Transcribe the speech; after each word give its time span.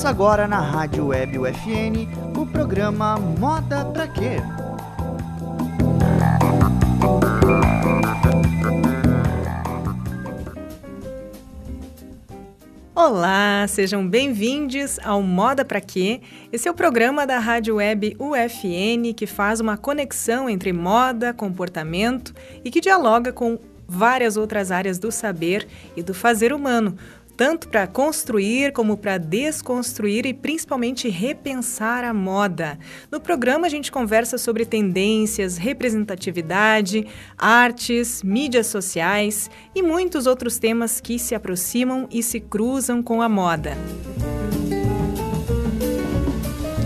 Começa 0.00 0.16
agora 0.16 0.48
na 0.48 0.60
Rádio 0.60 1.08
Web 1.08 1.38
UFN 1.40 2.08
o 2.34 2.46
programa 2.46 3.18
Moda 3.18 3.84
Pra 3.84 4.08
Quê? 4.08 4.38
Olá, 12.94 13.66
sejam 13.68 14.08
bem-vindos 14.08 14.98
ao 15.04 15.20
Moda 15.20 15.66
Pra 15.66 15.82
Quê? 15.82 16.22
Esse 16.50 16.66
é 16.66 16.70
o 16.70 16.74
programa 16.74 17.26
da 17.26 17.38
Rádio 17.38 17.76
Web 17.76 18.16
UFN 18.18 19.12
que 19.14 19.26
faz 19.26 19.60
uma 19.60 19.76
conexão 19.76 20.48
entre 20.48 20.72
moda, 20.72 21.34
comportamento 21.34 22.32
e 22.64 22.70
que 22.70 22.80
dialoga 22.80 23.34
com 23.34 23.58
várias 23.86 24.36
outras 24.36 24.70
áreas 24.70 24.98
do 25.00 25.10
saber 25.10 25.66
e 25.96 26.02
do 26.02 26.14
fazer 26.14 26.52
humano, 26.52 26.96
tanto 27.40 27.70
para 27.70 27.86
construir 27.86 28.70
como 28.70 28.98
para 28.98 29.16
desconstruir 29.16 30.26
e 30.26 30.34
principalmente 30.34 31.08
repensar 31.08 32.04
a 32.04 32.12
moda. 32.12 32.78
No 33.10 33.18
programa 33.18 33.66
a 33.66 33.70
gente 33.70 33.90
conversa 33.90 34.36
sobre 34.36 34.66
tendências, 34.66 35.56
representatividade, 35.56 37.06
artes, 37.38 38.22
mídias 38.22 38.66
sociais 38.66 39.50
e 39.74 39.82
muitos 39.82 40.26
outros 40.26 40.58
temas 40.58 41.00
que 41.00 41.18
se 41.18 41.34
aproximam 41.34 42.06
e 42.10 42.22
se 42.22 42.40
cruzam 42.40 43.02
com 43.02 43.22
a 43.22 43.28
moda. 43.28 43.74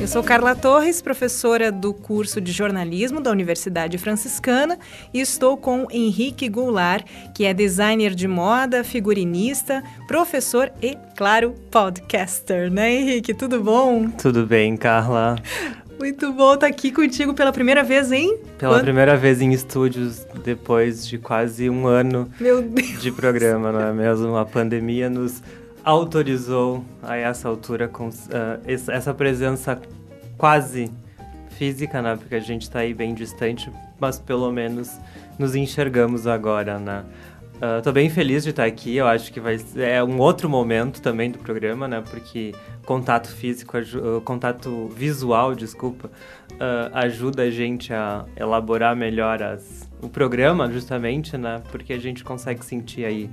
Eu 0.05 0.09
sou 0.09 0.23
Carla 0.23 0.55
Torres, 0.55 1.01
professora 1.01 1.73
do 1.73 1.95
curso 1.95 2.39
de 2.39 2.53
jornalismo 2.53 3.23
da 3.23 3.31
Universidade 3.31 3.97
Franciscana, 3.97 4.79
e 5.15 5.19
estou 5.19 5.57
com 5.57 5.87
Henrique 5.91 6.47
Goulart, 6.47 7.07
que 7.35 7.47
é 7.47 7.55
designer 7.55 8.15
de 8.15 8.29
moda, 8.29 8.85
figurinista, 8.85 9.83
professor 10.07 10.71
e, 10.83 10.95
claro, 11.17 11.55
podcaster, 11.71 12.71
né, 12.71 12.93
Henrique? 12.93 13.33
Tudo 13.33 13.63
bom? 13.63 14.11
Tudo 14.11 14.45
bem, 14.45 14.77
Carla. 14.77 15.37
Muito 15.99 16.31
bom 16.35 16.53
estar 16.53 16.67
aqui 16.67 16.93
contigo 16.93 17.33
pela 17.33 17.51
primeira 17.51 17.83
vez, 17.83 18.13
hein? 18.13 18.39
Pela 18.59 18.75
Quando... 18.75 18.83
primeira 18.83 19.17
vez 19.17 19.41
em 19.41 19.53
estúdios, 19.53 20.27
depois 20.45 21.09
de 21.09 21.17
quase 21.17 21.71
um 21.71 21.87
ano 21.87 22.29
de 23.01 23.11
programa, 23.11 23.73
não 23.73 23.81
é 23.81 23.93
mesmo? 23.95 24.37
A 24.37 24.45
pandemia 24.45 25.09
nos 25.09 25.43
autorizou 25.85 26.85
a 27.03 27.17
essa 27.17 27.49
altura 27.49 27.87
com 27.87 28.09
uh, 28.09 28.13
essa 28.67 29.13
presença 29.13 29.81
quase 30.39 30.91
física, 31.51 32.01
né? 32.03 32.17
Porque 32.17 32.35
a 32.35 32.41
gente 32.41 32.63
está 32.63 32.81
aí 32.81 32.95
bem 32.95 33.15
distante, 33.15 33.71
mas 34.01 34.19
pelo 34.19 34.51
menos 34.51 34.99
nos 35.39 35.55
enxergamos 35.55 36.27
agora, 36.27 36.79
né? 36.79 37.05
Uh, 37.57 37.81
tô 37.83 37.93
bem 37.93 38.11
feliz 38.11 38.43
de 38.43 38.51
estar 38.51 38.65
aqui. 38.65 38.97
Eu 38.97 39.07
acho 39.07 39.33
que 39.33 39.39
vai 39.39 39.57
é 39.77 40.03
um 40.03 40.19
outro 40.19 40.49
momento 40.49 41.01
também 41.01 41.31
do 41.31 41.39
programa, 41.39 41.87
né? 41.87 42.03
Porque 42.11 42.53
contato 42.85 43.29
físico, 43.29 43.77
uh, 43.79 44.21
contato 44.23 44.89
visual, 44.89 45.55
desculpa, 45.55 46.11
uh, 46.53 46.91
ajuda 46.95 47.43
a 47.43 47.51
gente 47.51 47.93
a 47.93 48.25
elaborar 48.37 48.97
melhor 48.97 49.43
as, 49.43 49.89
o 50.03 50.09
programa, 50.09 50.71
justamente, 50.71 51.37
né? 51.37 51.63
Porque 51.71 51.93
a 51.93 51.99
gente 51.99 52.25
consegue 52.25 52.65
sentir 52.65 53.05
aí 53.05 53.31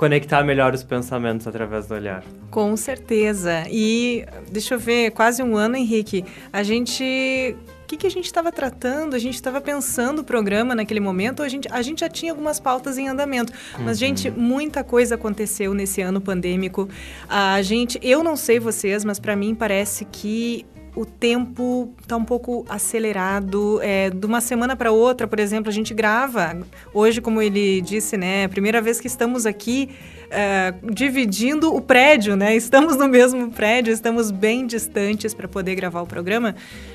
conectar 0.00 0.42
melhor 0.42 0.72
os 0.72 0.82
pensamentos 0.82 1.46
através 1.46 1.86
do 1.86 1.92
olhar. 1.92 2.24
Com 2.50 2.74
certeza. 2.74 3.64
E 3.70 4.24
deixa 4.50 4.72
eu 4.72 4.78
ver, 4.78 5.10
quase 5.10 5.42
um 5.42 5.54
ano, 5.54 5.76
Henrique, 5.76 6.24
a 6.50 6.62
gente 6.62 7.54
o 7.82 7.86
que, 7.86 7.98
que 7.98 8.06
a 8.06 8.10
gente 8.10 8.24
estava 8.24 8.50
tratando? 8.50 9.14
A 9.14 9.18
gente 9.18 9.34
estava 9.34 9.60
pensando 9.60 10.20
o 10.20 10.24
programa 10.24 10.74
naquele 10.74 11.00
momento, 11.00 11.42
a 11.42 11.48
gente, 11.50 11.68
a 11.70 11.82
gente 11.82 12.00
já 12.00 12.08
tinha 12.08 12.32
algumas 12.32 12.58
pautas 12.58 12.96
em 12.96 13.08
andamento. 13.08 13.52
Mas, 13.80 14.00
uhum. 14.00 14.06
gente, 14.06 14.30
muita 14.30 14.82
coisa 14.82 15.16
aconteceu 15.16 15.74
nesse 15.74 16.00
ano 16.00 16.18
pandêmico. 16.18 16.88
A 17.28 17.60
gente, 17.60 17.98
eu 18.00 18.24
não 18.24 18.36
sei 18.36 18.58
vocês, 18.58 19.04
mas 19.04 19.18
para 19.18 19.36
mim 19.36 19.54
parece 19.54 20.06
que 20.06 20.64
o 20.94 21.04
tempo 21.04 21.92
está 22.00 22.16
um 22.16 22.24
pouco 22.24 22.64
acelerado. 22.68 23.80
É, 23.82 24.10
de 24.10 24.26
uma 24.26 24.40
semana 24.40 24.74
para 24.76 24.90
outra, 24.92 25.26
por 25.26 25.38
exemplo, 25.38 25.68
a 25.68 25.72
gente 25.72 25.94
grava. 25.94 26.60
Hoje, 26.92 27.20
como 27.20 27.40
ele 27.40 27.80
disse, 27.80 28.16
né? 28.16 28.48
Primeira 28.48 28.80
vez 28.80 29.00
que 29.00 29.06
estamos 29.06 29.46
aqui 29.46 29.90
é, 30.30 30.72
dividindo 30.92 31.74
o 31.74 31.80
prédio, 31.80 32.36
né? 32.36 32.54
Estamos 32.56 32.96
no 32.96 33.08
mesmo 33.08 33.50
prédio, 33.50 33.92
estamos 33.92 34.30
bem 34.30 34.66
distantes 34.66 35.34
para 35.34 35.48
poder 35.48 35.74
gravar 35.74 36.00
o 36.00 36.06
programa. 36.06 36.54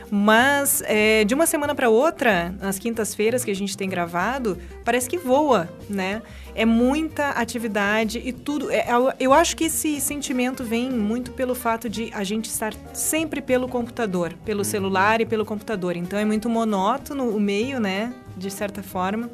Mas 0.09 0.81
é, 0.85 1.23
de 1.23 1.34
uma 1.34 1.46
semana 1.46 1.75
para 1.75 1.90
outra, 1.90 2.53
nas 2.59 2.79
quintas-feiras 2.79 3.44
que 3.44 3.51
a 3.51 3.56
gente 3.56 3.75
tem 3.75 3.90
gravado, 3.90 4.57
parece 4.84 5.09
que 5.09 5.18
voa, 5.18 5.69
né? 5.90 6.22
é 6.56 6.66
muita 6.66 7.31
atividade 7.31 8.22
e 8.23 8.31
tudo. 8.31 8.72
É, 8.72 8.88
eu 9.19 9.34
acho 9.34 9.56
que 9.57 9.66
esse 9.66 10.00
sentimento 10.00 10.63
vem 10.63 10.90
muito 10.90 11.31
pelo 11.34 11.53
fato 11.53 11.90
de 11.90 12.09
a 12.13 12.23
gente 12.23 12.46
estar 12.46 12.73
sempre 12.94 13.41
pelo 13.41 13.67
computador, 13.67 14.34
pelo 14.46 14.59
uhum. 14.59 14.63
celular 14.63 15.19
e 15.19 15.25
pelo 15.25 15.46
computador. 15.46 15.97
Então 15.97 16.17
é 16.17 16.23
muito 16.23 16.50
monótono 16.50 17.29
o 17.29 17.40
meio, 17.40 17.79
né? 17.79 18.13
De 18.38 18.50
certa 18.50 18.81
forma. 18.81 19.29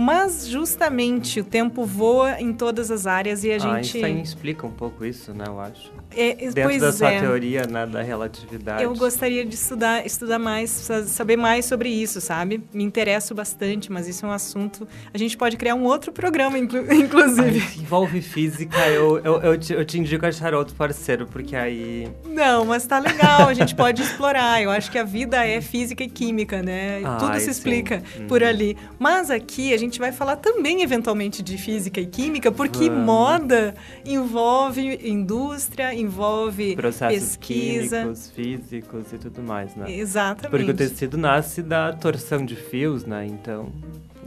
Mas 0.00 0.46
justamente 0.46 1.40
o 1.40 1.44
tempo 1.44 1.84
voa 1.84 2.40
em 2.40 2.54
todas 2.54 2.90
as 2.90 3.06
áreas 3.06 3.44
e 3.44 3.52
a 3.52 3.56
ah, 3.56 3.58
gente. 3.58 3.98
Einstein 3.98 4.22
explica 4.22 4.66
um 4.66 4.70
pouco 4.70 5.04
isso, 5.04 5.34
né? 5.34 5.44
Eu 5.46 5.60
acho. 5.60 5.92
É, 6.16 6.34
Dentro 6.50 6.80
da 6.80 6.92
sua 6.92 7.10
é. 7.10 7.20
teoria 7.20 7.66
né, 7.66 7.86
da 7.86 8.02
relatividade. 8.02 8.82
Eu 8.82 8.94
gostaria 8.94 9.44
de 9.44 9.54
estudar, 9.54 10.04
estudar 10.04 10.38
mais, 10.38 10.70
saber 11.06 11.36
mais 11.36 11.64
sobre 11.64 11.88
isso, 11.88 12.20
sabe? 12.20 12.62
Me 12.72 12.82
interesso 12.82 13.34
bastante, 13.34 13.92
mas 13.92 14.08
isso 14.08 14.26
é 14.26 14.28
um 14.28 14.32
assunto. 14.32 14.86
A 15.12 15.18
gente 15.18 15.36
pode 15.36 15.56
criar 15.56 15.74
um 15.74 15.84
outro 15.84 16.12
programa, 16.12 16.58
inclu 16.58 16.80
inclusive. 16.92 17.60
Ai, 17.60 17.82
envolve 17.82 18.20
física, 18.20 18.78
eu, 18.88 19.18
eu, 19.18 19.40
eu, 19.42 19.58
te, 19.58 19.72
eu 19.72 19.84
te 19.84 19.98
indico 19.98 20.26
achar 20.26 20.54
outro 20.54 20.74
parceiro, 20.74 21.26
porque 21.26 21.54
aí. 21.54 22.08
Não, 22.26 22.64
mas 22.64 22.86
tá 22.86 22.98
legal, 22.98 23.48
a 23.48 23.54
gente 23.54 23.74
pode 23.74 24.02
explorar. 24.02 24.62
Eu 24.62 24.70
acho 24.70 24.90
que 24.90 24.98
a 24.98 25.04
vida 25.04 25.46
é 25.46 25.60
física 25.60 26.02
e 26.02 26.08
química, 26.08 26.62
né? 26.62 27.00
Tudo 27.18 27.38
se 27.38 27.50
explica 27.50 28.02
sim. 28.16 28.26
por 28.26 28.42
ali. 28.42 28.76
Mas 28.98 29.30
aqui 29.30 29.72
a 29.72 29.78
gente 29.78 29.98
vai 29.98 30.12
falar 30.12 30.36
também, 30.36 30.82
eventualmente, 30.82 31.42
de 31.42 31.56
física 31.56 32.00
e 32.00 32.06
química, 32.06 32.50
porque 32.50 32.88
Vamos. 32.88 33.04
moda 33.04 33.74
envolve 34.04 34.98
indústria, 35.02 35.94
envolve 36.00 36.74
Processos 36.76 37.36
pesquisa. 37.36 37.98
químicos, 37.98 38.30
físicos 38.30 39.12
e 39.12 39.18
tudo 39.18 39.42
mais, 39.42 39.74
né? 39.76 39.90
Exatamente. 39.92 40.50
Porque 40.50 40.70
o 40.70 40.74
tecido 40.74 41.16
nasce 41.18 41.62
da 41.62 41.92
torção 41.92 42.44
de 42.44 42.56
fios, 42.56 43.04
né? 43.04 43.26
Então, 43.26 43.72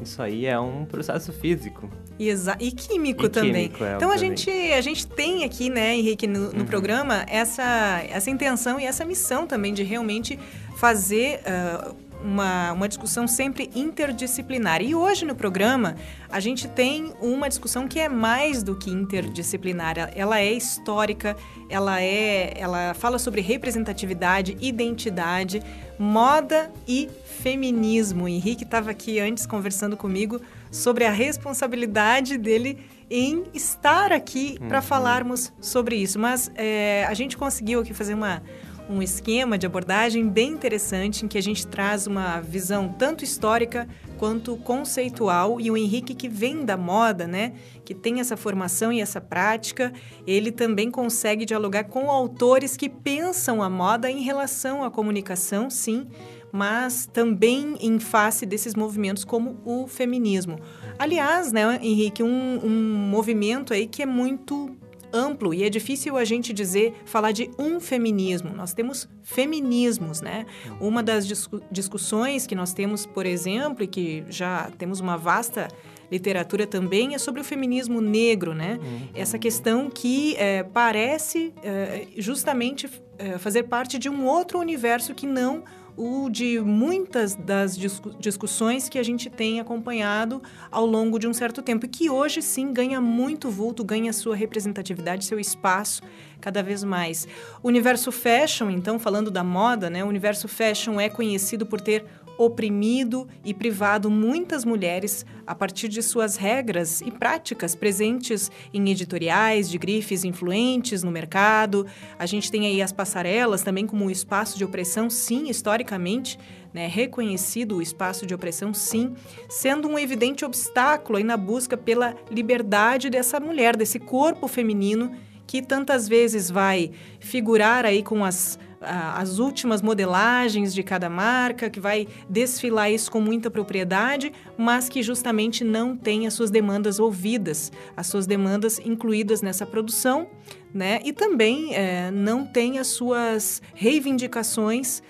isso 0.02 0.22
aí 0.22 0.46
é 0.46 0.60
um 0.60 0.86
processo 0.86 1.32
físico. 1.32 1.90
Exa 2.20 2.56
e 2.60 2.72
químico 2.72 3.26
e 3.26 3.30
também. 3.30 3.68
Químico, 3.68 3.84
é, 3.84 3.96
então 3.96 4.12
a 4.12 4.18
gente, 4.18 4.50
a 4.50 4.82
gente 4.82 5.08
tem 5.08 5.44
aqui, 5.44 5.70
né, 5.70 5.96
Henrique, 5.96 6.28
no, 6.28 6.52
no 6.52 6.60
uhum. 6.60 6.66
programa, 6.66 7.26
essa, 7.28 8.04
essa 8.10 8.30
intenção 8.30 8.80
e 8.80 8.86
essa 8.86 9.04
missão 9.04 9.48
também 9.48 9.74
de 9.74 9.84
realmente 9.84 10.40
fazer 10.76 11.40
uh, 11.40 11.96
uma, 12.24 12.72
uma 12.72 12.88
discussão 12.88 13.28
sempre 13.28 13.70
interdisciplinar. 13.76 14.82
E 14.82 14.96
hoje 14.96 15.26
no 15.26 15.36
programa 15.36 15.96
a 16.32 16.40
gente 16.40 16.68
tem 16.68 17.14
uma 17.22 17.48
discussão 17.48 17.88
que 17.88 18.00
é 18.00 18.10
mais 18.10 18.64
do 18.64 18.76
que 18.76 18.90
interdisciplinar. 18.90 19.96
Ela 20.16 20.40
é 20.40 20.52
histórica, 20.52 21.36
ela 21.70 22.02
é, 22.02 22.54
ela 22.58 22.94
fala 22.94 23.20
sobre 23.20 23.42
representatividade, 23.42 24.58
identidade, 24.60 25.62
moda 26.00 26.72
e 26.88 27.10
feminismo. 27.42 28.24
O 28.24 28.28
Henrique 28.28 28.64
estava 28.64 28.92
aqui 28.92 29.20
antes 29.20 29.46
conversando 29.46 29.98
comigo 29.98 30.42
sobre 30.72 31.06
a 31.06 31.12
responsabilidade 31.12 32.38
dele 32.38 32.80
em 33.10 33.44
estar 33.54 34.12
aqui 34.12 34.58
uhum. 34.60 34.68
para 34.70 34.82
falarmos 34.82 35.54
sobre 35.62 35.98
isso. 35.98 36.18
Mas 36.18 36.50
é, 36.56 37.06
a 37.08 37.14
gente 37.14 37.38
conseguiu 37.38 37.82
aqui 37.82 37.94
fazer 37.94 38.14
uma 38.14 38.42
um 38.90 39.02
esquema 39.02 39.58
de 39.58 39.66
abordagem 39.66 40.28
bem 40.28 40.52
interessante 40.52 41.24
em 41.24 41.28
que 41.28 41.38
a 41.38 41.42
gente 41.42 41.66
traz 41.66 42.06
uma 42.06 42.42
visão 42.42 42.90
tanto 42.90 43.24
histórica 43.24 43.88
quanto 44.18 44.58
conceitual 44.58 45.60
e 45.60 45.72
o 45.72 45.78
Henrique 45.78 46.14
que 46.14 46.28
vem 46.30 46.66
da 46.66 46.78
moda, 46.78 47.28
né, 47.28 47.54
que 47.84 47.94
tem 47.94 48.20
essa 48.20 48.38
formação 48.38 48.92
e 48.92 49.02
essa 49.02 49.20
prática, 49.20 49.92
ele 50.28 50.52
também 50.52 50.92
consegue 50.92 51.46
dialogar 51.46 51.86
com 51.86 52.10
autores 52.10 52.78
que 52.78 52.90
pensam 52.90 53.62
a 53.62 53.70
moda 53.70 54.10
em 54.10 54.22
relação 54.22 54.84
à 54.84 54.92
comunicação, 54.92 55.70
sim, 55.70 56.08
mas 56.52 57.10
também 57.12 57.76
em 57.82 58.00
face 58.00 58.46
desses 58.46 58.76
movimentos 58.76 59.24
como 59.24 59.60
o 59.66 59.88
feminismo. 59.88 60.60
Aliás, 61.00 61.52
né, 61.52 61.80
Henrique, 61.82 62.22
um, 62.22 62.60
um 62.64 63.08
movimento 63.10 63.74
aí 63.74 63.88
que 63.88 64.04
é 64.04 64.06
muito 64.06 64.76
amplo 65.14 65.54
e 65.54 65.64
é 65.64 65.70
difícil 65.70 66.18
a 66.18 66.26
gente 66.26 66.52
dizer, 66.52 66.94
falar 67.06 67.32
de 67.32 67.50
um 67.58 67.80
feminismo. 67.80 68.54
Nós 68.54 68.74
temos 68.74 69.08
feminismos, 69.22 70.22
né? 70.22 70.46
Uma 70.80 71.04
das 71.04 71.28
discussões 71.72 72.48
que 72.48 72.56
nós 72.56 72.74
temos, 72.74 73.06
por 73.06 73.26
exemplo, 73.26 73.84
e 73.84 73.88
que 73.88 74.24
já 74.30 74.72
temos 74.78 75.00
uma 75.00 75.18
vasta 75.18 75.68
literatura 76.12 76.68
também, 76.68 77.16
é 77.16 77.18
sobre 77.18 77.42
o 77.42 77.44
feminismo 77.44 78.00
negro, 78.02 78.54
né? 78.54 78.80
Uhum. 78.82 79.08
Essa 79.16 79.40
questão 79.40 79.90
que 79.90 80.36
é, 80.36 80.64
parece 80.64 81.54
é, 81.64 82.08
justamente 82.18 82.90
é, 83.18 83.38
fazer 83.38 83.64
parte 83.64 83.98
de 83.98 84.10
um 84.10 84.26
outro 84.26 84.60
universo 84.60 85.14
que 85.16 85.26
não 85.26 85.64
o 85.96 86.30
de 86.30 86.60
muitas 86.60 87.36
das 87.36 87.78
discussões 88.20 88.90
que 88.90 88.98
a 88.98 89.04
gente 89.04 89.30
tem 89.30 89.60
acompanhado 89.60 90.42
ao 90.72 90.86
longo 90.86 91.20
de 91.20 91.28
um 91.28 91.34
certo 91.34 91.62
tempo 91.62 91.86
e 91.86 91.90
que 91.90 92.10
hoje 92.10 92.42
sim 92.42 92.74
ganha 92.74 93.00
muito 93.00 93.50
vulto, 93.50 93.84
ganha 93.84 94.12
sua 94.12 94.36
representatividade, 94.36 95.26
seu 95.26 95.40
espaço 95.40 96.02
cada 96.42 96.62
vez 96.62 96.84
mais. 96.84 97.28
O 97.62 97.68
universo 97.68 98.12
fashion, 98.12 98.70
então, 98.70 99.00
falando 99.00 99.32
da 99.32 99.44
moda, 99.44 99.90
né? 99.90 100.04
O 100.04 100.08
universo 100.08 100.48
fashion 100.48 101.00
é 101.00 101.08
conhecido 101.10 101.66
por 101.66 101.80
ter 101.80 102.06
oprimido 102.38 103.28
e 103.44 103.54
privado 103.54 104.10
muitas 104.10 104.66
mulheres 104.66 105.26
a 105.46 105.54
partir 105.54 105.88
de 105.88 106.02
suas 106.02 106.36
regras 106.36 107.02
e 107.02 107.12
práticas 107.12 107.76
presentes 107.76 108.52
em 108.74 108.90
editoriais 108.90 109.70
de 109.70 109.78
grifes 109.78 110.24
influentes 110.24 111.04
no 111.04 111.12
mercado. 111.12 111.86
A 112.18 112.26
gente 112.26 112.52
tem 112.52 112.66
aí 112.66 112.82
as 112.82 112.92
passarelas 112.92 113.62
também 113.62 113.86
como 113.86 114.06
um 114.06 114.10
espaço 114.10 114.58
de 114.58 114.64
opressão, 114.64 115.10
sim, 115.10 115.50
historicamente, 115.50 116.40
né, 116.74 116.88
reconhecido 116.88 117.78
o 117.78 117.82
espaço 117.82 118.26
de 118.26 118.34
opressão, 118.34 118.74
sim, 118.74 119.14
sendo 119.48 119.88
um 119.88 120.00
evidente 120.00 120.44
obstáculo 120.44 121.18
aí 121.18 121.24
na 121.24 121.38
busca 121.38 121.78
pela 121.78 122.16
liberdade 122.32 123.10
dessa 123.10 123.40
mulher, 123.40 123.76
desse 123.76 124.00
corpo 124.00 124.48
feminino 124.48 125.12
que 125.46 125.62
tantas 125.62 126.08
vezes 126.08 126.50
vai 126.50 126.92
figurar 127.20 127.86
aí 127.86 128.02
com 128.02 128.24
as 128.24 128.58
as 128.86 129.40
últimas 129.40 129.82
modelagens 129.82 130.74
de 130.74 130.84
cada 130.84 131.10
marca, 131.10 131.70
que 131.70 131.80
vai 131.80 132.08
desfilar 132.30 132.92
isso 132.92 133.12
com 133.12 133.22
muita 133.22 133.50
propriedade, 133.50 134.32
mas 134.58 134.90
que 134.90 135.02
justamente 135.02 135.64
não 135.64 135.96
tem 135.96 136.28
as 136.28 136.34
suas 136.34 136.52
demandas 136.52 137.00
ouvidas, 137.00 137.72
as 137.96 138.08
suas 138.08 138.26
demandas 138.26 138.80
incluídas 138.80 139.42
nessa 139.42 139.66
produção, 139.66 140.28
né? 140.74 141.00
E 141.04 141.14
também 141.14 141.76
é, 141.76 142.12
não 142.12 142.46
tem 142.46 142.80
as 142.80 142.88
suas 142.88 143.62
reivindicações 143.74 145.02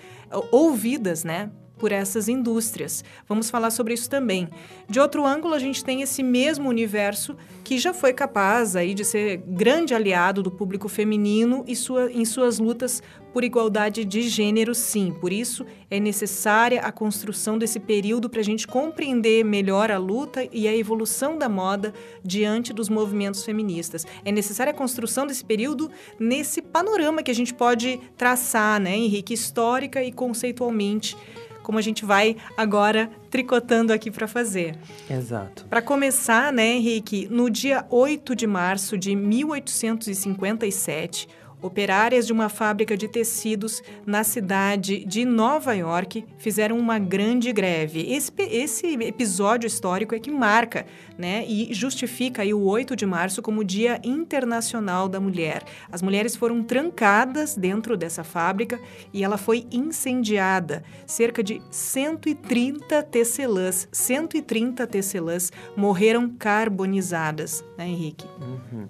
ouvidas, 0.50 1.24
né? 1.24 1.50
Por 1.84 1.92
essas 1.92 2.30
indústrias. 2.30 3.04
Vamos 3.28 3.50
falar 3.50 3.70
sobre 3.70 3.92
isso 3.92 4.08
também. 4.08 4.48
De 4.88 4.98
outro 4.98 5.26
ângulo, 5.26 5.52
a 5.52 5.58
gente 5.58 5.84
tem 5.84 6.00
esse 6.00 6.22
mesmo 6.22 6.66
universo 6.66 7.36
que 7.62 7.76
já 7.76 7.92
foi 7.92 8.14
capaz 8.14 8.74
aí 8.74 8.94
de 8.94 9.04
ser 9.04 9.42
grande 9.46 9.94
aliado 9.94 10.42
do 10.42 10.50
público 10.50 10.88
feminino 10.88 11.62
e 11.68 11.76
sua, 11.76 12.10
em 12.10 12.24
suas 12.24 12.58
lutas 12.58 13.02
por 13.34 13.42
igualdade 13.42 14.04
de 14.04 14.22
gênero, 14.22 14.76
sim. 14.76 15.12
Por 15.20 15.32
isso, 15.32 15.66
é 15.90 15.98
necessária 15.98 16.80
a 16.80 16.92
construção 16.92 17.58
desse 17.58 17.80
período 17.80 18.30
para 18.30 18.38
a 18.38 18.44
gente 18.44 18.64
compreender 18.64 19.44
melhor 19.44 19.90
a 19.90 19.98
luta 19.98 20.48
e 20.52 20.68
a 20.68 20.76
evolução 20.76 21.36
da 21.36 21.48
moda 21.48 21.92
diante 22.24 22.72
dos 22.72 22.88
movimentos 22.88 23.44
feministas. 23.44 24.06
É 24.24 24.30
necessária 24.30 24.70
a 24.70 24.74
construção 24.74 25.26
desse 25.26 25.44
período 25.44 25.90
nesse 26.16 26.62
panorama 26.62 27.24
que 27.24 27.30
a 27.30 27.34
gente 27.34 27.52
pode 27.52 28.00
traçar, 28.16 28.80
né, 28.80 28.96
Henrique, 28.96 29.34
histórica 29.34 30.02
e 30.02 30.12
conceitualmente 30.12 31.16
como 31.64 31.78
a 31.78 31.82
gente 31.82 32.04
vai 32.04 32.36
agora 32.56 33.10
tricotando 33.30 33.92
aqui 33.92 34.12
para 34.12 34.28
fazer. 34.28 34.78
Exato. 35.10 35.64
Para 35.64 35.82
começar, 35.82 36.52
né, 36.52 36.74
Henrique, 36.74 37.26
no 37.28 37.50
dia 37.50 37.84
8 37.90 38.36
de 38.36 38.46
março 38.46 38.96
de 38.96 39.16
1857, 39.16 41.26
Operárias 41.64 42.26
de 42.26 42.32
uma 42.32 42.50
fábrica 42.50 42.94
de 42.94 43.08
tecidos 43.08 43.82
na 44.04 44.22
cidade 44.22 45.02
de 45.06 45.24
Nova 45.24 45.72
York 45.72 46.22
fizeram 46.36 46.78
uma 46.78 46.98
grande 46.98 47.50
greve. 47.54 48.12
Esse, 48.12 48.30
esse 48.38 48.86
episódio 49.02 49.66
histórico 49.66 50.14
é 50.14 50.18
que 50.18 50.30
marca 50.30 50.84
né, 51.16 51.42
e 51.48 51.72
justifica 51.72 52.42
aí 52.42 52.52
o 52.52 52.60
8 52.64 52.94
de 52.94 53.06
março 53.06 53.40
como 53.40 53.64
Dia 53.64 53.98
Internacional 54.04 55.08
da 55.08 55.18
Mulher. 55.18 55.62
As 55.90 56.02
mulheres 56.02 56.36
foram 56.36 56.62
trancadas 56.62 57.56
dentro 57.56 57.96
dessa 57.96 58.22
fábrica 58.22 58.78
e 59.10 59.24
ela 59.24 59.38
foi 59.38 59.66
incendiada. 59.72 60.84
Cerca 61.06 61.42
de 61.42 61.62
130 61.70 63.02
tecelãs, 63.04 63.88
130 63.90 64.86
tecelãs 64.86 65.50
morreram 65.74 66.28
carbonizadas, 66.28 67.64
né, 67.78 67.88
Henrique? 67.88 68.26
Uhum. 68.38 68.86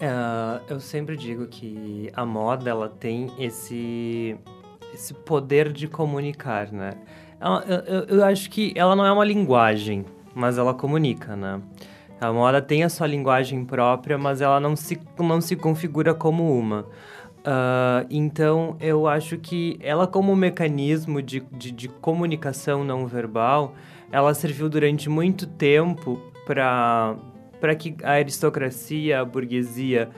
Uh, 0.00 0.62
eu 0.68 0.78
sempre 0.78 1.16
digo 1.16 1.46
que 1.48 2.08
a 2.14 2.24
moda 2.24 2.70
ela 2.70 2.88
tem 2.88 3.32
esse 3.36 4.36
esse 4.94 5.12
poder 5.12 5.72
de 5.72 5.88
comunicar, 5.88 6.72
né? 6.72 6.92
Ela, 7.40 7.64
eu, 7.64 8.18
eu, 8.18 8.24
acho 8.24 8.48
que 8.48 8.72
ela 8.76 8.96
não 8.96 9.04
é 9.04 9.12
uma 9.12 9.24
linguagem, 9.24 10.04
mas 10.34 10.56
ela 10.56 10.72
comunica, 10.72 11.36
né? 11.36 11.60
A 12.20 12.32
moda 12.32 12.60
tem 12.60 12.82
a 12.82 12.88
sua 12.88 13.06
linguagem 13.06 13.64
própria, 13.64 14.18
mas 14.18 14.40
ela 14.40 14.58
não 14.58 14.74
se, 14.74 15.00
não 15.18 15.40
se 15.40 15.54
configura 15.54 16.14
como 16.14 16.58
uma. 16.58 16.80
Uh, 17.38 18.06
então, 18.10 18.76
eu 18.80 19.06
acho 19.06 19.38
que 19.38 19.78
ela, 19.80 20.06
como 20.06 20.34
mecanismo 20.34 21.22
de, 21.22 21.40
de, 21.52 21.70
de 21.70 21.88
comunicação 21.88 22.82
não 22.82 23.06
verbal, 23.06 23.74
ela 24.10 24.34
serviu 24.34 24.68
durante 24.68 25.08
muito 25.08 25.46
tempo 25.46 26.20
para 26.44 27.14
para 27.60 27.74
que 27.74 27.96
a 28.02 28.12
aristocracia, 28.12 29.20
a 29.20 29.24
burguesia 29.24 30.08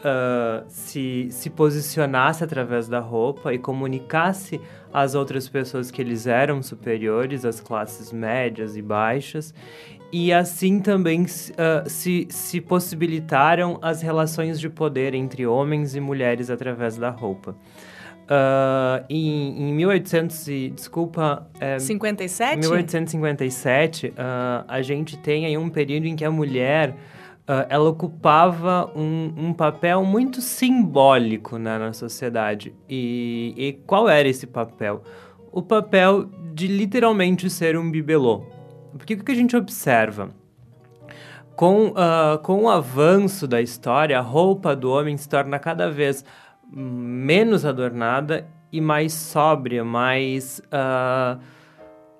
uh, 0.00 0.64
se, 0.68 1.28
se 1.30 1.50
posicionasse 1.50 2.42
através 2.44 2.88
da 2.88 3.00
roupa 3.00 3.52
e 3.52 3.58
comunicasse 3.58 4.60
às 4.92 5.14
outras 5.14 5.48
pessoas 5.48 5.90
que 5.90 6.02
eles 6.02 6.26
eram 6.26 6.62
superiores, 6.62 7.44
às 7.44 7.60
classes 7.60 8.12
médias 8.12 8.76
e 8.76 8.82
baixas, 8.82 9.54
e 10.12 10.32
assim 10.32 10.80
também 10.80 11.22
uh, 11.22 11.88
se, 11.88 12.26
se 12.30 12.60
possibilitaram 12.60 13.78
as 13.80 14.02
relações 14.02 14.58
de 14.58 14.68
poder 14.68 15.14
entre 15.14 15.46
homens 15.46 15.94
e 15.94 16.00
mulheres 16.00 16.50
através 16.50 16.96
da 16.96 17.10
roupa. 17.10 17.54
Uh, 18.30 19.04
em, 19.08 19.70
em 19.70 19.74
1800 19.74 20.46
e, 20.46 20.70
desculpa... 20.70 21.48
É, 21.58 21.80
57? 21.80 22.58
1857, 22.58 24.06
uh, 24.06 24.12
a 24.68 24.80
gente 24.82 25.18
tem 25.18 25.46
aí 25.46 25.58
um 25.58 25.68
período 25.68 26.06
em 26.06 26.14
que 26.14 26.24
a 26.24 26.30
mulher, 26.30 26.90
uh, 26.90 27.66
ela 27.68 27.90
ocupava 27.90 28.88
um, 28.94 29.34
um, 29.36 29.52
papel 29.52 30.04
muito 30.04 30.40
simbólico 30.40 31.58
né, 31.58 31.76
na 31.76 31.92
sociedade. 31.92 32.72
E, 32.88 33.52
e, 33.56 33.72
qual 33.84 34.08
era 34.08 34.28
esse 34.28 34.46
papel? 34.46 35.02
O 35.50 35.60
papel 35.60 36.30
de 36.54 36.68
literalmente 36.68 37.50
ser 37.50 37.76
um 37.76 37.90
bibelô. 37.90 38.44
Porque 38.96 39.14
o 39.14 39.24
que 39.24 39.32
a 39.32 39.34
gente 39.34 39.56
observa? 39.56 40.30
Com, 41.56 41.88
uh, 41.88 42.38
com 42.44 42.62
o 42.62 42.68
avanço 42.68 43.48
da 43.48 43.60
história, 43.60 44.16
a 44.16 44.22
roupa 44.22 44.76
do 44.76 44.88
homem 44.88 45.16
se 45.16 45.28
torna 45.28 45.58
cada 45.58 45.90
vez 45.90 46.24
menos 46.72 47.64
adornada 47.64 48.46
e 48.72 48.80
mais 48.80 49.12
sóbria, 49.12 49.84
mais 49.84 50.60
uh, 50.66 51.40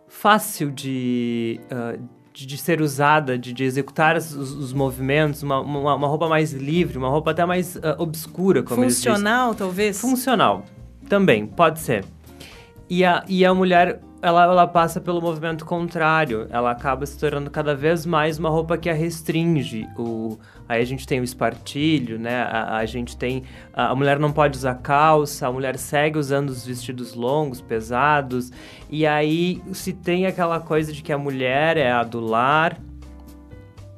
fácil 0.09 0.71
de, 0.71 1.61
uh, 1.67 2.03
de, 2.33 2.47
de, 2.47 2.59
ser 2.59 2.81
usada, 2.81 3.39
de, 3.39 3.53
de 3.53 3.65
executar 3.65 4.17
os, 4.17 4.35
os 4.35 4.73
movimentos, 4.73 5.43
uma, 5.43 5.61
uma, 5.61 5.95
uma, 5.95 6.09
roupa 6.09 6.29
mais 6.29 6.53
livre, 6.53 6.99
uma 6.99 7.09
roupa 7.09 7.31
até 7.31 7.47
mais 7.47 7.77
uh, 7.77 7.81
obscura, 7.99 8.63
como 8.63 8.83
Funcional, 8.83 9.55
talvez? 9.55 10.01
Funcional, 10.01 10.65
também, 11.09 11.47
pode 11.47 11.79
ser. 11.79 12.05
E 12.89 13.05
a, 13.05 13.25
e 13.29 13.45
a 13.45 13.55
mulher 13.55 14.01
ela, 14.23 14.45
ela 14.45 14.67
passa 14.67 15.01
pelo 15.01 15.21
movimento 15.21 15.65
contrário. 15.65 16.47
Ela 16.51 16.71
acaba 16.71 17.07
se 17.07 17.19
tornando 17.19 17.51
cada 17.51 17.75
vez 17.75 18.05
mais 18.05 18.39
uma 18.39 18.51
roupa 18.51 18.77
que 18.77 18.91
a 18.91 18.95
restringe. 18.95 19.89
O, 19.97 20.39
aí 20.69 20.83
a 20.83 20.85
gente 20.85 21.07
tem 21.07 21.21
o 21.21 21.25
espartilho, 21.25 22.19
né? 22.19 22.43
A, 22.43 22.77
a 22.77 22.87
gente 22.87 23.17
tem. 23.17 23.45
A, 23.73 23.91
a, 23.91 23.95
mulher 23.95 24.19
não 24.19 24.31
pode 24.31 24.59
usar 24.59 24.75
calça, 24.75 25.47
a 25.47 25.53
mulher 25.53 25.79
segue 25.79 26.19
usando 26.19 26.51
os 26.51 26.67
vestidos 26.67 27.15
longos, 27.15 27.61
pesados. 27.61 28.53
E 28.91 29.07
aí 29.07 29.63
se 29.73 29.93
tem 29.93 30.27
aquela 30.27 30.61
coisa 30.61 30.93
de 30.93 31.03
que 31.03 31.13
a 31.13 31.19
mulher 31.19 31.77
é 31.77 31.91
a 31.91 32.03
do 32.03 32.21
lar, 32.21 32.79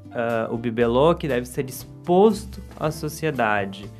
uh, 0.07 0.53
o 0.53 0.57
bibelô, 0.57 1.15
que 1.15 1.27
deve 1.27 1.47
ser 1.47 1.69
exposto 1.69 2.63
à 2.79 2.91
sociedade 2.91 3.91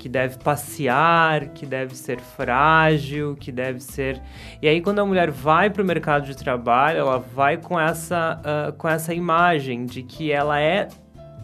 que 0.00 0.08
deve 0.08 0.38
passear, 0.38 1.48
que 1.48 1.66
deve 1.66 1.94
ser 1.94 2.18
frágil, 2.20 3.36
que 3.38 3.52
deve 3.52 3.80
ser. 3.80 4.18
E 4.62 4.66
aí, 4.66 4.80
quando 4.80 4.98
a 4.98 5.04
mulher 5.04 5.30
vai 5.30 5.68
para 5.68 5.82
o 5.82 5.84
mercado 5.84 6.24
de 6.24 6.34
trabalho, 6.34 7.00
ela 7.00 7.18
vai 7.18 7.58
com 7.58 7.78
essa, 7.78 8.40
uh, 8.40 8.72
com 8.72 8.88
essa 8.88 9.12
imagem 9.12 9.84
de 9.84 10.02
que 10.02 10.32
ela 10.32 10.58
é 10.58 10.88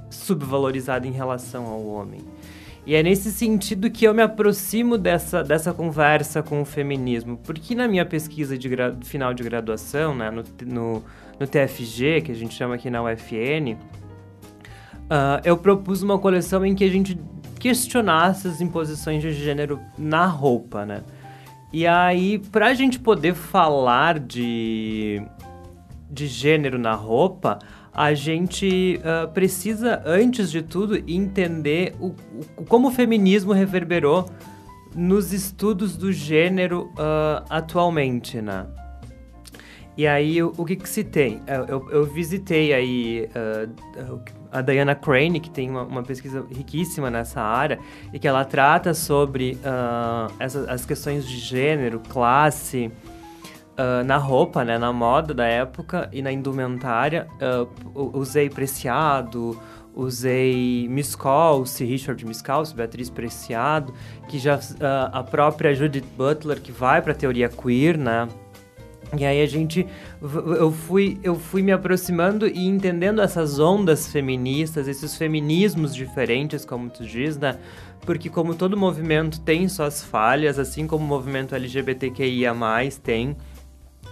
subvalorizada 0.08 1.06
em 1.06 1.10
relação 1.10 1.66
ao 1.66 1.86
homem. 1.86 2.22
E 2.86 2.94
é 2.94 3.02
nesse 3.02 3.30
sentido 3.30 3.90
que 3.90 4.06
eu 4.06 4.14
me 4.14 4.22
aproximo 4.22 4.96
dessa, 4.96 5.44
dessa 5.44 5.74
conversa 5.74 6.42
com 6.42 6.62
o 6.62 6.64
feminismo, 6.64 7.36
porque 7.36 7.74
na 7.74 7.86
minha 7.86 8.06
pesquisa 8.06 8.56
de 8.56 8.70
final 9.02 9.34
de 9.34 9.42
graduação, 9.42 10.14
né, 10.14 10.30
no, 10.30 10.42
no, 10.64 11.04
no, 11.38 11.46
TFG, 11.46 12.22
que 12.22 12.32
a 12.32 12.34
gente 12.34 12.54
chama 12.54 12.76
aqui 12.76 12.88
na 12.88 13.02
UFN, 13.02 13.72
uh, 13.72 13.78
ah, 15.10 15.40
eu 15.44 15.58
propus 15.58 16.02
uma 16.02 16.18
coleção 16.18 16.64
em 16.64 16.74
que 16.74 16.84
a 16.84 16.88
gente 16.88 17.20
questionasse 17.58 18.46
as 18.46 18.60
imposições 18.60 19.22
de 19.22 19.32
gênero 19.32 19.80
na 19.98 20.26
roupa, 20.26 20.84
né? 20.84 21.02
E 21.72 21.86
aí, 21.86 22.38
pra 22.38 22.74
gente 22.74 22.98
poder 22.98 23.34
falar 23.34 24.18
de, 24.18 25.20
de 26.10 26.26
gênero 26.26 26.78
na 26.78 26.94
roupa, 26.94 27.58
a 27.92 28.14
gente 28.14 29.00
uh, 29.00 29.28
precisa, 29.32 30.02
antes 30.04 30.50
de 30.50 30.62
tudo, 30.62 30.96
entender 31.10 31.94
o, 31.98 32.14
o, 32.56 32.64
como 32.64 32.88
o 32.88 32.90
feminismo 32.90 33.52
reverberou 33.52 34.30
nos 34.94 35.32
estudos 35.32 35.96
do 35.96 36.12
gênero 36.12 36.90
uh, 36.92 37.44
atualmente, 37.50 38.40
né? 38.40 38.66
E 39.96 40.06
aí, 40.06 40.42
o, 40.42 40.52
o 40.56 40.64
que 40.64 40.76
que 40.76 40.88
se 40.88 41.02
tem? 41.02 41.40
Eu, 41.46 41.64
eu, 41.64 41.90
eu 41.90 42.04
visitei 42.04 42.74
aí 42.74 43.28
uh, 43.34 44.20
a 44.56 44.62
Diana 44.62 44.94
Crane, 44.94 45.38
que 45.38 45.50
tem 45.50 45.68
uma, 45.68 45.82
uma, 45.82 46.02
pesquisa 46.02 46.44
riquíssima 46.50 47.10
nessa 47.10 47.40
área, 47.40 47.78
e 48.12 48.18
que 48.18 48.26
ela 48.26 48.44
trata 48.44 48.94
sobre 48.94 49.58
uh, 49.62 50.32
as 50.68 50.86
questões 50.86 51.26
de 51.26 51.36
gênero, 51.36 52.00
classe, 52.00 52.90
uh, 53.72 54.04
na 54.04 54.16
roupa, 54.16 54.64
né, 54.64 54.78
na 54.78 54.92
moda 54.92 55.34
da 55.34 55.46
época 55.46 56.08
e 56.12 56.22
na 56.22 56.32
indumentária. 56.32 57.28
usei 57.94 58.48
Preciado, 58.48 59.60
usei 59.94 60.88
Miscolce, 60.88 61.84
Richard 61.84 62.24
Miscolce, 62.24 62.74
Beatriz 62.74 63.10
Preciado, 63.10 63.92
que 64.28 64.38
já 64.38 64.58
a 65.12 65.22
própria 65.22 65.74
Judith 65.74 66.06
Butler, 66.16 66.60
que 66.60 66.72
vai 66.72 67.02
para 67.02 67.12
a 67.12 67.14
teoria 67.14 67.48
queer, 67.48 67.96
né, 67.98 68.28
e 69.16 69.24
aí 69.24 69.40
a 69.40 69.46
gente 69.46 69.86
eu 70.58 70.72
fui 70.72 71.18
eu 71.22 71.36
fui 71.36 71.62
me 71.62 71.70
aproximando 71.70 72.46
e 72.46 72.66
entendendo 72.66 73.20
essas 73.20 73.58
ondas 73.58 74.10
feministas, 74.10 74.88
esses 74.88 75.16
feminismos 75.16 75.94
diferentes, 75.94 76.64
como 76.64 76.90
tu 76.90 77.04
diz, 77.04 77.36
né? 77.36 77.58
Porque 78.00 78.28
como 78.28 78.54
todo 78.54 78.76
movimento 78.76 79.40
tem 79.40 79.68
suas 79.68 80.02
falhas, 80.02 80.58
assim 80.58 80.86
como 80.86 81.04
o 81.04 81.08
movimento 81.08 81.54
LGBTQIA+ 81.54 82.54
tem, 83.02 83.36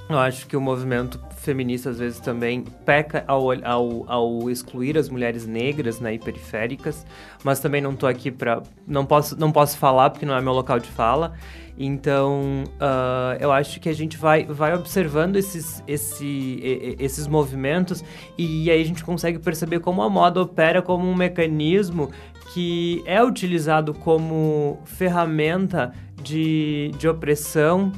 eu 0.08 0.18
acho 0.18 0.46
que 0.46 0.56
o 0.56 0.60
movimento 0.60 1.18
feminista 1.38 1.90
às 1.90 1.98
vezes 1.98 2.20
também 2.20 2.62
peca 2.84 3.24
ao, 3.26 3.50
ao, 3.64 4.04
ao 4.06 4.50
excluir 4.50 4.98
as 4.98 5.08
mulheres 5.08 5.46
negras 5.46 5.98
né, 5.98 6.14
e 6.14 6.18
periféricas, 6.18 7.06
mas 7.42 7.58
também 7.58 7.80
não 7.80 7.96
tô 7.96 8.06
aqui 8.06 8.30
para 8.30 8.62
não 8.86 9.06
posso 9.06 9.38
não 9.38 9.50
posso 9.50 9.78
falar 9.78 10.10
porque 10.10 10.26
não 10.26 10.36
é 10.36 10.40
meu 10.40 10.52
local 10.52 10.78
de 10.78 10.88
fala. 10.88 11.34
Então, 11.76 12.64
uh, 12.74 13.36
eu 13.40 13.50
acho 13.50 13.80
que 13.80 13.88
a 13.88 13.92
gente 13.92 14.16
vai, 14.16 14.44
vai 14.44 14.74
observando 14.74 15.36
esses, 15.36 15.82
esse, 15.88 16.96
esses 17.00 17.26
movimentos 17.26 18.04
e 18.38 18.70
aí 18.70 18.80
a 18.80 18.84
gente 18.84 19.02
consegue 19.02 19.40
perceber 19.40 19.80
como 19.80 20.00
a 20.00 20.08
moda 20.08 20.40
opera 20.40 20.80
como 20.80 21.08
um 21.08 21.14
mecanismo 21.14 22.10
que 22.52 23.02
é 23.06 23.22
utilizado 23.22 23.92
como 23.92 24.78
ferramenta 24.84 25.92
de, 26.22 26.92
de 26.96 27.08
opressão 27.08 27.90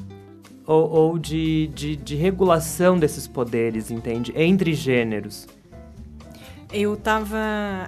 ou, 0.66 0.90
ou 0.90 1.18
de, 1.18 1.66
de, 1.68 1.97
de 1.97 2.16
regulação 2.16 2.99
desses 2.99 3.28
poderes, 3.28 3.90
entende? 3.90 4.33
Entre 4.35 4.73
gêneros. 4.73 5.47
Eu 6.73 6.95
estava 6.95 7.39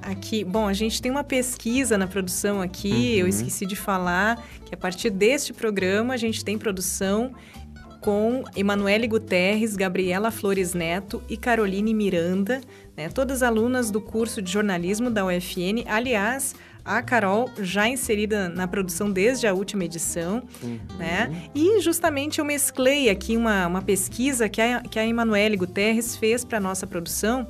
aqui. 0.03 0.45
Bom, 0.45 0.69
a 0.69 0.73
gente 0.73 1.03
tem 1.03 1.11
uma 1.11 1.25
pesquisa 1.25 1.99
na 1.99 2.07
produção 2.07 2.61
aqui, 2.61 3.15
uhum. 3.15 3.21
eu 3.21 3.29
esqueci 3.29 3.67
de 3.67 3.77
falar 3.77 4.43
que 4.65 4.75
a 4.75 4.79
partir 4.79 5.11
deste 5.11 5.53
programa 5.53 6.15
a 6.15 6.17
gente 6.17 6.45
tem 6.45 6.57
produção 6.57 7.33
com 8.01 8.45
Emanuele 8.55 9.09
Guterres, 9.09 9.75
Gabriela 9.75 10.31
Flores 10.31 10.73
Neto 10.75 11.23
e 11.29 11.37
Caroline 11.37 11.93
Miranda, 11.93 12.61
né, 12.97 13.09
todas 13.09 13.43
alunas 13.43 13.91
do 13.91 14.01
curso 14.01 14.41
de 14.41 14.53
jornalismo 14.53 15.11
da 15.11 15.27
UFN. 15.27 15.85
Aliás, 15.87 16.55
a 16.85 17.03
Carol 17.03 17.51
já 17.61 17.89
inserida 17.89 18.49
na 18.49 18.67
produção 18.67 19.11
desde 19.11 19.47
a 19.47 19.53
última 19.53 19.85
edição, 19.85 20.43
uhum. 20.63 20.79
né? 20.97 21.51
E 21.55 21.81
justamente 21.83 22.39
eu 22.39 22.45
mesclei 22.45 23.11
aqui 23.11 23.37
uma, 23.37 23.67
uma 23.67 23.83
pesquisa 23.83 24.49
que 24.49 24.61
a, 24.61 24.81
que 24.81 24.99
a 24.99 25.07
Emanuele 25.07 25.57
Guterres 25.57 26.17
fez 26.17 26.45
para 26.45 26.59
nossa 26.59 26.87
produção 26.87 27.47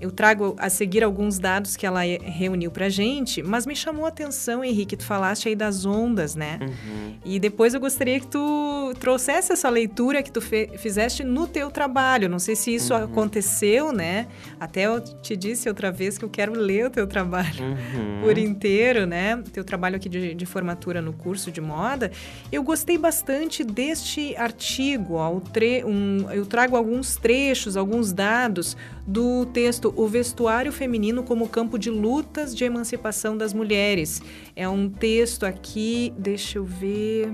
eu 0.00 0.10
trago 0.10 0.54
a 0.58 0.70
seguir 0.70 1.02
alguns 1.02 1.38
dados 1.38 1.76
que 1.76 1.84
ela 1.84 2.00
reuniu 2.02 2.70
pra 2.70 2.88
gente, 2.88 3.42
mas 3.42 3.66
me 3.66 3.74
chamou 3.74 4.04
a 4.04 4.08
atenção, 4.08 4.64
Henrique, 4.64 4.96
tu 4.96 5.04
falaste 5.04 5.48
aí 5.48 5.56
das 5.56 5.84
ondas, 5.84 6.36
né? 6.36 6.58
Uhum. 6.62 7.14
E 7.24 7.40
depois 7.40 7.74
eu 7.74 7.80
gostaria 7.80 8.20
que 8.20 8.26
tu 8.26 8.94
trouxesse 9.00 9.52
essa 9.52 9.68
leitura 9.68 10.22
que 10.22 10.30
tu 10.30 10.40
fizeste 10.40 11.24
no 11.24 11.46
teu 11.46 11.70
trabalho. 11.70 12.28
Não 12.28 12.38
sei 12.38 12.54
se 12.54 12.74
isso 12.74 12.94
uhum. 12.94 13.04
aconteceu, 13.04 13.92
né? 13.92 14.28
Até 14.60 14.86
eu 14.86 15.00
te 15.00 15.36
disse 15.36 15.68
outra 15.68 15.90
vez 15.90 16.16
que 16.16 16.24
eu 16.24 16.28
quero 16.28 16.52
ler 16.52 16.86
o 16.86 16.90
teu 16.90 17.06
trabalho 17.06 17.64
uhum. 17.64 18.20
por 18.22 18.38
inteiro, 18.38 19.04
né? 19.04 19.36
O 19.36 19.42
teu 19.42 19.64
trabalho 19.64 19.96
aqui 19.96 20.08
de, 20.08 20.34
de, 20.34 20.46
formatura 20.46 21.02
no 21.02 21.12
curso 21.12 21.50
de 21.50 21.60
moda. 21.60 22.12
Eu 22.52 22.62
gostei 22.62 22.96
bastante 22.96 23.64
deste 23.64 24.36
artigo. 24.36 25.18
Tre 25.52 25.84
um, 25.84 26.30
eu 26.30 26.46
trago 26.46 26.76
alguns 26.76 27.16
trechos, 27.16 27.76
alguns 27.76 28.12
dados 28.12 28.76
do 29.08 29.46
texto 29.46 29.90
O 29.96 30.06
Vestuário 30.06 30.70
Feminino 30.70 31.22
como 31.22 31.48
Campo 31.48 31.78
de 31.78 31.88
Lutas 31.90 32.54
de 32.54 32.64
Emancipação 32.64 33.38
das 33.38 33.54
Mulheres. 33.54 34.20
É 34.54 34.68
um 34.68 34.90
texto 34.90 35.46
aqui, 35.46 36.12
deixa 36.18 36.58
eu 36.58 36.64
ver 36.64 37.32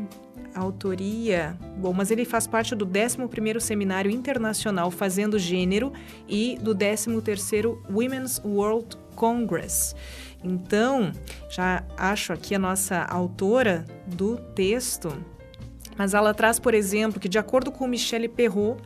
a 0.54 0.60
autoria. 0.60 1.58
Bom, 1.76 1.92
mas 1.92 2.12
ele 2.12 2.24
faz 2.24 2.46
parte 2.46 2.76
do 2.76 2.86
11º 2.86 3.58
Seminário 3.58 4.08
Internacional 4.08 4.88
Fazendo 4.88 5.36
Gênero 5.36 5.92
e 6.28 6.56
do 6.62 6.76
13º 6.76 7.76
Women's 7.90 8.40
World 8.44 8.96
Congress. 9.16 9.96
Então, 10.44 11.10
já 11.50 11.84
acho 11.96 12.32
aqui 12.32 12.54
a 12.54 12.58
nossa 12.58 13.02
autora 13.02 13.84
do 14.06 14.36
texto, 14.36 15.12
mas 15.96 16.14
ela 16.14 16.34
traz, 16.34 16.58
por 16.58 16.74
exemplo, 16.74 17.20
que 17.20 17.28
de 17.28 17.38
acordo 17.38 17.70
com 17.70 17.86
Michelle 17.86 18.28
Perrault, 18.28 18.82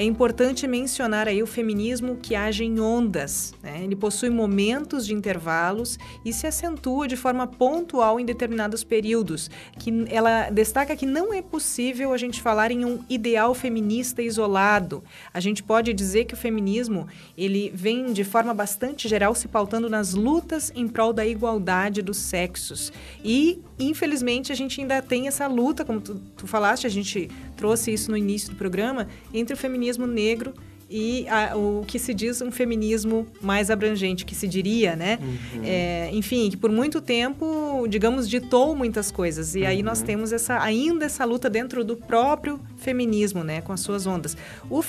é 0.00 0.04
importante 0.04 0.66
mencionar 0.66 1.28
aí 1.28 1.42
o 1.42 1.46
feminismo 1.46 2.16
que 2.16 2.34
age 2.34 2.64
em 2.64 2.80
ondas. 2.80 3.52
Né? 3.62 3.82
Ele 3.84 3.94
possui 3.94 4.30
momentos 4.30 5.06
de 5.06 5.12
intervalos 5.12 5.98
e 6.24 6.32
se 6.32 6.46
acentua 6.46 7.06
de 7.06 7.16
forma 7.16 7.46
pontual 7.46 8.18
em 8.18 8.24
determinados 8.24 8.82
períodos. 8.82 9.50
Que 9.78 10.06
ela 10.08 10.48
destaca 10.48 10.96
que 10.96 11.04
não 11.04 11.34
é 11.34 11.42
possível 11.42 12.14
a 12.14 12.16
gente 12.16 12.40
falar 12.40 12.70
em 12.70 12.82
um 12.82 13.04
ideal 13.10 13.52
feminista 13.52 14.22
isolado. 14.22 15.04
A 15.34 15.40
gente 15.40 15.62
pode 15.62 15.92
dizer 15.92 16.24
que 16.24 16.32
o 16.32 16.36
feminismo 16.36 17.06
ele 17.36 17.70
vem 17.74 18.12
de 18.14 18.24
forma 18.24 18.54
bastante 18.54 19.06
geral 19.06 19.34
se 19.34 19.48
pautando 19.48 19.90
nas 19.90 20.14
lutas 20.14 20.72
em 20.74 20.88
prol 20.88 21.12
da 21.12 21.26
igualdade 21.26 22.00
dos 22.00 22.16
sexos. 22.16 22.90
E 23.22 23.60
infelizmente 23.78 24.50
a 24.50 24.54
gente 24.54 24.80
ainda 24.80 25.02
tem 25.02 25.28
essa 25.28 25.46
luta, 25.46 25.84
como 25.84 26.00
tu, 26.00 26.14
tu 26.36 26.46
falaste, 26.50 26.86
a 26.86 26.90
gente 26.90 27.28
trouxe 27.56 27.92
isso 27.92 28.10
no 28.10 28.16
início 28.16 28.50
do 28.50 28.56
programa, 28.56 29.08
entre 29.32 29.54
o 29.54 29.56
feminismo 29.56 30.06
negro 30.06 30.52
e 30.90 31.24
a, 31.28 31.56
o 31.56 31.84
que 31.86 32.00
se 32.00 32.12
diz 32.12 32.42
um 32.42 32.50
feminismo 32.50 33.24
mais 33.40 33.70
abrangente, 33.70 34.24
que 34.24 34.34
se 34.34 34.48
diria, 34.48 34.96
né? 34.96 35.20
Uhum. 35.22 35.62
É, 35.64 36.10
enfim, 36.12 36.50
que 36.50 36.56
por 36.56 36.70
muito 36.72 37.00
tempo, 37.00 37.86
digamos, 37.88 38.28
ditou 38.28 38.74
muitas 38.74 39.12
coisas. 39.12 39.54
E 39.54 39.60
uhum. 39.60 39.66
aí 39.68 39.82
nós 39.84 40.00
uhum. 40.00 40.06
temos 40.06 40.32
essa, 40.32 40.60
ainda 40.60 41.04
essa 41.04 41.24
luta 41.24 41.48
dentro 41.48 41.84
do 41.84 41.96
próprio 41.96 42.58
feminismo, 42.76 43.44
né? 43.44 43.60
Com 43.60 43.72
as 43.72 43.80
suas 43.80 44.04
ondas. 44.04 44.36
O, 44.68 44.82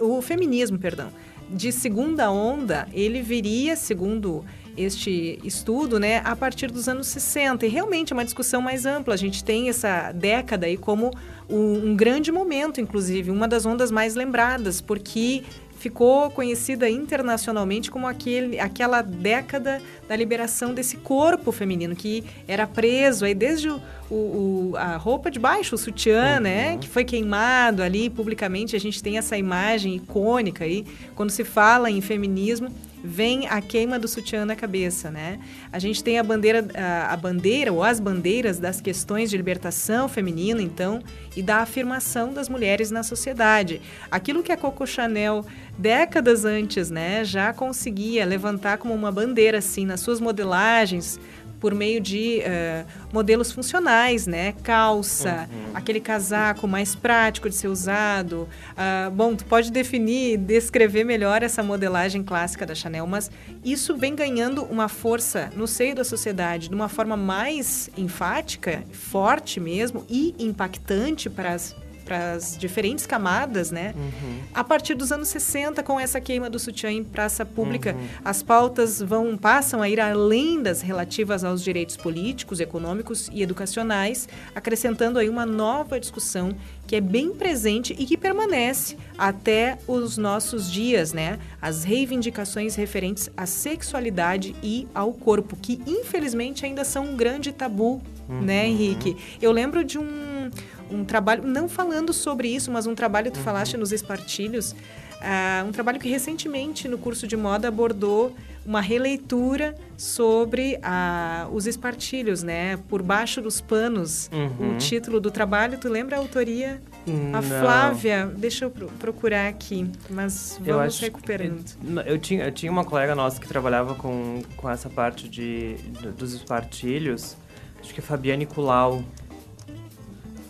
o 0.00 0.20
feminismo, 0.20 0.76
perdão, 0.76 1.10
de 1.48 1.70
segunda 1.70 2.32
onda, 2.32 2.88
ele 2.92 3.22
viria, 3.22 3.76
segundo 3.76 4.44
este 4.76 5.38
estudo, 5.44 5.98
né, 5.98 6.20
a 6.24 6.34
partir 6.34 6.70
dos 6.70 6.88
anos 6.88 7.06
60. 7.08 7.66
E 7.66 7.68
realmente 7.68 8.12
é 8.12 8.14
uma 8.14 8.24
discussão 8.24 8.60
mais 8.60 8.86
ampla. 8.86 9.14
A 9.14 9.16
gente 9.16 9.44
tem 9.44 9.68
essa 9.68 10.12
década 10.12 10.66
aí 10.66 10.76
como 10.76 11.10
um, 11.48 11.90
um 11.90 11.96
grande 11.96 12.32
momento, 12.32 12.80
inclusive, 12.80 13.30
uma 13.30 13.46
das 13.48 13.66
ondas 13.66 13.90
mais 13.90 14.14
lembradas, 14.14 14.80
porque 14.80 15.42
ficou 15.84 16.30
conhecida 16.30 16.88
internacionalmente 16.88 17.90
como 17.90 18.06
aquele, 18.06 18.58
aquela 18.58 19.02
década 19.02 19.82
da 20.08 20.16
liberação 20.16 20.72
desse 20.72 20.96
corpo 20.96 21.52
feminino 21.52 21.94
que 21.94 22.24
era 22.48 22.66
preso 22.66 23.26
aí 23.26 23.34
desde 23.34 23.68
o, 23.68 23.82
o, 24.10 24.72
a 24.76 24.96
roupa 24.96 25.30
de 25.30 25.38
baixo, 25.38 25.74
o 25.74 25.78
sutiã, 25.78 26.36
uhum. 26.36 26.42
né, 26.42 26.78
que 26.78 26.88
foi 26.88 27.04
queimado 27.04 27.82
ali 27.82 28.08
publicamente. 28.08 28.74
A 28.74 28.80
gente 28.80 29.02
tem 29.02 29.18
essa 29.18 29.36
imagem 29.36 29.96
icônica 29.96 30.64
aí 30.64 30.86
quando 31.14 31.28
se 31.28 31.44
fala 31.44 31.90
em 31.90 32.00
feminismo 32.00 32.72
vem 33.04 33.46
a 33.46 33.60
queima 33.60 33.98
do 33.98 34.08
sutiã 34.08 34.46
na 34.46 34.56
cabeça, 34.56 35.10
né? 35.10 35.38
A 35.70 35.78
gente 35.78 36.02
tem 36.02 36.18
a 36.18 36.22
bandeira, 36.22 36.66
a, 37.10 37.14
bandeira 37.16 37.70
ou 37.70 37.82
as 37.82 38.00
bandeiras 38.00 38.58
das 38.58 38.80
questões 38.80 39.28
de 39.28 39.36
libertação 39.36 40.08
feminina, 40.08 40.62
então, 40.62 41.02
e 41.36 41.42
da 41.42 41.58
afirmação 41.58 42.32
das 42.32 42.48
mulheres 42.48 42.90
na 42.90 43.02
sociedade. 43.02 43.82
Aquilo 44.10 44.42
que 44.42 44.50
a 44.50 44.56
Coco 44.56 44.86
Chanel 44.86 45.44
décadas 45.76 46.46
antes, 46.46 46.90
né, 46.90 47.24
já 47.24 47.52
conseguia 47.52 48.24
levantar 48.24 48.78
como 48.78 48.94
uma 48.94 49.12
bandeira 49.12 49.58
assim 49.58 49.84
nas 49.84 50.00
suas 50.00 50.18
modelagens 50.20 51.20
por 51.60 51.74
meio 51.74 52.00
de 52.00 52.40
uh, 52.40 52.86
modelos 53.12 53.52
funcionais, 53.52 54.26
né? 54.26 54.54
Calça, 54.62 55.48
uhum. 55.50 55.70
aquele 55.74 56.00
casaco 56.00 56.66
mais 56.66 56.94
prático 56.94 57.48
de 57.48 57.54
ser 57.54 57.68
usado. 57.68 58.48
Uh, 58.72 59.10
bom, 59.10 59.34
tu 59.34 59.44
pode 59.44 59.70
definir, 59.70 60.36
descrever 60.36 61.04
melhor 61.04 61.42
essa 61.42 61.62
modelagem 61.62 62.22
clássica 62.22 62.66
da 62.66 62.74
Chanel, 62.74 63.06
mas 63.06 63.30
isso 63.64 63.96
vem 63.96 64.14
ganhando 64.14 64.64
uma 64.64 64.88
força 64.88 65.50
no 65.56 65.66
seio 65.66 65.94
da 65.94 66.04
sociedade 66.04 66.68
de 66.68 66.74
uma 66.74 66.88
forma 66.88 67.16
mais 67.16 67.90
enfática, 67.96 68.84
forte 68.92 69.60
mesmo 69.60 70.04
e 70.08 70.34
impactante 70.38 71.28
para 71.30 71.52
as 71.52 71.74
as 72.08 72.56
diferentes 72.56 73.06
camadas, 73.06 73.70
né? 73.70 73.94
Uhum. 73.96 74.40
A 74.52 74.62
partir 74.62 74.94
dos 74.94 75.10
anos 75.12 75.28
60, 75.28 75.82
com 75.82 75.98
essa 75.98 76.20
queima 76.20 76.50
do 76.50 76.58
sutiã 76.58 76.90
em 76.90 77.04
praça 77.04 77.44
pública, 77.44 77.94
uhum. 77.94 78.06
as 78.24 78.42
pautas 78.42 79.00
vão 79.00 79.36
passam 79.36 79.80
a 79.82 79.88
ir 79.88 80.00
além 80.00 80.62
das 80.62 80.80
relativas 80.80 81.44
aos 81.44 81.62
direitos 81.62 81.96
políticos, 81.96 82.60
econômicos 82.60 83.30
e 83.32 83.42
educacionais, 83.42 84.28
acrescentando 84.54 85.18
aí 85.18 85.28
uma 85.28 85.46
nova 85.46 85.98
discussão 85.98 86.54
que 86.86 86.96
é 86.96 87.00
bem 87.00 87.30
presente 87.30 87.94
e 87.98 88.04
que 88.04 88.16
permanece 88.16 88.96
até 89.16 89.78
os 89.86 90.18
nossos 90.18 90.70
dias, 90.70 91.12
né? 91.12 91.38
As 91.60 91.84
reivindicações 91.84 92.74
referentes 92.74 93.30
à 93.36 93.46
sexualidade 93.46 94.54
e 94.62 94.86
ao 94.94 95.12
corpo, 95.12 95.56
que 95.56 95.80
infelizmente 95.86 96.64
ainda 96.66 96.84
são 96.84 97.06
um 97.06 97.16
grande 97.16 97.52
tabu, 97.52 98.02
né, 98.28 98.34
uhum. 98.34 98.42
né, 98.42 98.66
Henrique? 98.66 99.16
Eu 99.40 99.52
lembro 99.52 99.84
de 99.84 99.98
um, 99.98 100.50
um 100.94 101.04
trabalho, 101.04 101.42
não 101.44 101.68
falando 101.68 102.12
sobre 102.12 102.48
isso, 102.48 102.70
mas 102.70 102.86
um 102.86 102.94
trabalho 102.94 103.26
que 103.26 103.32
tu 103.32 103.38
uhum. 103.38 103.44
falaste 103.44 103.76
nos 103.76 103.92
espartilhos, 103.92 104.72
uh, 104.72 105.66
um 105.66 105.72
trabalho 105.72 105.98
que 105.98 106.08
recentemente 106.08 106.88
no 106.88 106.98
curso 106.98 107.26
de 107.26 107.36
moda 107.36 107.68
abordou 107.68 108.34
uma 108.66 108.80
releitura 108.80 109.74
sobre 109.96 110.78
a, 110.82 111.46
os 111.52 111.66
espartilhos, 111.66 112.42
né? 112.42 112.78
Por 112.88 113.02
baixo 113.02 113.42
dos 113.42 113.60
panos, 113.60 114.30
uhum. 114.32 114.74
o 114.74 114.78
título 114.78 115.20
do 115.20 115.30
trabalho. 115.30 115.78
Tu 115.78 115.88
lembra 115.88 116.16
a 116.16 116.18
autoria? 116.18 116.80
Não. 117.06 117.38
A 117.38 117.42
Flávia, 117.42 118.26
deixa 118.34 118.64
eu 118.64 118.70
procurar 118.70 119.48
aqui, 119.48 119.86
mas 120.08 120.54
vamos 120.54 120.68
eu 120.68 120.80
acho, 120.80 121.02
recuperando. 121.02 121.64
Eu, 121.84 122.00
eu, 122.02 122.18
tinha, 122.18 122.44
eu 122.44 122.52
tinha 122.52 122.72
uma 122.72 122.84
colega 122.84 123.14
nossa 123.14 123.38
que 123.38 123.46
trabalhava 123.46 123.94
com, 123.94 124.42
com 124.56 124.70
essa 124.70 124.88
parte 124.88 125.28
de, 125.28 125.74
dos 126.16 126.32
espartilhos, 126.32 127.36
acho 127.80 127.92
que 127.92 128.00
é 128.00 128.02
Fabiane 128.02 128.46
Culau. 128.46 129.04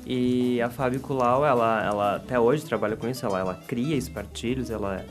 E 0.07 0.61
a 0.61 0.69
Fabi 0.69 0.99
Culau, 0.99 1.45
ela, 1.45 1.83
ela 1.85 2.17
até 2.17 2.39
hoje 2.39 2.65
trabalha 2.65 2.97
com 2.97 3.09
isso, 3.09 3.25
ela, 3.25 3.39
ela 3.39 3.55
cria 3.67 3.97
espartilhos, 3.97 4.71
ela 4.71 5.05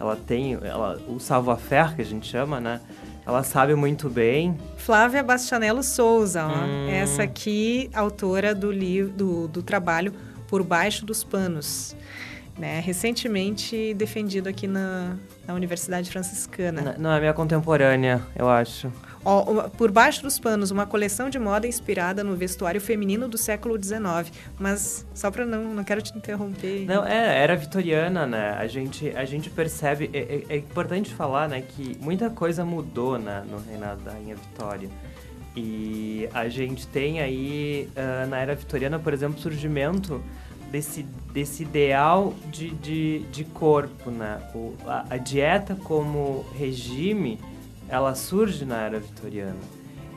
ela 0.00 0.16
tem 0.16 0.54
ela, 0.62 1.00
o 1.08 1.18
savoir-faire, 1.18 1.96
que 1.96 2.02
a 2.02 2.04
gente 2.04 2.26
chama, 2.28 2.60
né? 2.60 2.80
Ela 3.26 3.42
sabe 3.42 3.74
muito 3.74 4.08
bem. 4.08 4.56
Flávia 4.76 5.22
Bastianello 5.22 5.82
Souza, 5.82 6.46
ó. 6.46 6.64
Hum. 6.64 6.88
Essa 6.88 7.24
aqui, 7.24 7.90
autora 7.92 8.54
do 8.54 8.70
livro, 8.70 9.12
do, 9.12 9.48
do 9.48 9.62
trabalho 9.62 10.14
Por 10.46 10.62
Baixo 10.62 11.04
dos 11.04 11.24
Panos. 11.24 11.94
Né? 12.56 12.80
Recentemente 12.80 13.92
defendido 13.94 14.48
aqui 14.48 14.66
na, 14.66 15.16
na 15.46 15.54
Universidade 15.54 16.10
Franciscana. 16.10 16.80
Não, 16.80 17.02
não 17.04 17.12
é 17.12 17.20
minha 17.20 17.34
contemporânea, 17.34 18.22
eu 18.34 18.48
acho. 18.48 18.90
Por 19.76 19.90
baixo 19.90 20.22
dos 20.22 20.38
panos, 20.38 20.70
uma 20.70 20.86
coleção 20.86 21.28
de 21.28 21.38
moda 21.38 21.66
inspirada 21.66 22.24
no 22.24 22.34
vestuário 22.34 22.80
feminino 22.80 23.28
do 23.28 23.36
século 23.36 23.76
XIX. 23.82 24.32
Mas 24.58 25.06
só 25.14 25.30
para 25.30 25.44
não, 25.44 25.74
não 25.74 25.84
quero 25.84 26.00
te 26.00 26.16
interromper. 26.16 26.86
Não, 26.86 27.04
é, 27.04 27.42
era 27.42 27.54
vitoriana, 27.54 28.26
né? 28.26 28.56
A 28.58 28.66
gente, 28.66 29.10
a 29.10 29.24
gente 29.24 29.50
percebe, 29.50 30.10
é, 30.12 30.18
é, 30.18 30.44
é 30.48 30.56
importante 30.56 31.12
falar, 31.12 31.48
né, 31.48 31.60
que 31.60 31.96
muita 32.00 32.30
coisa 32.30 32.64
mudou, 32.64 33.18
né, 33.18 33.44
no 33.50 33.58
reinado 33.58 34.02
da 34.02 34.12
rainha 34.12 34.36
Vitória. 34.36 34.88
E 35.56 36.28
a 36.32 36.48
gente 36.48 36.86
tem 36.86 37.20
aí, 37.20 37.88
uh, 37.96 38.28
na 38.28 38.38
era 38.38 38.54
vitoriana, 38.54 38.98
por 38.98 39.12
exemplo, 39.12 39.40
surgimento 39.40 40.22
desse, 40.70 41.02
desse 41.32 41.62
ideal 41.64 42.34
de, 42.50 42.70
de, 42.70 43.18
de 43.32 43.44
corpo, 43.44 44.10
né? 44.10 44.40
O, 44.54 44.74
a, 44.86 45.04
a 45.10 45.16
dieta 45.16 45.74
como 45.74 46.46
regime 46.56 47.40
ela 47.88 48.14
surge 48.14 48.64
na 48.64 48.82
era 48.82 49.00
vitoriana. 49.00 49.56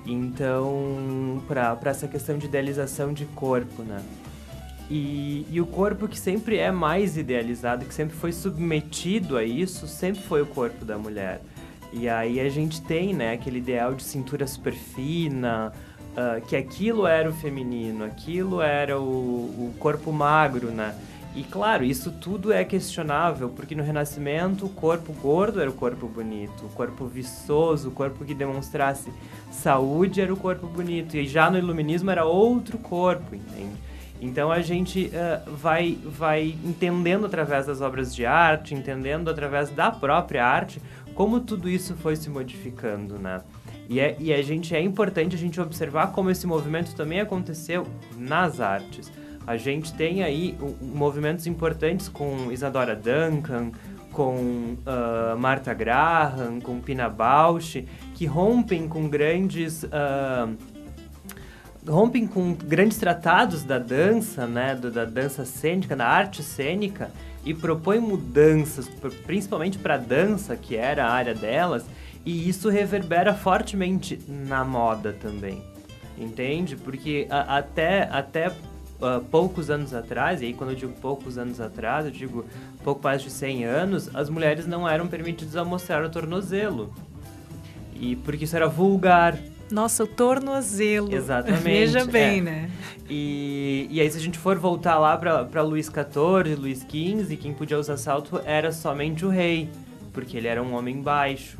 Então, 0.05 1.41
para 1.47 1.77
essa 1.85 2.07
questão 2.07 2.37
de 2.37 2.47
idealização 2.47 3.13
de 3.13 3.25
corpo, 3.25 3.83
né? 3.83 4.01
E, 4.89 5.45
e, 5.49 5.61
o 5.61 5.65
corpo 5.65 6.05
que 6.05 6.19
sempre 6.19 6.57
é 6.57 6.69
mais 6.69 7.15
idealizado, 7.15 7.85
que 7.85 7.93
sempre 7.93 8.13
foi 8.13 8.33
submetido 8.33 9.37
a 9.37 9.43
isso, 9.43 9.87
sempre 9.87 10.21
foi 10.21 10.41
o 10.41 10.45
corpo 10.45 10.83
da 10.83 10.97
mulher. 10.97 11.41
E 11.93 12.09
aí 12.09 12.41
a 12.41 12.49
gente 12.49 12.81
tem, 12.81 13.13
né, 13.13 13.33
aquele 13.33 13.59
ideal 13.59 13.93
de 13.93 14.03
cintura 14.03 14.45
super 14.45 14.73
fina, 14.73 15.71
uh, 16.11 16.45
que 16.45 16.57
aquilo 16.57 17.07
era 17.07 17.29
o 17.29 17.33
feminino, 17.33 18.03
aquilo 18.03 18.61
era 18.61 18.99
o, 18.99 19.03
o 19.03 19.73
corpo 19.79 20.11
magro, 20.11 20.71
né? 20.71 20.93
E 21.33 21.43
claro, 21.43 21.83
isso 21.85 22.11
tudo 22.11 22.51
é 22.51 22.65
questionável, 22.65 23.49
porque 23.49 23.73
no 23.73 23.83
Renascimento 23.83 24.65
o 24.65 24.69
corpo 24.69 25.13
gordo 25.13 25.61
era 25.61 25.69
o 25.69 25.73
corpo 25.73 26.05
bonito, 26.07 26.65
o 26.65 26.69
corpo 26.69 27.05
viçoso, 27.05 27.87
o 27.87 27.91
corpo 27.91 28.25
que 28.25 28.33
demonstrasse 28.33 29.09
saúde 29.49 30.19
era 30.19 30.33
o 30.33 30.37
corpo 30.37 30.67
bonito, 30.67 31.15
e 31.15 31.25
já 31.25 31.49
no 31.49 31.57
Iluminismo 31.57 32.11
era 32.11 32.25
outro 32.25 32.77
corpo, 32.77 33.33
entende? 33.33 33.77
Então 34.19 34.51
a 34.51 34.61
gente 34.61 35.09
uh, 35.09 35.55
vai, 35.55 35.97
vai 36.03 36.55
entendendo 36.63 37.25
através 37.25 37.65
das 37.65 37.79
obras 37.79 38.13
de 38.13 38.25
arte, 38.25 38.75
entendendo 38.75 39.29
através 39.29 39.69
da 39.69 39.89
própria 39.89 40.45
arte, 40.45 40.81
como 41.15 41.39
tudo 41.39 41.69
isso 41.69 41.95
foi 41.95 42.15
se 42.15 42.29
modificando, 42.29 43.17
né? 43.17 43.41
E, 43.89 43.99
é, 43.99 44.15
e 44.19 44.33
a 44.33 44.41
gente 44.41 44.75
é 44.75 44.81
importante 44.81 45.35
a 45.35 45.39
gente 45.39 45.59
observar 45.59 46.11
como 46.11 46.29
esse 46.29 46.45
movimento 46.45 46.95
também 46.95 47.19
aconteceu 47.19 47.87
nas 48.15 48.59
artes. 48.59 49.11
A 49.45 49.57
gente 49.57 49.93
tem 49.93 50.23
aí 50.23 50.57
movimentos 50.81 51.47
importantes 51.47 52.07
com 52.07 52.51
Isadora 52.51 52.95
Duncan, 52.95 53.71
com 54.11 54.75
uh, 54.85 55.37
Martha 55.37 55.73
Graham, 55.73 56.59
com 56.59 56.79
Pina 56.79 57.09
Bausch, 57.09 57.83
que 58.13 58.25
rompem 58.25 58.87
com 58.87 59.09
grandes... 59.09 59.83
Uh, 59.83 60.55
rompem 61.87 62.27
com 62.27 62.53
grandes 62.53 62.97
tratados 62.97 63.63
da 63.63 63.79
dança, 63.79 64.45
né, 64.45 64.75
do, 64.75 64.91
da 64.91 65.05
dança 65.05 65.45
cênica, 65.45 65.95
da 65.95 66.05
arte 66.07 66.43
cênica, 66.43 67.09
e 67.43 67.53
propõem 67.55 67.99
mudanças, 67.99 68.87
principalmente 69.25 69.79
para 69.79 69.95
a 69.95 69.97
dança, 69.97 70.55
que 70.55 70.75
era 70.75 71.05
a 71.05 71.11
área 71.11 71.33
delas, 71.33 71.83
e 72.23 72.47
isso 72.47 72.69
reverbera 72.69 73.33
fortemente 73.33 74.19
na 74.27 74.63
moda 74.63 75.11
também, 75.13 75.63
entende? 76.15 76.75
Porque 76.75 77.25
a, 77.31 77.57
até, 77.57 78.03
até 78.11 78.51
uh, 79.01 79.19
poucos 79.19 79.69
anos 79.69 79.93
atrás, 79.93 80.41
e 80.41 80.45
aí 80.45 80.53
quando 80.53 80.71
eu 80.71 80.75
digo 80.75 80.93
poucos 80.93 81.37
anos 81.37 81.59
atrás, 81.59 82.05
eu 82.05 82.11
digo 82.11 82.45
pouco 82.83 83.03
mais 83.03 83.21
de 83.21 83.29
100 83.29 83.65
anos, 83.65 84.15
as 84.15 84.29
mulheres 84.29 84.67
não 84.67 84.87
eram 84.87 85.07
permitidas 85.07 85.55
a 85.55 85.65
mostrar 85.65 86.03
o 86.05 86.09
tornozelo. 86.09 86.93
E 87.95 88.15
porque 88.15 88.45
isso 88.45 88.55
era 88.55 88.67
vulgar. 88.67 89.37
Nossa, 89.69 90.03
o 90.03 90.07
tornozelo. 90.07 91.13
Exatamente. 91.13 91.61
Veja 91.63 92.05
bem, 92.05 92.39
é. 92.39 92.41
né? 92.41 92.71
E, 93.09 93.87
e 93.89 94.01
aí, 94.01 94.09
se 94.09 94.17
a 94.17 94.21
gente 94.21 94.39
for 94.39 94.57
voltar 94.57 94.97
lá 94.97 95.17
para 95.17 95.61
Luís 95.61 95.87
XIV, 95.87 96.55
Luís 96.55 96.79
XV, 96.79 97.37
quem 97.37 97.53
podia 97.53 97.77
usar 97.77 97.97
salto 97.97 98.41
era 98.45 98.71
somente 98.71 99.25
o 99.25 99.29
rei, 99.29 99.69
porque 100.13 100.37
ele 100.37 100.47
era 100.47 100.63
um 100.63 100.73
homem 100.73 101.01
baixo. 101.01 101.57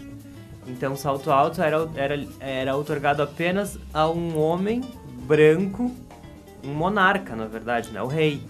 Então, 0.68 0.96
salto 0.96 1.32
alto 1.32 1.62
era, 1.62 1.90
era, 1.96 2.26
era 2.40 2.76
otorgado 2.76 3.22
apenas 3.22 3.78
a 3.94 4.10
um 4.10 4.40
homem 4.40 4.82
branco 5.28 5.92
um 6.64 6.74
monarca, 6.74 7.36
na 7.36 7.46
verdade, 7.46 7.92
né? 7.92 8.02
O 8.02 8.08
rei. 8.08 8.42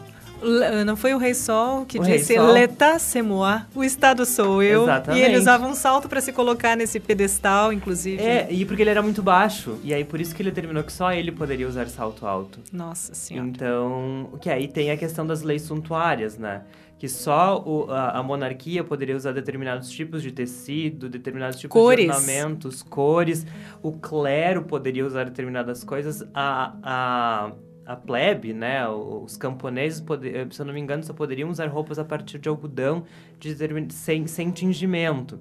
Não 0.85 0.95
foi 0.95 1.13
o 1.13 1.17
Rei 1.17 1.35
Sol 1.35 1.85
que 1.85 1.99
o 1.99 2.03
disse 2.03 2.37
L'état 2.37 2.97
c'est 2.97 3.21
moi, 3.21 3.61
o 3.75 3.83
Estado 3.83 4.25
sou 4.25 4.63
eu. 4.63 4.83
Exatamente. 4.83 5.21
E 5.21 5.25
ele 5.25 5.37
usava 5.37 5.67
um 5.67 5.75
salto 5.75 6.09
para 6.09 6.19
se 6.19 6.33
colocar 6.33 6.75
nesse 6.75 6.99
pedestal, 6.99 7.71
inclusive. 7.71 8.21
É, 8.21 8.47
e 8.49 8.65
porque 8.65 8.81
ele 8.81 8.89
era 8.89 9.03
muito 9.03 9.21
baixo. 9.21 9.77
E 9.83 9.93
aí 9.93 10.03
por 10.03 10.19
isso 10.19 10.33
que 10.33 10.41
ele 10.41 10.49
determinou 10.49 10.83
que 10.83 10.91
só 10.91 11.13
ele 11.13 11.31
poderia 11.31 11.67
usar 11.67 11.87
salto 11.87 12.25
alto. 12.25 12.59
Nossa 12.73 13.13
senhora. 13.13 13.47
Então, 13.47 14.31
que 14.41 14.49
aí 14.49 14.67
tem 14.67 14.89
a 14.89 14.97
questão 14.97 15.25
das 15.27 15.43
leis 15.43 15.61
suntuárias, 15.61 16.37
né? 16.37 16.63
Que 16.97 17.07
só 17.07 17.63
o, 17.65 17.91
a, 17.91 18.19
a, 18.19 18.23
monarquia 18.23 18.83
poderia 18.83 19.15
usar 19.15 19.31
determinados 19.31 19.89
tipos 19.89 20.21
de 20.21 20.31
tecido, 20.31 21.09
determinados 21.09 21.59
tipos 21.59 21.73
cores. 21.73 22.05
de 22.05 22.11
ornamentos, 22.11 22.83
cores. 22.83 23.45
O 23.81 23.93
clero 23.93 24.63
poderia 24.63 25.05
usar 25.05 25.25
determinadas 25.25 25.83
coisas. 25.83 26.23
A, 26.33 26.75
a 26.83 27.51
a 27.91 27.95
plebe, 27.95 28.53
né, 28.53 28.87
os 28.87 29.35
camponeses, 29.35 30.03
eh, 30.23 30.47
se 30.49 30.61
eu 30.61 30.65
não 30.65 30.73
me 30.73 30.79
engano, 30.79 31.03
só 31.03 31.13
poderiam 31.13 31.49
usar 31.49 31.67
roupas 31.67 31.99
a 31.99 32.05
partir 32.05 32.39
de 32.39 32.47
algodão 32.47 33.03
de, 33.39 33.55
sem, 33.93 34.27
sem 34.27 34.51
tingimento. 34.51 35.39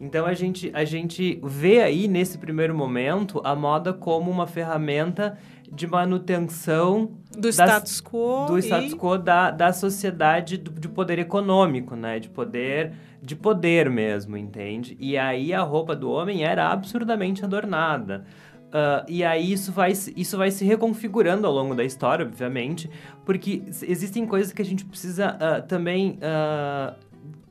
Então 0.00 0.24
a 0.24 0.32
gente, 0.32 0.70
a 0.72 0.84
gente 0.84 1.38
vê 1.42 1.82
aí 1.82 2.08
nesse 2.08 2.38
primeiro 2.38 2.74
momento 2.74 3.40
a 3.44 3.54
moda 3.54 3.92
como 3.92 4.30
uma 4.30 4.46
ferramenta 4.46 5.36
de 5.70 5.86
manutenção 5.86 7.10
do 7.30 7.42
das, 7.42 7.54
status 7.54 8.00
quo 8.00 8.46
do 8.46 8.58
status 8.58 8.94
quo 8.94 9.18
da, 9.18 9.50
da 9.50 9.72
sociedade 9.72 10.56
do, 10.56 10.70
de 10.70 10.88
poder 10.88 11.18
econômico, 11.18 11.94
né? 11.94 12.18
De 12.18 12.30
poder 12.30 12.92
de 13.22 13.36
poder 13.36 13.90
mesmo, 13.90 14.36
entende? 14.36 14.96
E 14.98 15.18
aí 15.18 15.52
a 15.52 15.60
roupa 15.60 15.94
do 15.94 16.10
homem 16.10 16.42
era 16.42 16.70
absurdamente 16.70 17.44
adornada. 17.44 18.24
Uh, 18.70 19.04
e 19.08 19.24
aí 19.24 19.52
isso 19.52 19.72
vai, 19.72 19.90
isso 19.90 20.38
vai 20.38 20.50
se 20.52 20.64
reconfigurando 20.64 21.44
ao 21.44 21.52
longo 21.52 21.74
da 21.74 21.82
história, 21.82 22.24
obviamente, 22.24 22.88
porque 23.24 23.64
existem 23.82 24.24
coisas 24.24 24.52
que 24.52 24.62
a 24.62 24.64
gente 24.64 24.84
precisa 24.84 25.36
uh, 25.36 25.66
também 25.66 26.20
uh, 26.22 26.94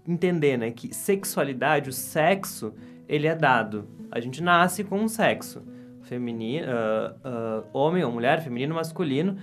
entender, 0.07 0.57
né? 0.57 0.71
Que 0.71 0.95
sexualidade, 0.95 1.89
o 1.89 1.93
sexo, 1.93 2.73
ele 3.07 3.27
é 3.27 3.35
dado. 3.35 3.85
A 4.09 4.21
gente 4.21 4.41
nasce 4.41 4.83
com 4.83 4.97
um 4.99 5.07
sexo. 5.07 5.61
Feminino, 6.03 6.65
homem 7.71 8.03
ou 8.03 8.11
mulher, 8.11 8.41
feminino, 8.41 8.73
masculino, 8.73 9.37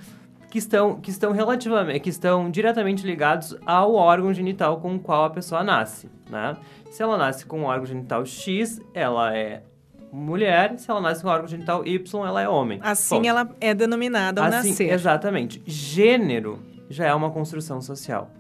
que 0.51 0.59
estão, 0.59 1.01
que 1.01 1.11
estão 1.11 1.31
relativamente, 1.31 2.01
que 2.01 2.09
estão 2.09 2.51
diretamente 2.51 3.07
ligados 3.07 3.57
ao 3.65 3.95
órgão 3.95 4.35
genital 4.35 4.81
com 4.81 4.97
o 4.97 4.99
qual 4.99 5.27
a 5.27 5.31
pessoa 5.31 5.63
nasce, 5.63 6.11
né? 6.29 6.57
Se 6.91 7.05
ela 7.05 7.17
nasce 7.17 7.47
com 7.47 7.61
um 7.61 7.65
órgão 7.67 7.87
genital 7.87 8.27
X, 8.27 8.81
ela 8.93 9.37
é 9.37 9.63
mulher, 10.17 10.79
se 10.79 10.91
ela 10.91 11.01
nasce 11.01 11.23
com 11.23 11.29
órgão 11.29 11.47
genital 11.47 11.87
Y, 11.87 12.27
ela 12.27 12.41
é 12.41 12.49
homem. 12.49 12.81
Assim 12.83 13.29
ela 13.29 13.49
é 13.61 13.75
denominada 13.75 14.41
ao 14.41 14.47
assim, 14.49 14.71
nascer. 14.71 14.93
Exatamente. 14.93 15.63
Gênero 15.67 16.63
já 16.89 17.07
é 17.07 17.15
uma 17.15 17.31
construção 17.31 17.81
social. 17.81 18.31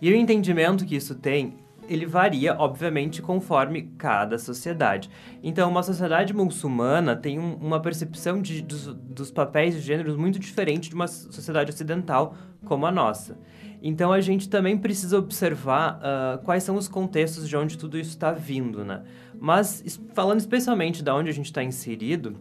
E 0.00 0.10
o 0.10 0.16
entendimento 0.16 0.84
que 0.84 0.96
isso 0.96 1.14
tem 1.14 1.54
ele 1.88 2.06
varia, 2.06 2.54
obviamente, 2.58 3.20
conforme 3.20 3.82
cada 3.98 4.38
sociedade. 4.38 5.10
Então, 5.42 5.68
uma 5.68 5.82
sociedade 5.82 6.32
muçulmana 6.32 7.16
tem 7.16 7.38
um, 7.38 7.54
uma 7.56 7.80
percepção 7.80 8.40
de, 8.40 8.62
dos, 8.62 8.86
dos, 8.86 9.30
papéis 9.30 9.74
de 9.74 9.80
gêneros 9.80 10.16
muito 10.16 10.38
diferente 10.38 10.88
de 10.88 10.94
uma 10.94 11.08
sociedade 11.08 11.70
ocidental 11.70 12.34
como 12.64 12.86
a 12.86 12.92
nossa. 12.92 13.36
Então, 13.82 14.12
a 14.12 14.20
gente 14.20 14.48
também 14.48 14.78
precisa 14.78 15.18
observar 15.18 15.98
uh, 15.98 16.44
quais 16.44 16.62
são 16.62 16.76
os 16.76 16.86
contextos 16.86 17.48
de 17.48 17.56
onde 17.56 17.76
tudo 17.76 17.98
isso 17.98 18.10
está 18.10 18.30
vindo, 18.30 18.84
né? 18.84 19.02
Mas, 19.44 19.98
falando 20.14 20.38
especialmente 20.38 21.02
de 21.02 21.10
onde 21.10 21.28
a 21.28 21.32
gente 21.32 21.46
está 21.46 21.64
inserido, 21.64 22.36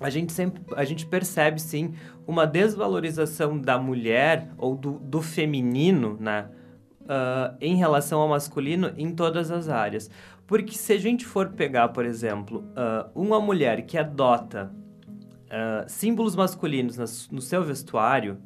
a 0.00 0.08
gente 0.08 0.32
sempre 0.32 0.62
a 0.74 0.82
gente 0.82 1.04
percebe 1.04 1.60
sim 1.60 1.92
uma 2.26 2.46
desvalorização 2.46 3.58
da 3.58 3.78
mulher 3.78 4.48
ou 4.56 4.74
do, 4.74 4.92
do 4.92 5.20
feminino, 5.20 6.16
né? 6.18 6.48
uh, 7.02 7.54
em 7.60 7.76
relação 7.76 8.22
ao 8.22 8.28
masculino 8.28 8.94
em 8.96 9.14
todas 9.14 9.50
as 9.50 9.68
áreas. 9.68 10.10
Porque 10.46 10.72
se 10.72 10.94
a 10.94 10.98
gente 10.98 11.26
for 11.26 11.50
pegar, 11.50 11.88
por 11.88 12.06
exemplo, 12.06 12.64
uh, 12.70 13.10
uma 13.14 13.38
mulher 13.38 13.82
que 13.82 13.98
adota 13.98 14.72
uh, 15.48 15.84
símbolos 15.86 16.34
masculinos 16.34 17.28
no 17.30 17.42
seu 17.42 17.62
vestuário, 17.62 18.38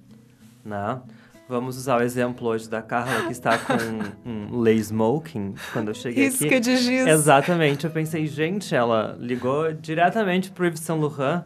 né? 0.65 1.01
Vamos 1.49 1.77
usar 1.77 2.01
o 2.01 2.03
exemplo 2.03 2.49
hoje 2.49 2.69
da 2.69 2.83
Carla, 2.83 3.27
que 3.27 3.33
está 3.33 3.57
com 3.57 3.75
um, 4.29 4.61
lay 4.61 4.79
smoking, 4.79 5.55
quando 5.73 5.89
eu 5.89 5.95
cheguei 5.95 6.27
Isca 6.27 6.45
aqui. 6.45 6.59
de 6.59 6.77
giz. 6.77 7.07
Exatamente. 7.07 7.85
Eu 7.85 7.91
pensei, 7.93 8.27
gente, 8.27 8.75
ela 8.75 9.17
ligou 9.21 9.73
diretamente 9.73 10.51
pro 10.51 10.67
Yves 10.67 10.81
Saint 10.81 11.01
Laurent 11.01 11.45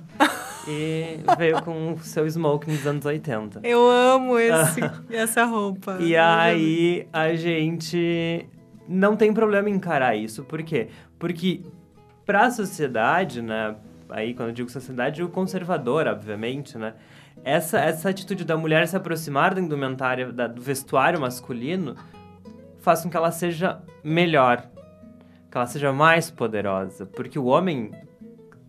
e 0.66 1.18
veio 1.36 1.62
com 1.62 1.92
o 1.92 1.98
seu 1.98 2.26
smoking 2.26 2.74
dos 2.76 2.86
anos 2.86 3.04
80. 3.04 3.60
Eu 3.62 3.90
amo 3.90 4.38
esse, 4.38 4.80
essa 5.12 5.44
roupa. 5.44 5.98
E 6.00 6.16
aí 6.16 7.06
a 7.12 7.34
gente 7.34 8.48
não 8.88 9.14
tem 9.16 9.34
problema 9.34 9.68
em 9.68 9.74
encarar 9.74 10.16
isso. 10.16 10.44
Por 10.44 10.62
quê? 10.62 10.88
Porque 11.18 11.60
pra 12.24 12.50
sociedade, 12.50 13.42
né? 13.42 13.76
Aí 14.08 14.32
quando 14.32 14.48
eu 14.48 14.54
digo 14.54 14.70
sociedade, 14.70 15.22
o 15.22 15.28
conservador, 15.28 16.06
obviamente, 16.06 16.78
né? 16.78 16.94
Essa, 17.44 17.78
essa 17.78 18.08
atitude 18.08 18.44
da 18.44 18.56
mulher 18.56 18.86
se 18.86 18.96
aproximar 18.96 19.54
da 19.54 19.60
indumentária, 19.60 20.32
da, 20.32 20.46
do 20.46 20.60
vestuário 20.60 21.20
masculino, 21.20 21.96
faz 22.80 23.02
com 23.02 23.10
que 23.10 23.16
ela 23.16 23.30
seja 23.30 23.80
melhor, 24.04 24.68
que 25.50 25.56
ela 25.56 25.66
seja 25.66 25.92
mais 25.92 26.30
poderosa. 26.30 27.06
Porque 27.06 27.38
o 27.38 27.46
homem 27.46 27.92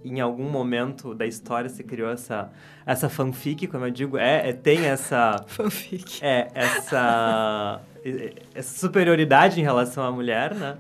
em 0.04 0.20
algum 0.20 0.50
momento 0.50 1.14
da 1.14 1.26
história 1.26 1.70
se 1.70 1.84
criou 1.84 2.10
essa, 2.10 2.50
essa 2.86 3.08
fanfic, 3.08 3.68
como 3.68 3.86
eu 3.86 3.92
digo, 3.92 4.18
é, 4.18 4.50
é 4.50 4.54
tem 4.54 4.86
essa... 4.86 5.44
fanfic. 5.48 6.20
É, 6.24 6.50
essa, 6.54 7.82
essa 8.56 8.80
superioridade 8.80 9.60
em 9.60 9.64
relação 9.64 10.04
à 10.04 10.12
mulher, 10.12 10.54
né? 10.56 10.78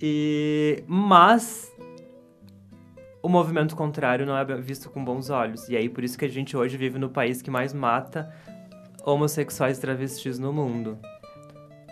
E, 0.00 0.82
mas 0.86 1.72
o 3.24 3.28
movimento 3.30 3.74
contrário 3.74 4.26
não 4.26 4.36
é 4.36 4.44
visto 4.60 4.90
com 4.90 5.02
bons 5.02 5.30
olhos. 5.30 5.66
E 5.70 5.76
aí, 5.78 5.88
por 5.88 6.04
isso 6.04 6.18
que 6.18 6.26
a 6.26 6.28
gente 6.28 6.54
hoje 6.54 6.76
vive 6.76 6.98
no 6.98 7.08
país 7.08 7.40
que 7.40 7.50
mais 7.50 7.72
mata 7.72 8.30
homossexuais 9.02 9.78
travestis 9.78 10.38
no 10.38 10.52
mundo. 10.52 10.98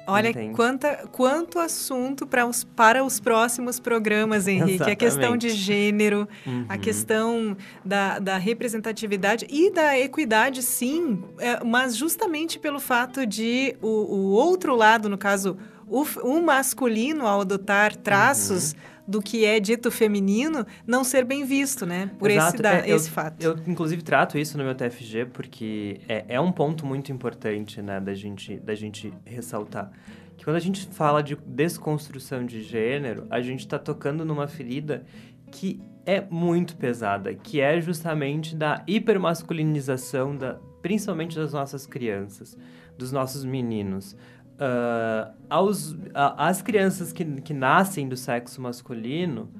Olha 0.06 0.30
quanta, 0.52 1.08
quanto 1.10 1.58
assunto 1.58 2.26
para 2.26 2.44
os, 2.44 2.64
para 2.64 3.02
os 3.02 3.18
próximos 3.18 3.80
programas, 3.80 4.46
Henrique. 4.46 4.74
Exatamente. 4.74 4.92
A 4.92 4.96
questão 4.96 5.36
de 5.38 5.48
gênero, 5.48 6.28
uhum. 6.46 6.66
a 6.68 6.76
questão 6.76 7.56
da, 7.82 8.18
da 8.18 8.36
representatividade 8.36 9.46
e 9.48 9.70
da 9.70 9.98
equidade, 9.98 10.62
sim, 10.62 11.24
é, 11.38 11.64
mas 11.64 11.96
justamente 11.96 12.58
pelo 12.58 12.78
fato 12.78 13.24
de 13.24 13.74
o, 13.80 13.86
o 13.88 14.30
outro 14.32 14.76
lado, 14.76 15.08
no 15.08 15.16
caso, 15.16 15.56
o, 15.92 16.04
o 16.22 16.42
masculino, 16.42 17.26
ao 17.26 17.42
adotar 17.42 17.94
traços. 17.96 18.72
Uhum 18.72 18.92
do 19.06 19.20
que 19.20 19.44
é 19.44 19.58
dito 19.58 19.90
feminino 19.90 20.64
não 20.86 21.02
ser 21.02 21.24
bem 21.24 21.44
visto, 21.44 21.84
né? 21.84 22.10
Por 22.18 22.30
Exato. 22.30 22.54
esse, 22.54 22.62
da, 22.62 22.74
é, 22.74 22.90
esse 22.90 23.08
eu, 23.08 23.12
fato. 23.12 23.42
Eu, 23.42 23.58
inclusive, 23.66 24.02
trato 24.02 24.38
isso 24.38 24.56
no 24.56 24.64
meu 24.64 24.74
TFG 24.74 25.26
porque 25.26 26.00
é, 26.08 26.24
é 26.28 26.40
um 26.40 26.52
ponto 26.52 26.86
muito 26.86 27.10
importante, 27.10 27.82
né, 27.82 28.00
da 28.00 28.14
gente, 28.14 28.56
da 28.58 28.74
gente 28.74 29.12
ressaltar. 29.24 29.90
Que 30.36 30.44
quando 30.44 30.56
a 30.56 30.60
gente 30.60 30.86
fala 30.92 31.22
de 31.22 31.36
desconstrução 31.36 32.46
de 32.46 32.62
gênero, 32.62 33.26
a 33.28 33.40
gente 33.40 33.60
está 33.60 33.78
tocando 33.78 34.24
numa 34.24 34.46
ferida 34.46 35.04
que 35.50 35.80
é 36.06 36.20
muito 36.20 36.76
pesada, 36.76 37.34
que 37.34 37.60
é 37.60 37.80
justamente 37.80 38.56
da 38.56 38.82
hipermasculinização, 38.86 40.36
da, 40.36 40.58
principalmente 40.80 41.36
das 41.36 41.52
nossas 41.52 41.86
crianças, 41.86 42.56
dos 42.96 43.12
nossos 43.12 43.44
meninos 43.44 44.16
uh, 44.62 45.32
aos, 45.50 45.96
a, 46.14 46.48
as 46.48 46.62
crianças 46.62 47.12
que, 47.12 47.24
que 47.40 47.52
nascem 47.52 48.08
do 48.08 48.16
sexo 48.16 48.60
masculino, 48.60 49.50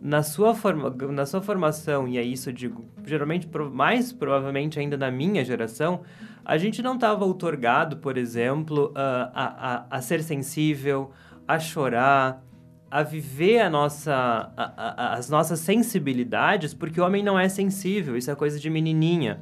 na 0.00 0.22
sua, 0.22 0.54
forma, 0.54 0.90
na 0.90 1.26
sua 1.26 1.40
formação, 1.40 2.06
e 2.06 2.18
é 2.18 2.22
isso 2.22 2.50
eu 2.50 2.52
digo, 2.52 2.84
geralmente, 3.04 3.48
mais 3.72 4.12
provavelmente 4.12 4.78
ainda 4.78 4.96
na 4.96 5.10
minha 5.10 5.44
geração, 5.44 6.02
a 6.44 6.58
gente 6.58 6.82
não 6.82 6.94
estava 6.94 7.24
outorgado, 7.24 7.96
por 7.96 8.18
exemplo, 8.18 8.88
uh, 8.90 9.30
a, 9.34 9.86
a, 9.90 9.96
a 9.96 10.00
ser 10.02 10.22
sensível, 10.22 11.10
a 11.48 11.58
chorar, 11.58 12.44
a 12.90 13.02
viver 13.02 13.60
a 13.60 13.70
nossa, 13.70 14.52
a, 14.56 15.14
as 15.14 15.30
nossas 15.30 15.58
sensibilidades, 15.60 16.74
porque 16.74 17.00
o 17.00 17.04
homem 17.04 17.22
não 17.22 17.38
é 17.38 17.48
sensível, 17.48 18.16
isso 18.16 18.30
é 18.30 18.34
coisa 18.34 18.60
de 18.60 18.68
menininha. 18.68 19.40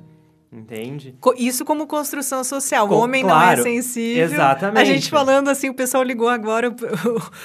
Entende? 0.53 1.17
Isso 1.39 1.65
como 1.65 1.87
construção 1.87 2.45
social. 2.45 2.87
o 2.87 2.99
homem 2.99 3.23
claro, 3.23 3.63
não 3.63 3.67
é 3.67 3.71
sensível. 3.71 4.25
Exatamente. 4.25 4.83
A 4.83 4.85
gente 4.85 5.09
falando 5.09 5.49
assim, 5.49 5.71
o 5.71 5.75
pessoal 5.75 6.03
ligou 6.03 6.29
agora 6.29 6.69
o, 6.69 6.75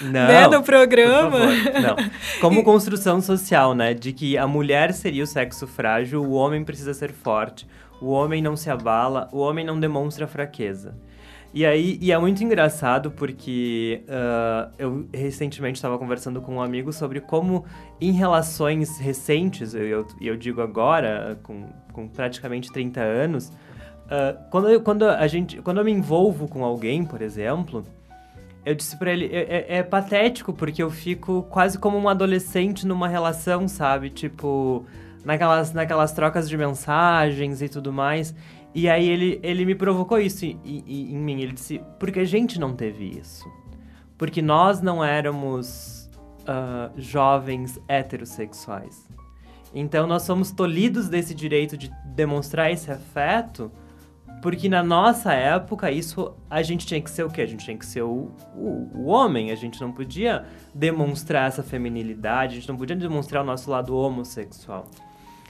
não, 0.01 0.11
né, 0.11 0.45
no 0.47 0.61
programa. 0.61 1.39
Não. 1.39 1.95
Como 2.41 2.65
construção 2.65 3.21
social, 3.21 3.73
né? 3.73 3.93
De 3.93 4.11
que 4.11 4.37
a 4.37 4.45
mulher 4.45 4.93
seria 4.93 5.23
o 5.23 5.27
sexo 5.27 5.65
frágil, 5.65 6.21
o 6.21 6.33
homem 6.33 6.65
precisa 6.65 6.93
ser 6.93 7.13
forte. 7.13 7.65
O 8.01 8.09
homem 8.09 8.41
não 8.41 8.57
se 8.57 8.69
abala, 8.69 9.29
o 9.31 9.39
homem 9.39 9.65
não 9.65 9.79
demonstra 9.79 10.27
fraqueza. 10.27 10.93
E 11.53 11.65
aí, 11.65 11.97
e 12.01 12.11
é 12.11 12.17
muito 12.17 12.43
engraçado 12.43 13.09
porque 13.09 14.03
uh, 14.03 14.71
eu 14.77 15.07
recentemente 15.13 15.77
estava 15.77 15.97
conversando 15.97 16.41
com 16.41 16.55
um 16.55 16.61
amigo 16.61 16.91
sobre 16.91 17.21
como 17.21 17.65
em 17.99 18.11
relações 18.11 18.99
recentes, 18.99 19.73
e 19.73 19.79
eu, 19.79 20.05
eu, 20.21 20.35
digo 20.35 20.61
agora, 20.61 21.39
com, 21.43 21.69
com 21.93 22.07
praticamente 22.07 22.71
30 22.71 23.01
anos, 23.01 23.47
uh, 23.47 24.37
quando, 24.51 24.69
eu, 24.69 24.81
quando, 24.81 25.07
a 25.07 25.25
gente, 25.27 25.61
quando 25.61 25.77
eu 25.77 25.85
me 25.85 25.91
envolvo 25.91 26.47
com 26.47 26.63
alguém, 26.65 27.05
por 27.05 27.21
exemplo, 27.21 27.83
eu 28.67 28.75
disse 28.75 28.97
para 28.97 29.13
ele, 29.13 29.29
é, 29.31 29.39
é, 29.39 29.77
é, 29.77 29.83
patético 29.83 30.51
porque 30.51 30.83
eu 30.83 30.89
fico 30.89 31.43
quase 31.43 31.79
como 31.79 31.97
um 31.97 32.09
adolescente 32.09 32.85
numa 32.85 33.07
relação, 33.07 33.65
sabe? 33.65 34.09
Tipo, 34.09 34.85
naquelas, 35.23 35.71
naquelas 35.71 36.11
trocas 36.11 36.49
de 36.49 36.57
mensagens 36.57 37.61
e 37.61 37.69
tudo 37.69 37.93
mais. 37.93 38.35
E 38.77 38.87
aí 38.87 39.09
ele, 39.09 39.39
ele 39.41 39.65
me 39.65 39.73
provocou 39.73 40.19
isso 40.19 40.45
em, 40.45 40.59
em, 40.63 41.15
em 41.15 41.17
mim. 41.17 41.41
Ele 41.41 41.53
disse, 41.53 41.81
porque 41.99 42.19
a 42.19 42.25
gente 42.25 42.59
não 42.59 42.75
teve 42.75 43.05
isso. 43.05 43.51
Porque 44.15 44.39
nós 44.39 44.81
não 44.81 45.03
éramos 45.03 46.07
uh, 46.43 46.93
jovens 46.95 47.79
heterossexuais. 47.87 49.09
Então 49.73 50.05
nós 50.05 50.21
somos 50.21 50.51
tolhidos 50.51 51.09
desse 51.09 51.33
direito 51.33 51.75
de 51.75 51.91
demonstrar 52.05 52.71
esse 52.71 52.91
afeto, 52.91 53.71
porque 54.43 54.69
na 54.69 54.83
nossa 54.83 55.33
época 55.33 55.89
isso 55.89 56.35
a 56.47 56.61
gente 56.61 56.85
tinha 56.85 57.01
que 57.01 57.09
ser 57.09 57.23
o 57.23 57.31
quê? 57.31 57.41
A 57.41 57.47
gente 57.47 57.65
tinha 57.65 57.77
que 57.77 57.85
ser 57.85 58.03
o, 58.03 58.31
o, 58.55 58.91
o 58.93 59.05
homem, 59.05 59.49
a 59.49 59.55
gente 59.55 59.81
não 59.81 59.91
podia 59.91 60.45
demonstrar 60.71 61.47
essa 61.47 61.63
feminilidade, 61.63 62.53
a 62.53 62.59
gente 62.59 62.69
não 62.69 62.77
podia 62.77 62.95
demonstrar 62.95 63.41
o 63.41 63.45
nosso 63.45 63.71
lado 63.71 63.97
homossexual. 63.97 64.87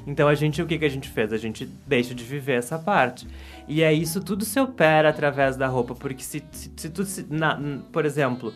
Então 0.05 0.27
a 0.27 0.35
gente, 0.35 0.61
o 0.61 0.65
que, 0.65 0.77
que 0.77 0.85
a 0.85 0.89
gente 0.89 1.09
fez? 1.09 1.33
A 1.33 1.37
gente 1.37 1.65
deixa 1.85 2.13
de 2.13 2.23
viver 2.23 2.59
essa 2.59 2.77
parte. 2.77 3.27
E 3.67 3.81
é 3.81 3.91
isso 3.91 4.23
tudo 4.23 4.45
se 4.45 4.59
opera 4.59 5.09
através 5.09 5.57
da 5.57 5.67
roupa, 5.67 5.93
porque 5.93 6.23
se, 6.23 6.43
se, 6.51 6.71
se 6.75 6.89
tu, 6.89 7.03
se, 7.03 7.25
na, 7.29 7.59
por 7.91 8.05
exemplo, 8.05 8.53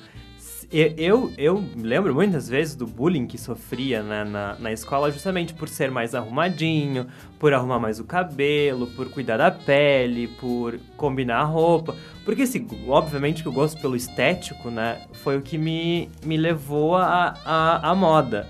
eu, 0.71 1.33
eu 1.37 1.61
lembro 1.75 2.15
muitas 2.15 2.47
vezes 2.47 2.75
do 2.75 2.87
bullying 2.87 3.27
que 3.27 3.37
sofria 3.37 4.01
né, 4.01 4.23
na, 4.23 4.55
na 4.57 4.71
escola 4.71 5.11
justamente 5.11 5.53
por 5.53 5.67
ser 5.67 5.91
mais 5.91 6.15
arrumadinho, 6.15 7.07
por 7.37 7.53
arrumar 7.53 7.77
mais 7.77 7.99
o 7.99 8.05
cabelo, 8.05 8.87
por 8.87 9.09
cuidar 9.09 9.35
da 9.35 9.51
pele, 9.51 10.29
por 10.39 10.79
combinar 10.95 11.39
a 11.39 11.43
roupa. 11.43 11.93
Porque, 12.23 12.43
assim, 12.43 12.65
obviamente 12.87 13.43
que 13.43 13.49
o 13.49 13.51
gosto 13.51 13.81
pelo 13.81 13.97
estético, 13.97 14.71
né, 14.71 15.05
foi 15.11 15.37
o 15.37 15.41
que 15.41 15.57
me, 15.57 16.09
me 16.23 16.37
levou 16.37 16.95
à 16.95 17.35
a, 17.43 17.87
a, 17.89 17.91
a 17.91 17.95
moda. 17.95 18.47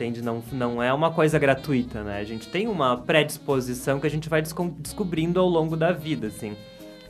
Entende? 0.00 0.22
Não, 0.22 0.42
não 0.50 0.82
é 0.82 0.92
uma 0.92 1.10
coisa 1.10 1.38
gratuita, 1.38 2.02
né? 2.02 2.20
A 2.20 2.24
gente 2.24 2.48
tem 2.48 2.66
uma 2.66 2.96
predisposição 2.96 4.00
que 4.00 4.06
a 4.06 4.10
gente 4.10 4.28
vai 4.28 4.42
descobrindo 4.78 5.38
ao 5.38 5.48
longo 5.48 5.76
da 5.76 5.92
vida, 5.92 6.28
assim. 6.28 6.56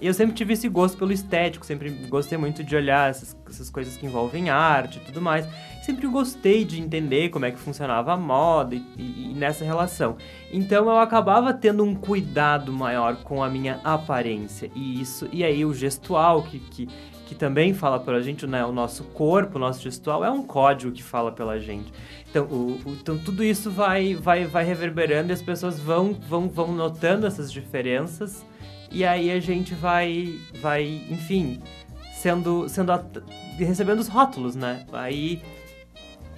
E 0.01 0.07
eu 0.07 0.15
sempre 0.15 0.35
tive 0.35 0.55
esse 0.55 0.67
gosto 0.69 0.97
pelo 0.97 1.13
estético, 1.13 1.65
sempre 1.65 1.91
gostei 2.09 2.37
muito 2.39 2.65
de 2.65 2.75
olhar 2.75 3.11
essas, 3.11 3.37
essas 3.47 3.69
coisas 3.69 3.97
que 3.97 4.07
envolvem 4.07 4.49
arte 4.49 4.99
e 4.99 5.01
tudo 5.03 5.21
mais. 5.21 5.47
Sempre 5.83 6.07
gostei 6.07 6.65
de 6.65 6.81
entender 6.81 7.29
como 7.29 7.45
é 7.45 7.51
que 7.51 7.59
funcionava 7.59 8.13
a 8.13 8.17
moda 8.17 8.75
e, 8.75 8.83
e, 8.97 9.31
e 9.31 9.35
nessa 9.35 9.65
relação. 9.65 10.17
Então 10.51 10.87
eu 10.87 10.99
acabava 10.99 11.53
tendo 11.53 11.85
um 11.85 11.95
cuidado 11.95 12.73
maior 12.73 13.17
com 13.17 13.43
a 13.43 13.49
minha 13.49 13.79
aparência. 13.85 14.71
E 14.75 15.01
isso, 15.01 15.29
e 15.31 15.45
aí 15.45 15.65
o 15.65 15.75
gestual 15.75 16.43
que, 16.45 16.59
que, 16.59 16.89
que 17.31 17.35
também 17.37 17.73
fala 17.73 18.01
pela 18.01 18.21
gente, 18.21 18.45
né? 18.45 18.65
O 18.65 18.73
nosso 18.73 19.05
corpo, 19.05 19.57
o 19.57 19.61
nosso 19.61 19.81
gestual 19.81 20.25
é 20.25 20.31
um 20.33 20.43
código 20.43 20.91
que 20.91 21.01
fala 21.01 21.31
pela 21.31 21.61
gente. 21.61 21.93
Então, 22.29 22.45
o, 22.47 22.73
o, 22.85 22.93
então 23.01 23.17
tudo 23.17 23.45
isso 23.45 23.71
vai, 23.71 24.17
vai, 24.17 24.47
vai 24.47 24.65
reverberando 24.65 25.31
e 25.31 25.33
as 25.33 25.41
pessoas 25.41 25.79
vão, 25.79 26.13
vão, 26.13 26.49
vão 26.49 26.73
notando 26.73 27.29
essas 27.29 27.53
diferenças 27.53 28.45
e 28.91 29.05
aí 29.05 29.31
a 29.31 29.39
gente 29.39 29.77
vai, 29.77 30.41
vai 30.61 31.05
enfim, 31.09 31.63
sendo, 32.13 32.69
sendo 32.69 32.93
recebendo 33.57 34.01
os 34.01 34.09
rótulos, 34.09 34.57
né? 34.57 34.85
Aí 34.93 35.41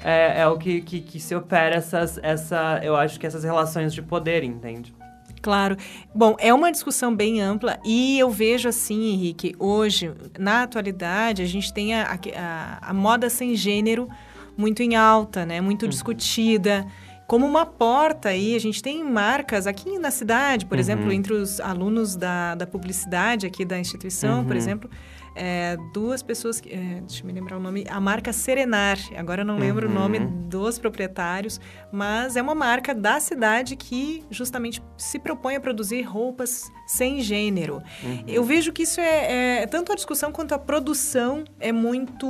é, 0.05 0.42
é 0.42 0.46
o 0.46 0.59
que, 0.59 0.83
que, 0.83 1.00
que, 1.00 1.18
se 1.18 1.35
opera 1.35 1.74
essas, 1.74 2.18
essa, 2.22 2.81
eu 2.83 2.94
acho 2.94 3.18
que 3.18 3.26
essas 3.26 3.44
relações 3.44 3.94
de 3.94 4.02
poder, 4.02 4.44
entende? 4.44 4.94
Claro. 5.42 5.76
Bom, 6.14 6.37
é 6.38 6.55
uma 6.55 6.70
discussão 6.70 7.14
bem 7.14 7.40
ampla 7.40 7.78
e 7.85 8.16
eu 8.18 8.31
vejo 8.31 8.68
assim, 8.68 9.12
Henrique, 9.12 9.57
hoje, 9.59 10.12
na 10.38 10.62
atualidade, 10.62 11.42
a 11.42 11.46
gente 11.46 11.74
tem 11.74 11.94
a, 11.94 12.18
a, 12.37 12.90
a 12.90 12.94
moda 12.94 13.28
sem 13.28 13.57
gênero 13.57 14.09
muito 14.57 14.83
em 14.83 14.94
alta, 14.94 15.44
né? 15.44 15.61
Muito 15.61 15.83
uhum. 15.83 15.88
discutida 15.88 16.87
como 17.26 17.44
uma 17.44 17.66
porta 17.66 18.28
aí. 18.28 18.55
A 18.55 18.61
gente 18.61 18.81
tem 18.81 19.02
marcas 19.02 19.66
aqui 19.66 19.98
na 19.98 20.11
cidade, 20.12 20.64
por 20.64 20.74
uhum. 20.74 20.81
exemplo, 20.81 21.12
entre 21.12 21.33
os 21.33 21.61
alunos 21.61 22.14
da, 22.14 22.55
da 22.55 22.66
publicidade 22.66 23.44
aqui 23.44 23.64
da 23.64 23.78
instituição, 23.78 24.40
uhum. 24.40 24.44
por 24.44 24.55
exemplo, 24.55 24.88
é, 25.35 25.77
duas 25.92 26.23
pessoas, 26.23 26.61
que, 26.61 26.71
é, 26.71 27.01
deixa 27.01 27.23
eu 27.23 27.27
me 27.27 27.33
lembrar 27.33 27.57
o 27.57 27.61
nome, 27.61 27.85
a 27.88 28.01
marca 28.01 28.33
Serenar, 28.33 28.99
agora 29.16 29.42
eu 29.42 29.47
não 29.47 29.59
lembro 29.59 29.87
uhum. 29.87 29.92
o 29.92 29.99
nome 29.99 30.18
dos 30.18 30.79
proprietários, 30.79 31.61
mas 31.90 32.37
é 32.37 32.42
uma 32.42 32.55
marca 32.55 32.95
da 32.95 33.18
cidade 33.21 33.77
que 33.77 34.25
justamente 34.31 34.83
se 34.97 35.18
propõe 35.18 35.57
a 35.57 35.61
produzir 35.61 36.03
roupas 36.03 36.71
sem 36.87 37.21
gênero. 37.21 37.83
Uhum. 38.03 38.25
Eu 38.27 38.45
vejo 38.45 38.73
que 38.73 38.83
isso 38.83 39.01
é, 39.01 39.62
é, 39.62 39.66
tanto 39.66 39.92
a 39.92 39.95
discussão 39.95 40.31
quanto 40.33 40.55
a 40.55 40.59
produção 40.59 41.45
é 41.59 41.73
muito, 41.73 42.27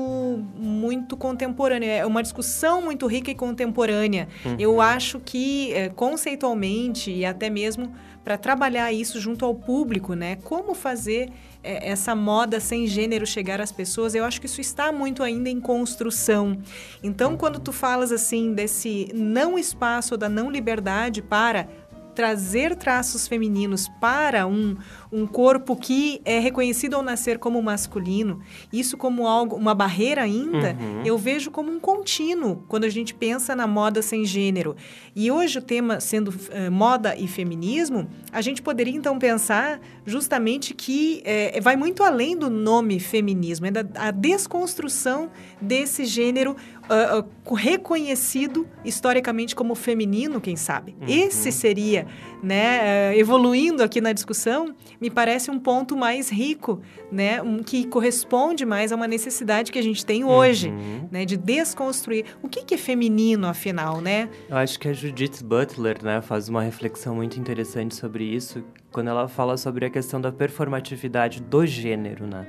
muito 0.57 1.17
contemporânea, 1.17 1.93
é 1.93 2.07
uma 2.07 2.23
discussão 2.23 2.83
muito 2.83 3.07
rica 3.07 3.31
e 3.31 3.35
contemporânea. 3.35 4.29
Eu 4.59 4.75
uhum. 4.75 4.81
acho 4.81 5.21
que 5.21 5.73
é, 5.73 5.89
conceitualmente 5.89 7.11
e 7.11 7.25
até 7.25 7.51
mesmo 7.51 7.93
para 8.25 8.39
trabalhar 8.39 8.93
isso 8.93 9.21
junto 9.21 9.45
ao 9.45 9.55
público, 9.55 10.15
né? 10.15 10.37
Como 10.45 10.75
fazer 10.75 11.31
essa 11.63 12.15
moda 12.15 12.59
sem 12.61 12.87
gênero 12.87 13.27
chegar 13.27 13.61
às 13.61 13.71
pessoas, 13.71 14.15
eu 14.15 14.25
acho 14.25 14.41
que 14.41 14.47
isso 14.47 14.61
está 14.61 14.91
muito 14.91 15.23
ainda 15.23 15.49
em 15.49 15.61
construção. 15.61 16.59
Então, 17.03 17.37
quando 17.37 17.61
tu 17.61 17.73
falas 17.73 18.11
assim 18.11 18.53
desse 18.53 19.11
não 19.15 19.59
espaço 19.59 20.17
da 20.17 20.29
não 20.29 20.51
liberdade 20.51 21.23
para 21.23 21.69
trazer 22.15 22.77
traços 22.77 23.27
femininos 23.27 23.89
para 24.01 24.47
um, 24.47 24.77
um 25.13 25.27
corpo 25.27 25.77
que 25.77 26.21
é 26.25 26.39
reconhecido 26.39 26.95
ao 26.95 27.03
nascer 27.03 27.39
como 27.39 27.63
masculino, 27.63 28.41
isso 28.73 28.97
como 28.97 29.27
algo, 29.27 29.55
uma 29.57 29.75
barreira 29.75 30.23
ainda, 30.23 30.77
uhum. 30.81 31.03
eu 31.05 31.19
vejo 31.19 31.51
como 31.51 31.71
um 31.71 31.79
contínuo 31.79 32.65
quando 32.67 32.85
a 32.85 32.89
gente 32.89 33.13
pensa 33.13 33.55
na 33.55 33.67
moda 33.67 34.01
sem 34.01 34.25
gênero. 34.25 34.75
E 35.15 35.31
hoje 35.31 35.59
o 35.59 35.63
tema 35.63 36.01
sendo 36.01 36.29
uh, 36.29 36.71
moda 36.71 37.15
e 37.17 37.29
feminismo, 37.29 38.09
a 38.33 38.41
gente 38.41 38.63
poderia 38.63 38.97
então 38.97 39.19
pensar 39.19 39.81
justamente 40.07 40.75
que 40.75 41.23
é, 41.25 41.61
vai 41.61 41.77
muito 41.77 42.03
além 42.03 42.37
do 42.37 42.49
nome 42.49 42.99
feminismo, 42.99 43.67
é 43.67 43.71
da 43.71 43.83
a 43.95 44.11
desconstrução 44.11 45.31
desse 45.61 46.05
gênero 46.05 46.57
uh, 46.83 47.21
uh, 47.21 47.55
reconhecido 47.55 48.67
historicamente 48.85 49.55
como 49.55 49.75
feminino, 49.75 50.41
quem 50.41 50.57
sabe. 50.57 50.97
Uhum. 51.01 51.07
Esse 51.09 51.53
seria, 51.53 52.07
né, 52.43 53.11
uh, 53.13 53.19
evoluindo 53.19 53.83
aqui 53.83 54.01
na 54.01 54.13
discussão, 54.13 54.75
me 55.03 55.11
parece 55.11 55.51
um 55.51 55.59
ponto 55.59 55.97
mais 55.97 56.31
rico, 56.31 56.81
né, 57.11 57.43
um, 57.43 57.61
que 57.61 57.85
corresponde 57.89 58.65
mais 58.65 58.93
a 58.93 58.95
uma 58.95 59.09
necessidade 59.09 59.73
que 59.73 59.79
a 59.79 59.83
gente 59.83 60.07
tem 60.07 60.23
hoje, 60.23 60.69
uhum. 60.69 61.09
né, 61.11 61.25
de 61.25 61.37
desconstruir. 61.37 62.25
O 62.41 62.49
que, 62.49 62.63
que, 62.63 62.75
é 62.75 62.79
feminino, 62.79 63.49
afinal, 63.49 64.01
né? 64.01 64.29
Eu 64.49 64.57
acho 64.57 64.79
que 64.79 64.87
a 64.87 64.93
Judith 64.93 65.43
Butler, 65.43 65.99
né, 66.05 66.23
faz 66.23 66.49
uma 66.49 66.63
reflexão 66.63 67.17
muito 67.17 67.41
interessante 67.41 67.97
sobre 67.97 68.23
isso, 68.23 68.63
quando 68.93 69.09
ela 69.09 69.27
fala 69.27 69.57
sobre 69.57 69.87
a 69.87 69.91
questão 69.91 70.21
da 70.21 70.31
performatividade 70.31 71.43
do 71.43 71.67
gênero, 71.67 72.25
né? 72.25 72.47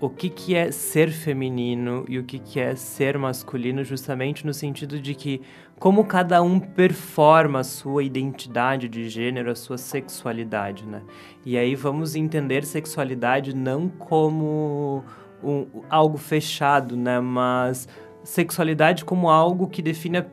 o 0.00 0.10
que, 0.10 0.28
que 0.28 0.54
é 0.54 0.70
ser 0.70 1.10
feminino 1.10 2.04
e 2.08 2.18
o 2.18 2.24
que, 2.24 2.38
que 2.38 2.60
é 2.60 2.76
ser 2.76 3.16
masculino, 3.16 3.82
justamente 3.82 4.44
no 4.44 4.52
sentido 4.52 5.00
de 5.00 5.14
que 5.14 5.40
como 5.78 6.04
cada 6.04 6.42
um 6.42 6.58
performa 6.58 7.60
a 7.60 7.64
sua 7.64 8.02
identidade 8.02 8.88
de 8.88 9.08
gênero, 9.08 9.50
a 9.50 9.54
sua 9.54 9.76
sexualidade, 9.76 10.86
né? 10.86 11.02
E 11.44 11.58
aí 11.58 11.74
vamos 11.74 12.14
entender 12.14 12.64
sexualidade 12.64 13.54
não 13.54 13.88
como 13.88 15.04
um, 15.42 15.66
algo 15.90 16.16
fechado, 16.16 16.96
né? 16.96 17.20
Mas 17.20 17.88
sexualidade 18.22 19.04
como 19.04 19.28
algo 19.28 19.68
que 19.68 19.82
define 19.82 20.24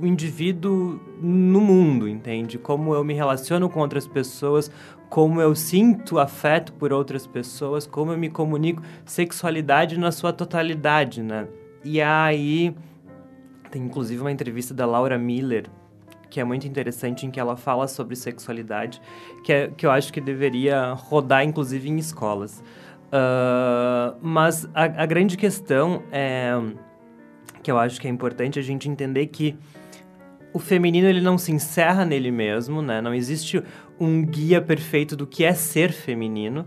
o 0.00 0.06
indivíduo 0.06 1.00
no 1.20 1.60
mundo, 1.60 2.08
entende? 2.08 2.58
Como 2.58 2.94
eu 2.94 3.04
me 3.04 3.14
relaciono 3.14 3.68
com 3.68 3.80
outras 3.80 4.06
pessoas, 4.06 4.70
como 5.08 5.40
eu 5.40 5.54
sinto 5.54 6.18
afeto 6.18 6.72
por 6.72 6.92
outras 6.92 7.26
pessoas, 7.26 7.86
como 7.86 8.12
eu 8.12 8.18
me 8.18 8.30
comunico, 8.30 8.82
sexualidade 9.04 9.98
na 9.98 10.12
sua 10.12 10.32
totalidade, 10.32 11.22
né? 11.22 11.48
E 11.84 12.00
aí 12.00 12.74
tem 13.70 13.82
inclusive 13.82 14.20
uma 14.20 14.32
entrevista 14.32 14.74
da 14.74 14.86
Laura 14.86 15.18
Miller 15.18 15.66
que 16.30 16.38
é 16.38 16.44
muito 16.44 16.66
interessante 16.66 17.26
em 17.26 17.30
que 17.30 17.40
ela 17.40 17.56
fala 17.56 17.88
sobre 17.88 18.14
sexualidade, 18.14 19.02
que, 19.42 19.52
é, 19.52 19.68
que 19.68 19.84
eu 19.84 19.90
acho 19.90 20.12
que 20.12 20.20
deveria 20.20 20.92
rodar 20.92 21.44
inclusive 21.44 21.88
em 21.88 21.98
escolas. 21.98 22.62
Uh, 23.08 24.16
mas 24.22 24.64
a, 24.72 24.84
a 24.84 25.06
grande 25.06 25.36
questão 25.36 26.04
é 26.12 26.52
que 27.62 27.70
eu 27.70 27.76
acho 27.76 28.00
que 28.00 28.06
é 28.06 28.10
importante 28.10 28.58
a 28.58 28.62
gente 28.62 28.88
entender 28.88 29.26
que 29.26 29.58
o 30.52 30.58
feminino 30.58 31.08
ele 31.08 31.20
não 31.20 31.36
se 31.36 31.52
encerra 31.52 32.04
nele 32.04 32.30
mesmo, 32.30 32.80
né? 32.80 33.00
Não 33.00 33.12
existe 33.12 33.62
um 33.98 34.24
guia 34.24 34.60
perfeito 34.60 35.16
do 35.16 35.26
que 35.26 35.44
é 35.44 35.52
ser 35.52 35.92
feminino, 35.92 36.66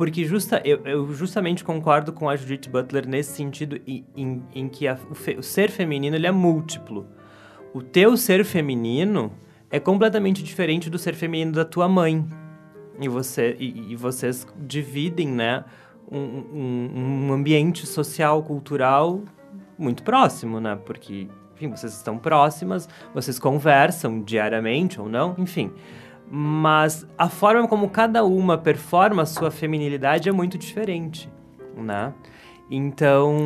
porque 0.00 0.24
justa, 0.24 0.62
eu, 0.64 0.80
eu 0.86 1.12
justamente 1.12 1.62
concordo 1.62 2.10
com 2.10 2.26
a 2.26 2.34
Judith 2.34 2.70
Butler 2.70 3.06
nesse 3.06 3.32
sentido 3.32 3.78
em, 3.86 4.42
em, 4.54 4.66
que 4.66 4.88
a, 4.88 4.98
o, 5.10 5.14
fe, 5.14 5.36
o, 5.36 5.42
ser 5.42 5.70
feminino 5.70 6.16
ele 6.16 6.26
é 6.26 6.32
múltiplo. 6.32 7.06
O 7.74 7.82
teu 7.82 8.16
ser 8.16 8.42
feminino 8.42 9.30
é 9.70 9.78
completamente 9.78 10.42
diferente 10.42 10.88
do 10.88 10.98
ser 10.98 11.14
feminino 11.14 11.52
da 11.52 11.66
tua 11.66 11.86
mãe. 11.86 12.24
E, 12.98 13.10
você, 13.10 13.54
e, 13.60 13.92
e 13.92 13.94
vocês 13.94 14.46
dividem, 14.66 15.28
né, 15.28 15.66
um, 16.10 16.18
um, 16.18 17.26
um 17.26 17.32
ambiente 17.34 17.86
social, 17.86 18.42
cultural 18.42 19.20
muito 19.76 20.02
próximo, 20.02 20.58
né? 20.60 20.78
Porque 20.82 21.28
enfim, 21.56 21.68
vocês 21.76 21.92
estão 21.92 22.16
próximas, 22.16 22.88
vocês 23.12 23.38
conversam 23.38 24.22
diariamente 24.22 24.98
ou 24.98 25.10
não, 25.10 25.34
enfim. 25.36 25.70
Mas 26.30 27.04
a 27.18 27.28
forma 27.28 27.66
como 27.66 27.90
cada 27.90 28.24
uma 28.24 28.56
performa 28.56 29.22
a 29.22 29.26
sua 29.26 29.50
feminilidade 29.50 30.28
é 30.28 30.32
muito 30.32 30.56
diferente, 30.56 31.28
né? 31.76 32.14
Então, 32.70 33.36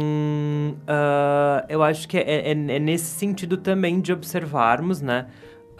uh, 0.82 1.64
eu 1.66 1.82
acho 1.82 2.06
que 2.06 2.18
é, 2.18 2.22
é, 2.22 2.50
é, 2.50 2.54
nesse 2.54 3.06
sentido 3.06 3.56
também 3.56 3.98
de 4.02 4.12
observarmos, 4.12 5.00
né? 5.00 5.28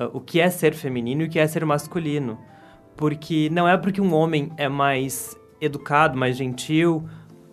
Uh, 0.01 0.17
o 0.17 0.21
que 0.21 0.41
é 0.41 0.49
ser 0.49 0.73
feminino 0.73 1.23
e 1.23 1.27
o 1.27 1.29
que 1.29 1.39
é 1.39 1.47
ser 1.47 1.63
masculino. 1.67 2.39
Porque 2.97 3.51
não 3.53 3.69
é 3.69 3.77
porque 3.77 4.01
um 4.01 4.15
homem 4.15 4.51
é 4.57 4.67
mais 4.67 5.39
educado, 5.61 6.17
mais 6.17 6.39
gentil, 6.39 7.07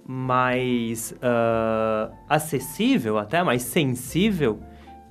mais 0.07 1.11
uh, 1.17 2.13
acessível, 2.29 3.17
até 3.17 3.43
mais 3.43 3.63
sensível, 3.63 4.61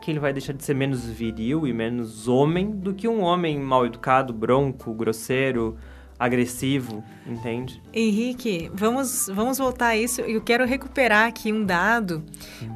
que 0.00 0.10
ele 0.10 0.18
vai 0.18 0.32
deixar 0.32 0.52
de 0.52 0.64
ser 0.64 0.74
menos 0.74 1.04
viril 1.06 1.66
e 1.66 1.72
menos 1.72 2.26
homem 2.26 2.70
do 2.70 2.94
que 2.94 3.06
um 3.06 3.20
homem 3.20 3.58
mal 3.58 3.84
educado, 3.86 4.32
bronco, 4.32 4.92
grosseiro, 4.94 5.76
agressivo, 6.20 7.02
entende? 7.26 7.80
Henrique, 7.94 8.70
vamos, 8.74 9.30
vamos 9.32 9.56
voltar 9.56 9.88
a 9.88 9.96
isso. 9.96 10.20
Eu 10.20 10.42
quero 10.42 10.66
recuperar 10.66 11.26
aqui 11.26 11.50
um 11.50 11.64
dado, 11.64 12.22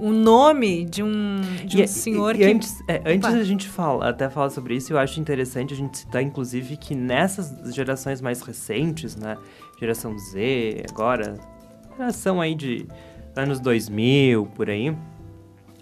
o 0.01 0.07
um 0.07 0.13
nome 0.13 0.87
de 0.87 1.03
um, 1.03 1.43
de 1.67 1.77
um 1.77 1.85
e, 1.85 1.87
senhor 1.87 2.35
e, 2.35 2.39
que... 2.39 2.45
E 2.45 2.51
antes, 2.51 2.83
é, 2.89 3.03
antes 3.05 3.31
da 3.31 3.45
gente 3.45 3.69
fala, 3.69 4.09
até 4.09 4.31
falar 4.31 4.49
sobre 4.49 4.77
isso, 4.77 4.95
eu 4.95 4.99
acho 4.99 5.21
interessante 5.21 5.75
a 5.75 5.77
gente 5.77 5.99
citar, 5.99 6.23
inclusive, 6.23 6.79
que 6.79 6.95
nessas 6.95 7.75
gerações 7.75 8.23
mais 8.23 8.41
recentes, 8.41 9.15
né? 9.15 9.37
Geração 9.79 10.19
Z, 10.19 10.87
agora, 10.91 11.39
geração 11.99 12.41
aí 12.41 12.55
de 12.55 12.87
anos 13.37 13.61
2000, 13.61 14.47
por 14.55 14.71
aí 14.71 14.97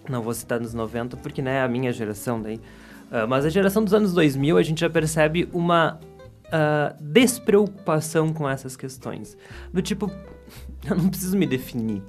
não 0.09 0.23
vou 0.23 0.35
citar 0.35 0.61
nos 0.61 0.75
90 0.75 1.17
porque 1.19 1.43
né, 1.43 1.59
é 1.59 1.63
a 1.63 1.69
minha 1.69 1.93
geração 1.93 2.41
daí. 2.41 2.57
Uh, 2.57 3.29
mas 3.29 3.45
a 3.45 3.51
geração 3.51 3.85
dos 3.85 3.93
anos 3.93 4.15
2000 4.15 4.57
a 4.57 4.63
gente 4.63 4.81
já 4.81 4.89
percebe 4.91 5.49
uma 5.53 6.01
uh, 6.47 7.03
despreocupação 7.03 8.33
com 8.33 8.49
essas 8.49 8.77
questões. 8.77 9.37
Do 9.73 9.83
tipo, 9.83 10.11
eu 10.89 10.97
não 10.97 11.09
preciso 11.09 11.37
me 11.37 11.47
definir. 11.47 12.03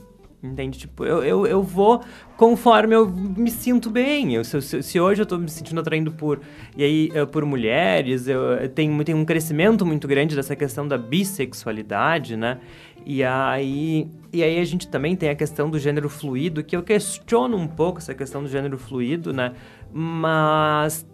Entende? 0.44 0.78
Tipo, 0.78 1.06
eu, 1.06 1.24
eu, 1.24 1.48
eu 1.48 1.64
vou 1.64 2.02
conforme 2.36 2.94
eu 2.94 3.08
me 3.10 3.50
sinto 3.50 3.90
bem. 3.90 4.36
Eu, 4.36 4.44
se, 4.44 4.84
se, 4.84 5.00
hoje 5.00 5.22
eu 5.22 5.26
tô 5.26 5.38
me 5.38 5.50
sentindo 5.50 5.80
atraído 5.80 6.12
por, 6.12 6.42
e 6.76 6.84
aí, 6.84 7.12
eu, 7.14 7.26
por 7.26 7.46
mulheres, 7.46 8.28
eu, 8.28 8.42
eu 8.42 8.68
tenho, 8.68 9.02
tenho 9.06 9.18
um 9.18 9.24
crescimento 9.24 9.86
muito 9.86 10.06
grande 10.06 10.36
dessa 10.36 10.54
questão 10.54 10.86
da 10.86 10.98
bissexualidade, 10.98 12.36
né? 12.36 12.60
E 13.06 13.24
aí, 13.24 14.10
e 14.34 14.44
aí 14.44 14.60
a 14.60 14.66
gente 14.66 14.88
também 14.90 15.16
tem 15.16 15.30
a 15.30 15.36
questão 15.36 15.70
do 15.70 15.80
gênero 15.80 16.10
fluido, 16.10 16.62
que 16.62 16.76
eu 16.76 16.84
questiono 16.84 17.56
um 17.56 17.68
pouco 17.68 18.00
essa 18.00 18.14
questão 18.14 18.44
do 18.44 18.50
gênero 18.50 18.78
fluido, 18.78 19.32
né? 19.32 19.54
Mas 19.94 21.06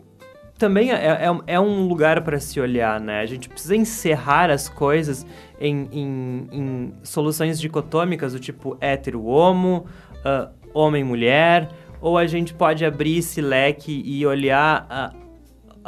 também 0.60 0.92
é, 0.92 0.96
é, 0.96 1.38
é 1.48 1.60
um 1.60 1.88
lugar 1.88 2.22
para 2.22 2.38
se 2.40 2.60
olhar, 2.60 3.00
né? 3.00 3.22
A 3.22 3.26
gente 3.26 3.48
precisa 3.48 3.76
encerrar 3.76 4.52
as 4.52 4.68
coisas 4.68 5.26
em, 5.60 5.88
em, 5.92 6.48
em 6.52 6.94
soluções 7.02 7.60
dicotômicas 7.60 8.34
do 8.34 8.40
tipo 8.40 8.78
hétero-homo, 8.82 9.86
uh, 10.18 10.50
homem-mulher, 10.74 11.70
ou 12.02 12.18
a 12.18 12.28
gente 12.28 12.54
pode 12.54 12.86
abrir 12.86 13.20
esse 13.20 13.42
leque 13.42 14.04
e 14.06 14.26
olhar 14.26 14.86
a, 14.90 15.14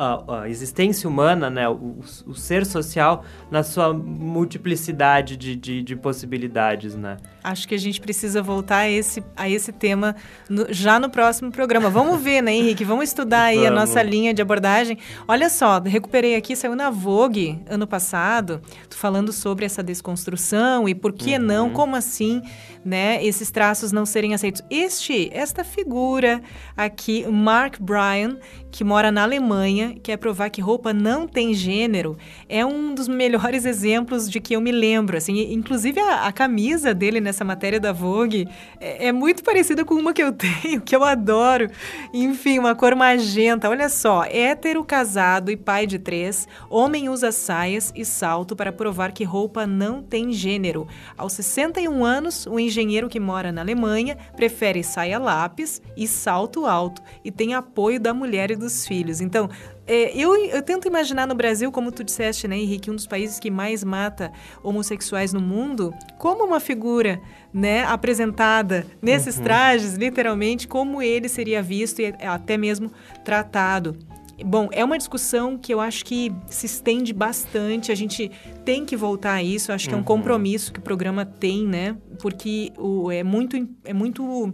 a, 0.02 0.42
a 0.42 0.50
existência 0.50 1.08
humana, 1.08 1.48
né, 1.48 1.70
o, 1.70 2.00
o, 2.26 2.34
ser 2.34 2.66
social 2.66 3.24
na 3.52 3.62
sua 3.62 3.94
multiplicidade 3.94 5.38
de, 5.38 5.56
de, 5.56 5.84
de, 5.84 5.96
possibilidades, 5.96 6.96
né? 6.96 7.18
Acho 7.44 7.68
que 7.68 7.76
a 7.76 7.78
gente 7.78 8.02
precisa 8.02 8.42
voltar 8.42 8.80
a 8.80 8.90
esse, 8.90 9.24
a 9.36 9.48
esse 9.48 9.72
tema 9.72 10.16
no, 10.50 10.74
já 10.74 11.00
no 11.00 11.08
próximo 11.08 11.52
programa. 11.52 11.88
Vamos 11.88 12.20
ver, 12.20 12.42
né, 12.42 12.52
Henrique? 12.52 12.84
Vamos 12.84 13.06
estudar 13.06 13.44
aí 13.44 13.58
Vamos. 13.58 13.72
a 13.72 13.76
nossa 13.76 14.02
linha 14.02 14.34
de 14.34 14.42
abordagem. 14.42 14.98
Olha 15.28 15.50
só, 15.50 15.80
recuperei 15.80 16.36
aqui, 16.36 16.56
saiu 16.56 16.76
na 16.76 16.90
Vogue 16.90 17.60
ano 17.70 17.86
passado, 17.86 18.60
falando 18.90 19.32
sobre 19.32 19.66
essa 19.66 19.84
desconstrução 19.84 20.90
e 20.90 20.96
por 20.96 21.14
que 21.14 21.36
uhum. 21.36 21.44
não, 21.44 21.70
como 21.70 21.96
assim, 21.96 22.42
né, 22.84 23.24
esses 23.24 23.52
traços 23.52 23.92
não 23.92 24.06
serem 24.06 24.34
aceitos. 24.34 24.64
Este, 24.70 25.30
esta 25.32 25.64
figura 25.64 26.42
aqui, 26.76 27.26
Mark 27.28 27.80
Bryan, 27.80 28.38
que 28.72 28.84
mora 28.84 29.12
na 29.12 29.24
Alemanha, 29.24 29.91
quer 29.92 30.18
provar 30.18 30.50
que 30.50 30.62
roupa 30.62 30.94
não 30.94 31.28
tem 31.28 31.54
gênero, 31.54 32.18
é 32.48 32.66
um 32.66 32.94
dos 32.94 33.08
melhores 33.08 33.66
exemplos 33.66 34.30
de 34.30 34.40
que 34.40 34.56
eu 34.56 34.62
me 34.62 34.72
lembro. 34.72 35.18
Assim, 35.18 35.54
inclusive 35.54 36.00
a, 36.00 36.28
a 36.28 36.32
camisa 36.32 36.94
dele 36.94 37.22
nessa 37.22 37.44
matéria 37.44 37.80
da 37.80 37.92
Vogue 37.92 38.48
é, 38.80 39.08
é, 39.08 39.12
muito 39.12 39.44
parecida 39.44 39.84
com 39.86 39.96
uma 39.96 40.14
que 40.14 40.24
eu 40.24 40.32
tenho, 40.34 40.82
que 40.82 40.96
eu 40.96 41.04
adoro. 41.04 41.70
Enfim, 42.14 42.60
uma 42.60 42.76
cor 42.76 42.96
magenta. 42.96 43.70
Olha 43.70 43.90
só, 43.90 44.24
hétero, 44.24 44.84
casado 44.84 45.52
e 45.52 45.58
pai 45.58 45.86
de 45.86 46.00
três, 46.00 46.48
homem 46.70 47.10
usa 47.10 47.32
saias 47.32 47.92
e 47.96 48.06
salto 48.06 48.56
para 48.56 48.72
provar 48.72 49.12
que 49.12 49.24
roupa 49.24 49.68
não 49.68 50.02
tem 50.02 50.32
gênero. 50.32 50.88
Aos 51.18 51.34
61 51.34 52.04
anos, 52.06 52.46
o 52.46 52.60
engenheiro 52.60 53.10
que 53.10 53.20
mora 53.20 53.52
na 53.52 53.62
Alemanha 53.62 54.18
prefere 54.36 54.84
saia 54.84 55.20
lápis 55.20 55.82
e 55.96 56.08
salto 56.08 56.66
alto 56.66 57.02
e 57.24 57.32
tem 57.32 57.54
apoio 57.54 58.00
da 58.00 58.14
mulher 58.14 58.52
e 58.52 58.56
dos 58.56 58.86
filhos. 58.86 59.22
Então, 59.22 59.50
é, 59.94 60.16
eu, 60.16 60.34
eu, 60.46 60.62
tento 60.62 60.88
imaginar 60.88 61.28
no 61.28 61.36
Brasil, 61.36 61.70
como 61.70 61.92
tu 61.92 62.02
disseste, 62.02 62.48
né, 62.48 62.56
Henrique, 62.56 62.90
um 62.90 62.96
dos 62.96 63.06
países 63.06 63.40
que 63.40 63.52
mais 63.52 63.84
mata 63.84 64.32
homossexuais 64.64 65.34
no 65.34 65.42
mundo, 65.42 65.94
como 66.18 66.46
uma 66.46 66.62
figura 66.62 67.22
né, 67.54 67.84
apresentada 67.84 68.88
nesses 69.02 69.36
uhum. 69.36 69.44
trajes, 69.44 69.96
literalmente, 69.96 70.66
como 70.66 71.02
ele 71.02 71.28
seria 71.28 71.62
visto 71.62 72.00
e 72.00 72.16
até 72.22 72.56
mesmo 72.56 72.90
tratado. 73.26 73.98
Bom, 74.46 74.70
é 74.72 74.82
uma 74.82 74.98
discussão 74.98 75.58
que 75.58 75.74
eu 75.74 75.82
acho 75.82 76.06
que 76.06 76.34
se 76.48 76.68
estende 76.68 77.12
bastante. 77.12 77.92
A 77.92 77.96
gente 77.96 78.32
tem 78.64 78.86
que 78.86 78.96
voltar 78.96 79.34
a 79.34 79.44
isso. 79.44 79.72
Eu 79.72 79.76
acho 79.76 79.90
que 79.90 79.94
é 79.94 79.98
um 79.98 80.00
uhum. 80.00 80.06
compromisso 80.06 80.72
que 80.72 80.80
o 80.80 80.82
programa 80.82 81.26
tem, 81.26 81.68
né? 81.68 81.98
Porque 82.18 82.72
o, 82.78 83.12
é, 83.12 83.24
muito, 83.24 83.56
é 83.84 83.94
muito 83.94 84.54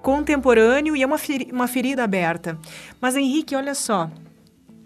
contemporâneo 0.00 0.96
e 0.96 1.02
é 1.02 1.06
uma, 1.06 1.18
uma 1.52 1.68
ferida 1.68 2.02
aberta. 2.02 2.58
Mas, 2.98 3.14
Henrique, 3.14 3.54
olha 3.54 3.74
só. 3.74 4.10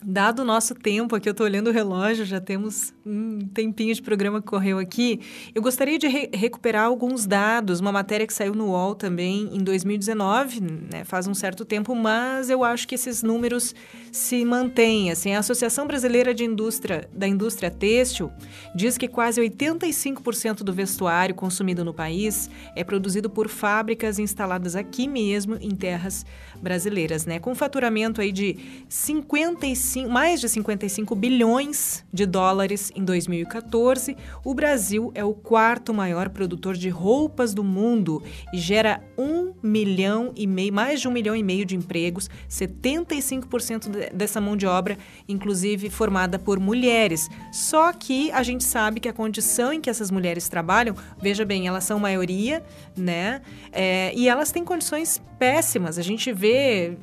Dado 0.07 0.43
o 0.43 0.45
nosso 0.45 0.75
tempo, 0.75 1.17
aqui 1.17 1.27
eu 1.27 1.31
estou 1.31 1.47
olhando 1.47 1.69
o 1.69 1.73
relógio, 1.73 2.27
já 2.27 2.39
temos 2.39 2.93
um 3.07 3.39
tempinho 3.55 3.95
de 3.95 4.03
programa 4.03 4.39
que 4.39 4.47
correu 4.47 4.79
aqui. 4.79 5.19
Eu 5.55 5.63
gostaria 5.63 5.99
de 5.99 6.07
re 6.07 6.29
recuperar 6.35 6.85
alguns 6.85 7.25
dados, 7.25 7.81
uma 7.81 7.91
matéria 7.91 8.27
que 8.27 8.35
saiu 8.35 8.55
no 8.55 8.67
UOL 8.67 8.95
também 8.95 9.49
em 9.51 9.65
2019, 9.65 10.61
né, 10.61 11.05
faz 11.05 11.27
um 11.27 11.33
certo 11.33 11.65
tempo, 11.65 11.95
mas 11.95 12.51
eu 12.51 12.63
acho 12.63 12.87
que 12.87 12.97
esses 12.97 13.23
números 13.23 13.75
se 14.13 14.45
mantêm. 14.45 15.11
Assim, 15.11 15.33
a 15.33 15.39
Associação 15.39 15.87
Brasileira 15.87 16.35
de 16.35 16.45
Indústria, 16.45 17.09
da 17.11 17.27
Indústria 17.27 17.71
Têxtil 17.71 18.31
diz 18.75 18.99
que 18.99 19.09
quase 19.09 19.41
85% 19.41 20.59
do 20.59 20.73
vestuário 20.73 21.35
consumido 21.35 21.83
no 21.83 21.95
país 21.95 22.51
é 22.77 22.85
produzido 22.85 23.31
por 23.31 23.49
fábricas 23.49 24.19
instaladas 24.19 24.77
aqui 24.77 25.09
mesmo 25.09 25.57
em 25.63 25.71
terras 25.71 26.27
brasileiras, 26.61 27.25
né? 27.25 27.39
Com 27.39 27.55
faturamento 27.55 28.21
aí 28.21 28.33
de 28.33 28.59
55, 28.89 29.94
mais 30.03 30.41
de 30.41 30.49
55 30.49 31.15
bilhões 31.15 32.05
de 32.13 32.27
dólares 32.27 32.91
em 32.95 33.05
2014, 33.05 34.17
o 34.45 34.53
Brasil 34.53 35.13
é 35.15 35.25
o 35.25 35.33
quarto 35.33 35.95
maior 35.95 36.29
produtor 36.29 36.75
de 36.75 36.89
roupas 36.89 37.55
do 37.55 37.63
mundo 37.63 38.23
e 38.53 38.59
gera 38.59 39.01
um 39.17 39.53
milhão 39.63 40.33
e 40.35 40.47
meio, 40.47 40.73
mais 40.73 41.01
de 41.01 41.09
um 41.09 41.13
milhão 41.13 41.37
e 41.37 41.43
meio 41.43 41.65
de 41.65 41.77
empregos, 41.77 42.29
75% 42.51 44.13
dessa 44.13 44.41
mão 44.41 44.57
de 44.57 44.67
obra, 44.67 44.99
inclusive 45.29 45.89
formada 45.91 46.39
por 46.39 46.59
mulheres. 46.59 47.29
Só 47.53 47.93
que 47.93 48.31
a 48.33 48.43
gente 48.43 48.65
sabe 48.65 49.01
que 49.01 49.09
a 49.09 49.13
condição 49.13 49.73
em 49.73 49.81
que 49.81 49.89
essas 49.89 50.11
mulheres 50.11 50.49
trabalham, 50.49 50.97
veja 51.21 51.45
bem, 51.45 51.69
elas 51.69 51.85
são 51.85 51.99
maioria, 51.99 52.63
né? 52.97 53.41
É, 53.71 54.13
e 54.15 54.29
elas 54.29 54.51
têm 54.51 54.65
condições 54.65 55.23
péssimas. 55.39 55.99
A 55.99 56.03
gente 56.03 56.33
vê, 56.33 56.97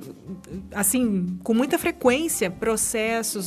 assim, 0.74 1.38
com 1.44 1.54
muita 1.54 1.78
frequência, 1.78 2.50
processos, 2.50 2.81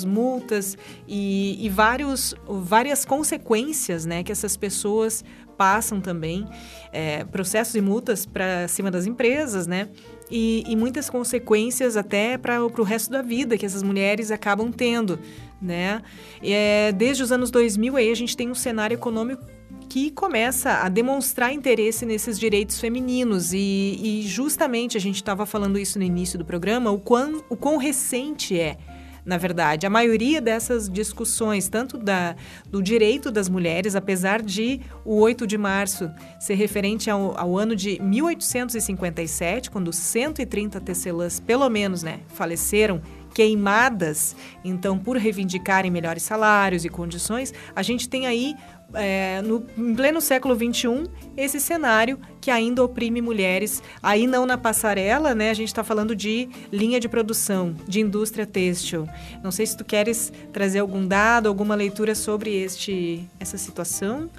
multas 0.05 0.77
e, 1.07 1.59
e 1.65 1.69
vários, 1.69 2.35
várias 2.47 3.05
consequências, 3.05 4.07
né, 4.07 4.23
que 4.23 4.33
essas 4.33 4.57
pessoas 4.57 5.25
passam 5.57 6.01
também, 6.01 6.47
é, 6.93 7.25
processos 7.25 7.75
e 7.75 7.81
multas 7.81 8.27
para 8.27 8.67
cima 8.69 8.91
das 8.91 9.07
empresas, 9.07 9.67
né? 9.67 9.89
E, 10.31 10.65
e 10.67 10.75
muitas 10.75 11.09
consequências 11.09 11.97
até 11.97 12.37
para 12.37 12.65
o 12.65 12.83
resto 12.83 13.11
da 13.11 13.23
vida 13.23 13.57
que 13.57 13.65
essas 13.65 13.83
mulheres 13.83 14.31
acabam 14.31 14.73
tendo, 14.73 15.19
né? 15.61 16.03
É, 16.43 16.93
desde 16.93 17.23
os 17.23 17.31
anos 17.31 17.51
2000 17.51 17.97
aí 17.97 18.11
a 18.11 18.17
gente 18.17 18.37
tem 18.37 18.51
um 18.51 18.55
cenário 18.55 18.95
econômico 18.95 19.45
que 19.89 20.11
começa 20.11 20.81
a 20.83 20.89
demonstrar 20.89 21.53
interesse 21.53 22.05
nesses 22.05 22.39
direitos 22.39 22.81
femininos. 22.81 23.53
E, 23.53 24.01
e 24.03 24.23
justamente 24.23 24.97
a 24.97 25.01
gente 25.01 25.17
estava 25.17 25.47
falando 25.47 25.79
isso 25.79 25.99
no 25.99 26.05
início 26.05 26.39
do 26.39 26.45
programa, 26.45 26.91
o 26.91 26.99
quão, 26.99 27.45
o 27.49 27.57
quão 27.57 27.77
recente 27.77 28.59
é. 28.59 28.77
Na 29.25 29.39
verdade, 29.39 29.87
a 29.87 29.91
maioria 29.91 30.41
dessas 30.41 30.89
discussões, 30.89 31.69
tanto 31.69 31.97
da, 31.97 32.37
do 32.69 32.83
direito 32.83 33.31
das 33.31 33.49
mulheres, 33.49 33.97
apesar 33.97 34.43
de 34.43 34.81
o 35.05 35.19
8 35.21 35.47
de 35.47 35.57
março 35.57 36.11
ser 36.39 36.55
referente 36.55 37.09
ao, 37.09 37.39
ao 37.39 37.57
ano 37.57 37.75
de 37.75 38.01
1857, 38.03 39.71
quando 39.71 39.93
130 39.93 40.79
tecelãs, 40.81 41.41
pelo 41.41 41.69
menos, 41.71 42.03
né, 42.03 42.21
faleceram 42.29 43.01
queimadas, 43.35 44.37
então, 44.65 44.97
por 44.97 45.17
reivindicarem 45.17 45.91
melhores 45.91 46.23
salários 46.23 46.85
e 46.85 46.89
condições, 46.89 47.53
a 47.75 47.83
gente 47.83 48.09
tem 48.09 48.27
aí 48.27 48.55
é, 48.95 49.43
no 49.43 49.65
em 49.77 49.95
pleno 49.95 50.21
século 50.21 50.55
XXI, 50.55 51.09
esse 51.37 51.61
cenário 51.61 52.19
que 52.41 52.51
ainda 52.51 52.83
oprime 52.83 53.21
mulheres, 53.21 53.83
aí 54.03 54.27
não 54.27 54.47
na 54.47 54.59
passarela, 54.59 55.35
né? 55.35 55.51
A 55.51 55.55
gente 55.55 55.69
está 55.69 55.83
falando 55.83 56.15
de 56.15 56.49
linha 56.71 57.01
de 57.01 57.09
produção, 57.09 57.75
de 57.87 58.01
indústria 58.01 58.47
têxtil. 58.47 59.09
Não 59.43 59.51
sei 59.51 59.67
se 59.67 59.77
tu 59.77 59.85
queres 59.85 60.33
trazer 60.53 60.81
algum 60.81 61.07
dado, 61.07 61.49
alguma 61.49 61.75
leitura 61.75 62.15
sobre 62.15 62.55
este, 62.55 63.29
essa 63.41 63.57
situação. 63.57 64.31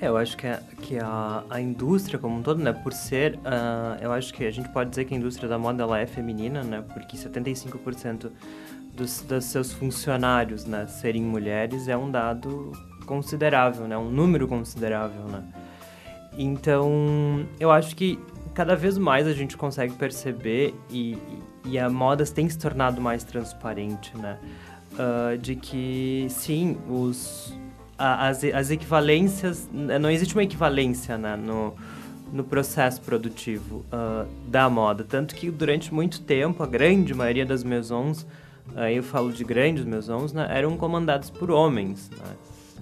É, 0.00 0.06
eu 0.06 0.16
acho 0.16 0.36
que, 0.36 0.46
a, 0.46 0.62
que 0.80 0.98
a, 0.98 1.42
a 1.50 1.60
indústria 1.60 2.18
como 2.18 2.38
um 2.38 2.42
todo, 2.42 2.62
né, 2.62 2.72
por 2.72 2.92
ser, 2.92 3.34
uh, 3.36 4.00
eu 4.00 4.12
acho 4.12 4.32
que 4.32 4.44
a 4.44 4.50
gente 4.50 4.68
pode 4.68 4.90
dizer 4.90 5.04
que 5.04 5.14
a 5.14 5.16
indústria 5.16 5.48
da 5.48 5.58
moda 5.58 5.82
ela 5.82 5.98
é 5.98 6.06
feminina, 6.06 6.62
né, 6.62 6.84
porque 6.94 7.16
75% 7.16 8.30
dos, 8.94 9.20
dos 9.22 9.44
seus 9.44 9.72
funcionários, 9.72 10.64
né, 10.64 10.86
serem 10.86 11.22
mulheres 11.22 11.88
é 11.88 11.96
um 11.96 12.10
dado 12.10 12.72
considerável, 13.08 13.88
né? 13.88 13.96
Um 13.96 14.10
número 14.10 14.46
considerável, 14.46 15.24
né? 15.24 15.42
Então, 16.36 17.44
eu 17.58 17.70
acho 17.72 17.96
que 17.96 18.18
cada 18.54 18.76
vez 18.76 18.96
mais 18.96 19.26
a 19.26 19.32
gente 19.32 19.56
consegue 19.56 19.94
perceber 19.94 20.74
e, 20.90 21.18
e 21.64 21.78
a 21.78 21.90
moda 21.90 22.24
tem 22.26 22.48
se 22.48 22.58
tornado 22.58 23.00
mais 23.00 23.24
transparente, 23.24 24.16
né? 24.16 24.38
Uh, 24.92 25.38
de 25.38 25.56
que, 25.56 26.26
sim, 26.28 26.76
os, 26.88 27.52
as, 27.98 28.44
as 28.44 28.70
equivalências... 28.70 29.68
Não 29.72 30.10
existe 30.10 30.34
uma 30.34 30.44
equivalência, 30.44 31.18
né? 31.18 31.34
No, 31.34 31.74
no 32.32 32.44
processo 32.44 33.00
produtivo 33.00 33.84
uh, 33.86 34.28
da 34.48 34.68
moda. 34.68 35.04
Tanto 35.04 35.34
que 35.34 35.50
durante 35.50 35.92
muito 35.92 36.20
tempo, 36.20 36.62
a 36.62 36.66
grande 36.66 37.14
maioria 37.14 37.46
das 37.46 37.64
maisons, 37.64 38.26
aí 38.76 38.94
uh, 38.94 38.98
eu 38.98 39.02
falo 39.02 39.32
de 39.32 39.44
grandes 39.44 39.84
maisons, 39.84 40.32
né, 40.32 40.46
eram 40.50 40.76
comandadas 40.76 41.30
por 41.30 41.50
homens. 41.50 42.10
Né? 42.10 42.34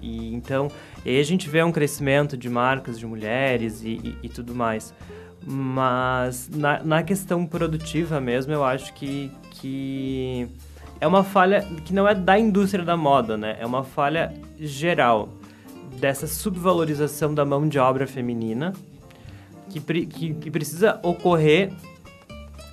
E, 0.03 0.34
então, 0.34 0.68
aí 1.05 1.18
a 1.18 1.22
gente 1.22 1.49
vê 1.49 1.62
um 1.62 1.72
crescimento 1.72 2.36
de 2.36 2.49
marcas 2.49 2.99
de 2.99 3.07
mulheres 3.07 3.82
e, 3.82 4.01
e, 4.03 4.18
e 4.24 4.28
tudo 4.28 4.55
mais. 4.55 4.94
Mas 5.44 6.49
na, 6.53 6.82
na, 6.82 7.03
questão 7.03 7.47
produtiva 7.47 8.20
mesmo, 8.20 8.53
eu 8.53 8.64
acho 8.64 8.92
que, 8.94 9.30
que 9.53 10.49
é 11.01 11.07
uma 11.07 11.22
falha 11.22 11.62
que 11.84 11.94
não 11.94 12.09
é 12.09 12.14
da 12.14 12.38
indústria 12.38 12.84
da 12.84 12.97
moda, 12.97 13.36
né? 13.36 13.57
É 13.61 13.66
uma 13.66 13.84
falha 13.84 14.34
geral 14.59 15.28
dessa 16.01 16.26
subvalorização 16.26 17.32
da 17.32 17.44
mão 17.44 17.68
de 17.68 17.78
obra 17.78 18.07
feminina 18.07 18.72
que, 19.70 20.07
que, 20.07 20.34
que 20.34 20.51
precisa 20.51 20.99
ocorrer 21.03 21.72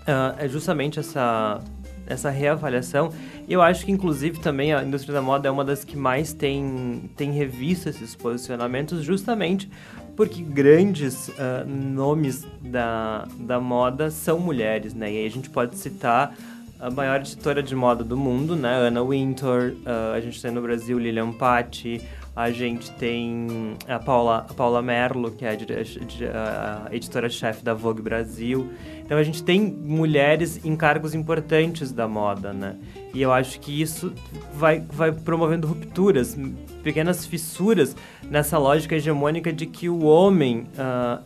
uh, 0.03 0.35
é 0.37 0.47
justamente 0.47 0.99
essa, 0.99 1.59
essa 2.07 2.29
reavaliação. 2.29 3.09
Eu 3.47 3.61
acho 3.61 3.85
que, 3.85 3.91
inclusive, 3.91 4.39
também 4.39 4.73
a 4.73 4.83
indústria 4.83 5.13
da 5.13 5.21
moda 5.21 5.47
é 5.47 5.51
uma 5.51 5.63
das 5.63 5.83
que 5.83 5.97
mais 5.97 6.33
tem, 6.33 7.09
tem 7.15 7.31
revisto 7.31 7.89
esses 7.89 8.15
posicionamentos, 8.15 9.03
justamente 9.03 9.69
porque 10.15 10.43
grandes 10.43 11.29
uh, 11.29 11.67
nomes 11.67 12.45
da, 12.61 13.27
da 13.39 13.59
moda 13.59 14.11
são 14.11 14.39
mulheres, 14.39 14.93
né? 14.93 15.11
E 15.11 15.17
aí 15.17 15.25
a 15.25 15.31
gente 15.31 15.49
pode 15.49 15.75
citar 15.75 16.35
a 16.79 16.89
maior 16.91 17.21
editora 17.21 17.63
de 17.63 17.75
moda 17.75 18.03
do 18.03 18.17
mundo, 18.17 18.55
né? 18.55 18.75
Anna 18.75 19.03
Wintour, 19.03 19.73
uh, 19.85 20.13
a 20.13 20.21
gente 20.21 20.41
tem 20.41 20.51
no 20.51 20.61
Brasil 20.61 20.99
Lilian 20.99 21.31
Patti, 21.31 22.01
a 22.35 22.49
gente 22.49 22.91
tem 22.93 23.75
a 23.87 23.99
Paula, 23.99 24.47
a 24.49 24.53
Paula 24.53 24.81
Merlo, 24.81 25.31
que 25.31 25.45
é 25.45 25.49
a, 25.49 26.87
a 26.89 26.95
editora-chefe 26.95 27.63
da 27.63 27.73
Vogue 27.73 28.01
Brasil. 28.01 28.71
Então 29.05 29.17
a 29.17 29.23
gente 29.23 29.43
tem 29.43 29.61
mulheres 29.61 30.63
em 30.65 30.75
cargos 30.75 31.13
importantes 31.13 31.91
da 31.91 32.07
moda, 32.07 32.51
né? 32.51 32.75
E 33.13 33.21
eu 33.21 33.31
acho 33.31 33.59
que 33.59 33.79
isso 33.79 34.11
vai, 34.53 34.79
vai 34.79 35.11
promovendo 35.11 35.67
rupturas, 35.67 36.35
pequenas 36.81 37.25
fissuras 37.25 37.95
nessa 38.23 38.57
lógica 38.57 38.95
hegemônica 38.95 39.53
de 39.53 39.67
que 39.67 39.87
o 39.87 40.03
homem 40.05 40.67
uh, 40.73 41.23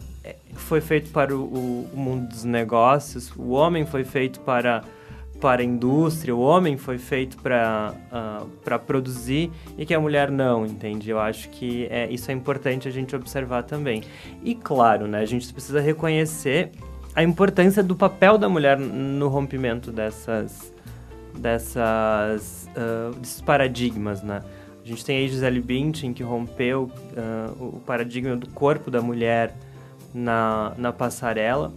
foi 0.56 0.82
feito 0.82 1.12
para 1.12 1.34
o, 1.34 1.88
o 1.94 1.98
mundo 1.98 2.28
dos 2.28 2.44
negócios, 2.44 3.32
o 3.38 3.52
homem 3.52 3.86
foi 3.86 4.04
feito 4.04 4.42
para 4.42 4.84
para 5.40 5.62
a 5.62 5.66
indústria, 5.66 6.36
o 6.36 6.40
homem 6.40 6.78
foi 6.78 6.98
feito 6.98 7.38
para 7.38 7.94
uh, 8.12 8.48
para 8.64 8.80
produzir 8.80 9.52
e 9.78 9.86
que 9.86 9.94
a 9.94 10.00
mulher 10.00 10.32
não, 10.32 10.66
entende? 10.66 11.10
Eu 11.10 11.20
acho 11.20 11.50
que 11.50 11.88
é, 11.92 12.10
isso 12.12 12.32
é 12.32 12.34
importante 12.34 12.88
a 12.88 12.92
gente 12.92 13.16
observar 13.16 13.64
também. 13.64 14.04
E 14.44 14.56
claro, 14.56 15.08
né, 15.08 15.20
a 15.20 15.26
gente 15.26 15.52
precisa 15.54 15.80
reconhecer 15.80 16.72
a 17.16 17.24
importância 17.24 17.84
do 17.84 17.96
papel 17.96 18.38
da 18.38 18.50
mulher 18.50 18.78
no 18.78 19.28
rompimento 19.28 19.92
dessas 19.92 20.74
dessas 21.38 22.68
uh, 22.76 23.16
desses 23.20 23.42
paradigmas, 23.42 24.24
né? 24.24 24.42
A 24.84 24.88
gente 24.88 25.04
tem 25.04 25.24
a 25.24 25.28
Gisele 25.28 25.60
Bündchen 25.60 26.14
que 26.14 26.24
rompeu 26.24 26.90
uh, 27.14 27.76
o 27.76 27.82
paradigma 27.86 28.36
do 28.36 28.48
corpo 28.50 28.90
da 28.90 29.02
mulher 29.02 29.54
na, 30.14 30.74
na 30.78 30.94
passarela 30.94 31.74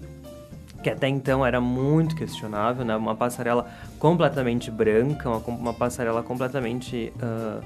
que 0.83 0.91
até 0.91 1.09
então 1.09 1.45
era 1.45 1.61
muito 1.61 2.17
questionável, 2.17 2.85
né? 2.85 2.97
Uma 2.97 3.15
passarela 3.15 3.71
completamente 3.99 4.71
branca, 4.71 5.29
uma, 5.29 5.39
uma 5.47 5.75
passarela 5.75 6.23
completamente 6.23 7.13
uh, 7.17 7.63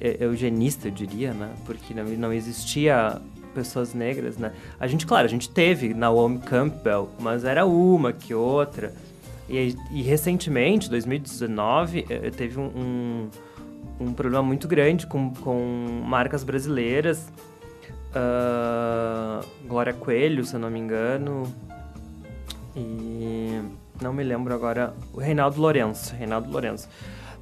eugenista, 0.00 0.88
eu 0.88 0.92
diria, 0.92 1.32
né? 1.32 1.50
Porque 1.66 1.92
não, 1.92 2.04
não 2.04 2.32
existia 2.32 3.20
pessoas 3.54 3.92
negras, 3.92 4.36
né? 4.38 4.52
A 4.78 4.86
gente, 4.86 5.06
claro, 5.06 5.26
a 5.26 5.28
gente 5.28 5.50
teve 5.50 5.92
Naomi 5.92 6.38
Campbell, 6.38 7.10
mas 7.20 7.44
era 7.44 7.66
uma 7.66 8.12
que 8.12 8.34
outra. 8.34 8.92
E, 9.48 9.74
e 9.90 10.02
recentemente, 10.02 10.90
2019, 10.90 12.06
eh, 12.08 12.30
teve 12.30 12.58
um, 12.60 12.66
um, 12.66 13.28
um, 14.00 14.12
problema 14.12 14.42
muito 14.42 14.68
grande 14.68 15.06
com, 15.06 15.32
com 15.34 16.02
marcas 16.04 16.44
brasileiras. 16.44 17.32
Uh, 18.10 19.44
Glória 19.66 19.92
Coelho, 19.92 20.44
se 20.44 20.54
eu 20.54 20.60
não 20.60 20.70
me 20.70 20.78
engano, 20.78 21.52
e 22.78 23.60
não 24.00 24.12
me 24.12 24.22
lembro 24.22 24.54
agora, 24.54 24.94
o 25.12 25.18
Reinaldo 25.18 25.60
Lourenço, 25.60 26.14
Reinaldo 26.14 26.50
Lourenço, 26.50 26.88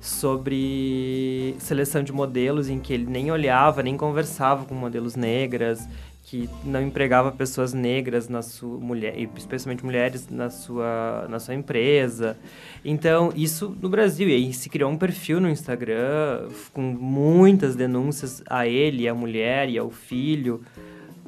sobre 0.00 1.54
seleção 1.58 2.02
de 2.02 2.12
modelos 2.12 2.68
em 2.68 2.78
que 2.78 2.92
ele 2.92 3.06
nem 3.06 3.30
olhava, 3.30 3.82
nem 3.82 3.96
conversava 3.96 4.64
com 4.64 4.74
modelos 4.74 5.16
negras, 5.16 5.86
que 6.22 6.50
não 6.64 6.82
empregava 6.82 7.30
pessoas 7.30 7.72
negras 7.72 8.28
na 8.28 8.42
sua 8.42 8.78
mulher, 8.78 9.14
especialmente 9.36 9.84
mulheres 9.84 10.28
na 10.28 10.50
sua 10.50 11.26
na 11.28 11.38
sua 11.38 11.54
empresa. 11.54 12.36
Então, 12.84 13.32
isso 13.36 13.76
no 13.80 13.88
Brasil, 13.88 14.28
e 14.28 14.34
aí 14.34 14.52
se 14.52 14.68
criou 14.68 14.90
um 14.90 14.96
perfil 14.96 15.40
no 15.40 15.48
Instagram 15.48 16.48
com 16.72 16.82
muitas 16.82 17.76
denúncias 17.76 18.42
a 18.48 18.66
ele, 18.66 19.06
a 19.06 19.14
mulher 19.14 19.68
e 19.68 19.78
ao 19.78 19.88
filho. 19.88 20.62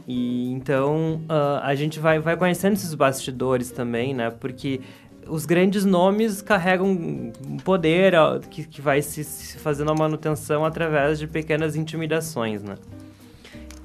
E 0.08 0.50
então 0.52 1.20
uh, 1.28 1.60
a 1.62 1.74
gente 1.74 2.00
vai, 2.00 2.18
vai 2.18 2.34
conhecendo 2.34 2.72
esses 2.72 2.94
bastidores 2.94 3.70
também, 3.70 4.14
né? 4.14 4.30
Porque 4.30 4.80
os 5.26 5.44
grandes 5.44 5.84
nomes 5.84 6.40
carregam 6.40 6.88
um 6.88 7.58
poder 7.58 8.14
que, 8.48 8.64
que 8.64 8.80
vai 8.80 9.02
se, 9.02 9.22
se 9.22 9.58
fazendo 9.58 9.90
a 9.90 9.94
manutenção 9.94 10.64
através 10.64 11.18
de 11.18 11.26
pequenas 11.26 11.76
intimidações, 11.76 12.62
né? 12.62 12.76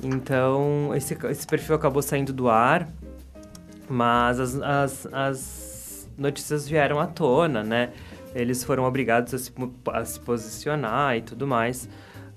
Então, 0.02 0.96
esse, 0.96 1.18
esse 1.30 1.46
perfil 1.46 1.76
acabou 1.76 2.02
saindo 2.02 2.32
do 2.32 2.48
ar, 2.48 2.88
mas 3.90 4.40
as, 4.40 4.56
as, 4.62 5.08
as 5.12 6.10
notícias 6.18 6.66
vieram 6.70 7.02
à 7.02 7.06
tona, 7.06 7.64
né? 7.64 7.92
Eles 8.34 8.64
foram 8.64 8.86
obrigados 8.86 9.34
a 9.34 9.38
se, 9.38 9.52
a 9.92 10.06
se 10.06 10.20
posicionar 10.22 11.18
e 11.18 11.22
tudo 11.22 11.46
mais. 11.46 11.90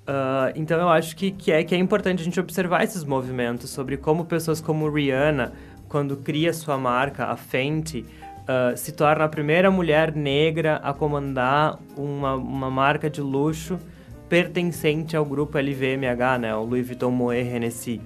Uh, 0.06 0.54
então 0.54 0.78
eu 0.78 0.88
acho 0.88 1.16
que, 1.16 1.32
que, 1.32 1.50
é, 1.50 1.64
que 1.64 1.74
é 1.74 1.78
importante 1.78 2.20
a 2.20 2.24
gente 2.24 2.38
observar 2.38 2.84
esses 2.84 3.02
movimentos 3.02 3.70
sobre 3.70 3.96
como 3.96 4.24
pessoas 4.24 4.60
como 4.60 4.88
Rihanna, 4.88 5.52
quando 5.88 6.16
cria 6.16 6.52
sua 6.52 6.78
marca, 6.78 7.26
a 7.26 7.36
Fenty, 7.36 8.04
uh, 8.42 8.76
se 8.76 8.92
torna 8.92 9.24
a 9.24 9.28
primeira 9.28 9.68
mulher 9.68 10.14
negra 10.14 10.76
a 10.76 10.94
comandar 10.94 11.80
uma, 11.96 12.36
uma 12.36 12.70
marca 12.70 13.10
de 13.10 13.20
luxo 13.20 13.80
pertencente 14.28 15.16
ao 15.16 15.24
grupo 15.24 15.58
LVMH, 15.58 16.38
né, 16.38 16.54
o 16.54 16.62
Louis 16.62 16.86
Vuitton 16.86 17.10
Moet 17.10 17.38
Hennessy, 17.38 18.00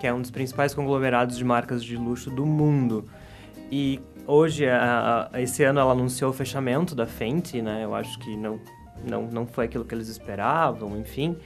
que 0.00 0.06
é 0.06 0.14
um 0.14 0.20
dos 0.20 0.30
principais 0.30 0.72
conglomerados 0.72 1.36
de 1.36 1.44
marcas 1.44 1.82
de 1.82 1.96
luxo 1.96 2.30
do 2.30 2.46
mundo. 2.46 3.04
E 3.70 4.00
hoje, 4.26 4.64
esse 5.34 5.62
ano, 5.62 5.78
ela 5.78 5.92
anunciou 5.92 6.30
o 6.30 6.34
fechamento 6.34 6.92
da 6.94 7.06
Fenty, 7.06 7.62
né? 7.62 7.84
Eu 7.84 7.94
acho 7.94 8.18
que 8.18 8.36
não 8.36 8.58
não, 9.08 9.22
não 9.22 9.46
foi 9.46 9.66
aquilo 9.66 9.84
que 9.84 9.94
eles 9.94 10.08
esperavam, 10.08 10.96
enfim. 10.98 11.36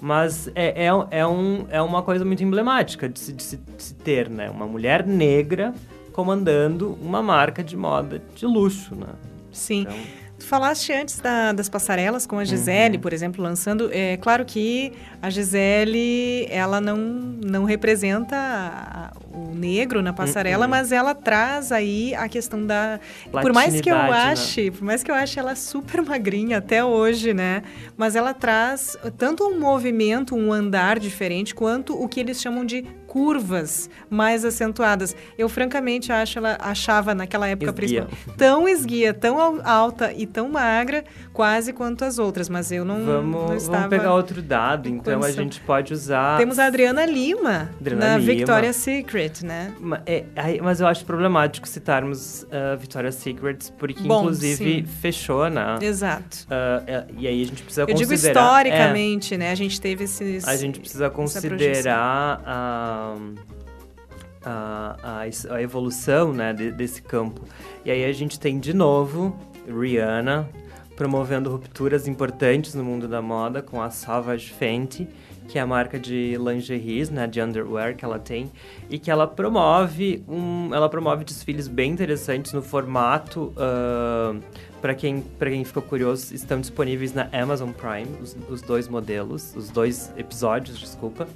Mas 0.00 0.48
é, 0.54 0.86
é, 0.86 0.90
é, 1.10 1.26
um, 1.26 1.66
é 1.70 1.80
uma 1.80 2.02
coisa 2.02 2.24
muito 2.24 2.42
emblemática 2.42 3.08
de 3.08 3.18
se, 3.18 3.32
de, 3.32 3.42
se, 3.42 3.56
de 3.56 3.82
se 3.82 3.94
ter, 3.94 4.28
né? 4.28 4.50
Uma 4.50 4.66
mulher 4.66 5.06
negra 5.06 5.72
comandando 6.12 6.96
uma 7.00 7.22
marca 7.22 7.62
de 7.62 7.76
moda 7.76 8.22
de 8.34 8.46
luxo, 8.46 8.94
né? 8.94 9.08
Sim. 9.50 9.82
Então... 9.82 10.23
Falaste 10.44 10.92
antes 10.92 11.20
da, 11.20 11.52
das 11.52 11.68
passarelas 11.68 12.26
com 12.26 12.38
a 12.38 12.44
Gisele, 12.44 12.96
uhum. 12.96 13.02
por 13.02 13.12
exemplo, 13.12 13.42
lançando. 13.42 13.88
É 13.92 14.16
claro 14.18 14.44
que 14.44 14.92
a 15.22 15.30
Gisele, 15.30 16.46
ela 16.50 16.80
não, 16.80 16.96
não 16.96 17.64
representa 17.64 18.36
a, 18.36 19.12
o 19.32 19.54
negro 19.54 20.02
na 20.02 20.12
passarela, 20.12 20.66
uhum. 20.66 20.70
mas 20.70 20.92
ela 20.92 21.14
traz 21.14 21.72
aí 21.72 22.14
a 22.14 22.28
questão 22.28 22.64
da. 22.66 23.00
Por 23.30 23.52
mais 23.54 23.80
que 23.80 23.90
eu 23.90 23.96
né? 23.96 24.10
ache, 24.10 24.64
né? 24.66 24.70
por 24.70 24.84
mais 24.84 25.02
que 25.02 25.10
eu 25.10 25.14
ache 25.14 25.38
ela 25.38 25.56
super 25.56 26.02
magrinha 26.02 26.58
até 26.58 26.84
hoje, 26.84 27.32
né? 27.32 27.62
Mas 27.96 28.14
ela 28.14 28.34
traz 28.34 28.98
tanto 29.16 29.44
um 29.44 29.58
movimento, 29.58 30.36
um 30.36 30.52
andar 30.52 30.98
diferente, 30.98 31.54
quanto 31.54 32.00
o 32.00 32.06
que 32.06 32.20
eles 32.20 32.40
chamam 32.40 32.64
de 32.66 32.84
curvas 33.14 33.88
mais 34.10 34.44
acentuadas. 34.44 35.14
Eu 35.38 35.48
francamente 35.48 36.10
acho 36.10 36.36
ela 36.36 36.58
achava 36.60 37.14
naquela 37.14 37.46
época 37.46 37.72
esguia. 37.84 38.08
tão 38.36 38.68
esguia, 38.68 39.14
tão 39.14 39.38
alta 39.64 40.12
e 40.12 40.26
tão 40.26 40.48
magra, 40.48 41.04
quase 41.34 41.72
quanto 41.72 42.04
as 42.04 42.18
outras, 42.18 42.48
mas 42.48 42.70
eu 42.70 42.84
não, 42.84 43.04
vamos, 43.04 43.48
não 43.48 43.56
estava 43.56 43.78
Vamos 43.78 43.90
pegar 43.90 44.14
outro 44.14 44.40
dado, 44.40 44.88
então 44.88 45.20
condição. 45.20 45.40
a 45.40 45.42
gente 45.42 45.60
pode 45.60 45.92
usar 45.92 46.38
Temos 46.38 46.60
a 46.60 46.66
Adriana 46.66 47.04
Lima 47.04 47.70
Adriana 47.80 48.06
na 48.06 48.16
Lima. 48.18 48.32
Victoria's 48.32 48.76
Secret, 48.76 49.42
né? 49.42 49.74
Mas, 49.80 50.00
é, 50.06 50.24
mas 50.62 50.80
eu 50.80 50.86
acho 50.86 51.04
problemático 51.04 51.68
citarmos 51.68 52.44
uh, 52.44 52.78
Victoria's 52.78 53.16
Secret 53.16 53.72
porque 53.76 54.04
Bom, 54.04 54.20
inclusive 54.20 54.54
sim. 54.54 54.86
fechou, 54.86 55.50
né? 55.50 55.76
Exato. 55.82 56.46
Uh, 56.46 57.12
e 57.18 57.26
aí 57.26 57.42
a 57.42 57.46
gente 57.46 57.62
precisa 57.64 57.82
eu 57.82 57.86
considerar... 57.88 57.90
Eu 57.90 57.96
digo 57.96 58.14
historicamente, 58.14 59.34
é, 59.34 59.38
né? 59.38 59.50
A 59.50 59.56
gente 59.56 59.80
teve 59.80 60.04
esses 60.04 60.46
A 60.46 60.56
gente 60.56 60.78
precisa 60.78 61.10
considerar 61.10 62.40
a 62.46 63.16
a, 64.46 64.96
a, 65.02 65.54
a, 65.54 65.62
evolução 65.62 66.30
né, 66.30 66.52
de, 66.52 66.70
desse 66.70 67.00
campo. 67.00 67.40
E 67.82 67.90
aí 67.90 68.04
a 68.04 68.12
gente 68.12 68.38
tem 68.38 68.60
de 68.60 68.74
novo 68.74 69.34
Rihanna 69.66 70.46
promovendo 70.96 71.50
rupturas 71.50 72.06
importantes 72.06 72.74
no 72.74 72.84
mundo 72.84 73.08
da 73.08 73.20
moda 73.20 73.60
com 73.60 73.82
a 73.82 73.90
Savage 73.90 74.52
Fenty, 74.52 75.08
que 75.48 75.58
é 75.58 75.62
a 75.62 75.66
marca 75.66 75.98
de 75.98 76.36
lingeries, 76.38 77.10
né, 77.10 77.26
de 77.26 77.40
underwear 77.40 77.94
que 77.96 78.04
ela 78.04 78.18
tem, 78.18 78.50
e 78.88 78.98
que 78.98 79.10
ela 79.10 79.26
promove 79.26 80.24
um, 80.28 80.74
ela 80.74 80.88
promove 80.88 81.24
desfiles 81.24 81.68
bem 81.68 81.92
interessantes 81.92 82.52
no 82.52 82.62
formato. 82.62 83.52
Uh, 83.56 84.40
para 84.80 84.94
quem 84.94 85.20
para 85.20 85.50
quem 85.50 85.64
ficou 85.64 85.82
curioso, 85.82 86.34
estão 86.34 86.60
disponíveis 86.60 87.14
na 87.14 87.28
Amazon 87.32 87.70
Prime 87.70 88.18
os, 88.20 88.36
os 88.48 88.62
dois 88.62 88.86
modelos, 88.88 89.54
os 89.56 89.70
dois 89.70 90.12
episódios, 90.16 90.78
desculpa. 90.78 91.26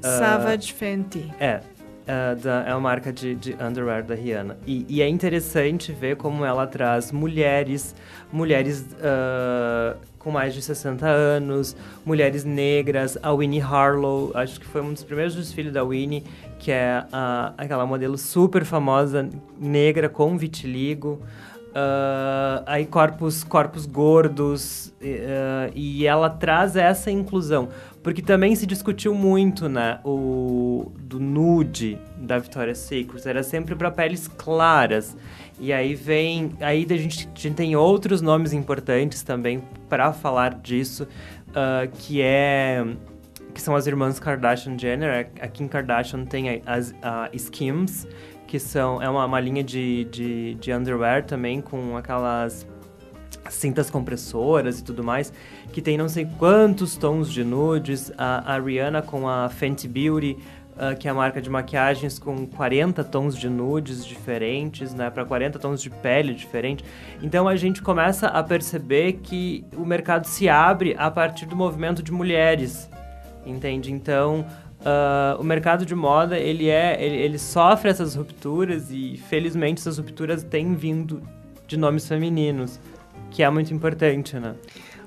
Savage 0.00 0.72
uh, 0.72 0.76
Fenty. 0.76 1.32
É, 1.40 1.60
uh, 2.08 2.36
da, 2.40 2.64
é 2.66 2.72
uma 2.72 2.80
marca 2.80 3.12
de, 3.12 3.34
de 3.34 3.56
underwear 3.62 4.02
da 4.02 4.14
Rihanna. 4.14 4.56
E, 4.66 4.86
e, 4.88 5.02
é 5.02 5.08
interessante 5.08 5.92
ver 5.92 6.16
como 6.16 6.44
ela 6.44 6.66
traz 6.66 7.12
mulheres, 7.12 7.94
mulheres 8.32 8.86
uh, 8.94 9.98
com 10.18 10.30
mais 10.30 10.54
de 10.54 10.62
60 10.62 11.06
anos, 11.06 11.76
mulheres 12.04 12.44
negras, 12.44 13.18
a 13.22 13.32
Winnie 13.32 13.60
Harlow, 13.60 14.32
acho 14.34 14.58
que 14.58 14.66
foi 14.66 14.80
um 14.80 14.92
dos 14.92 15.04
primeiros 15.04 15.34
desfiles 15.34 15.72
da 15.72 15.84
Winnie, 15.84 16.24
que 16.58 16.72
é 16.72 17.04
aquela 17.56 17.86
modelo 17.86 18.18
super 18.18 18.64
famosa, 18.64 19.28
negra, 19.60 20.08
com 20.08 20.36
vitiligo. 20.36 21.20
Uh, 21.68 22.64
aí 22.66 22.86
corpos, 22.86 23.44
corpos 23.44 23.84
gordos 23.84 24.92
uh, 25.00 25.70
e 25.74 26.06
ela 26.06 26.30
traz 26.30 26.74
essa 26.74 27.10
inclusão 27.10 27.68
porque 28.08 28.22
também 28.22 28.54
se 28.54 28.66
discutiu 28.66 29.14
muito 29.14 29.68
né 29.68 30.00
o 30.02 30.90
do 30.98 31.20
nude 31.20 31.98
da 32.16 32.38
Victoria's 32.38 32.78
Secret 32.78 33.20
era 33.26 33.42
sempre 33.42 33.76
para 33.76 33.90
peles 33.90 34.26
claras. 34.26 35.14
E 35.60 35.74
aí 35.74 35.94
vem 35.94 36.52
aí 36.58 36.86
a 36.88 36.96
gente, 36.96 37.28
a 37.28 37.38
gente 37.38 37.54
tem 37.54 37.76
outros 37.76 38.22
nomes 38.22 38.54
importantes 38.54 39.22
também 39.22 39.62
para 39.90 40.10
falar 40.14 40.54
disso 40.54 41.06
uh, 41.50 41.86
que 41.98 42.22
é 42.22 42.82
que 43.52 43.60
são 43.60 43.76
as 43.76 43.86
irmãs 43.86 44.18
Kardashian 44.18 44.78
Jenner. 44.78 45.30
A 45.42 45.46
Kim 45.46 45.68
Kardashian 45.68 46.24
tem 46.24 46.62
as 46.64 46.94
Skims 47.34 48.08
que 48.46 48.58
são 48.58 49.02
é 49.02 49.10
uma, 49.10 49.26
uma 49.26 49.38
linha 49.38 49.62
de, 49.62 50.04
de, 50.04 50.54
de 50.54 50.72
underwear 50.72 51.26
também 51.26 51.60
com 51.60 51.94
aquelas 51.94 52.66
cintas 53.50 53.90
compressoras 53.90 54.80
e 54.80 54.84
tudo 54.84 55.02
mais, 55.02 55.32
que 55.72 55.80
tem 55.80 55.96
não 55.96 56.08
sei 56.08 56.26
quantos 56.38 56.96
tons 56.96 57.32
de 57.32 57.44
nudes. 57.44 58.12
A, 58.16 58.54
a 58.54 58.58
Rihanna 58.58 59.02
com 59.02 59.28
a 59.28 59.48
Fenty 59.48 59.88
Beauty, 59.88 60.36
uh, 60.78 60.96
que 60.96 61.08
é 61.08 61.10
a 61.10 61.14
marca 61.14 61.40
de 61.40 61.50
maquiagens 61.50 62.18
com 62.18 62.46
40 62.46 63.02
tons 63.04 63.36
de 63.36 63.48
nudes 63.48 64.06
diferentes, 64.06 64.94
né, 64.94 65.10
para 65.10 65.24
40 65.24 65.58
tons 65.58 65.82
de 65.82 65.90
pele 65.90 66.32
diferente. 66.32 66.84
Então 67.22 67.48
a 67.48 67.56
gente 67.56 67.82
começa 67.82 68.28
a 68.28 68.42
perceber 68.42 69.14
que 69.22 69.64
o 69.76 69.84
mercado 69.84 70.26
se 70.26 70.48
abre 70.48 70.94
a 70.98 71.10
partir 71.10 71.46
do 71.46 71.56
movimento 71.56 72.02
de 72.02 72.12
mulheres, 72.12 72.88
entende? 73.44 73.92
Então 73.92 74.46
Uh, 74.78 75.34
o 75.40 75.42
mercado 75.42 75.84
de 75.84 75.92
moda 75.92 76.38
ele 76.38 76.68
é 76.68 76.96
ele, 77.04 77.16
ele, 77.16 77.36
sofre 77.36 77.90
essas 77.90 78.14
rupturas 78.14 78.92
e 78.92 79.20
felizmente 79.28 79.80
essas 79.80 79.98
rupturas 79.98 80.44
têm 80.44 80.76
vindo 80.76 81.20
de 81.66 81.76
nomes 81.76 82.06
femininos 82.06 82.78
que 83.30 83.42
é 83.42 83.50
muito 83.50 83.72
importante 83.72 84.38
né 84.38 84.54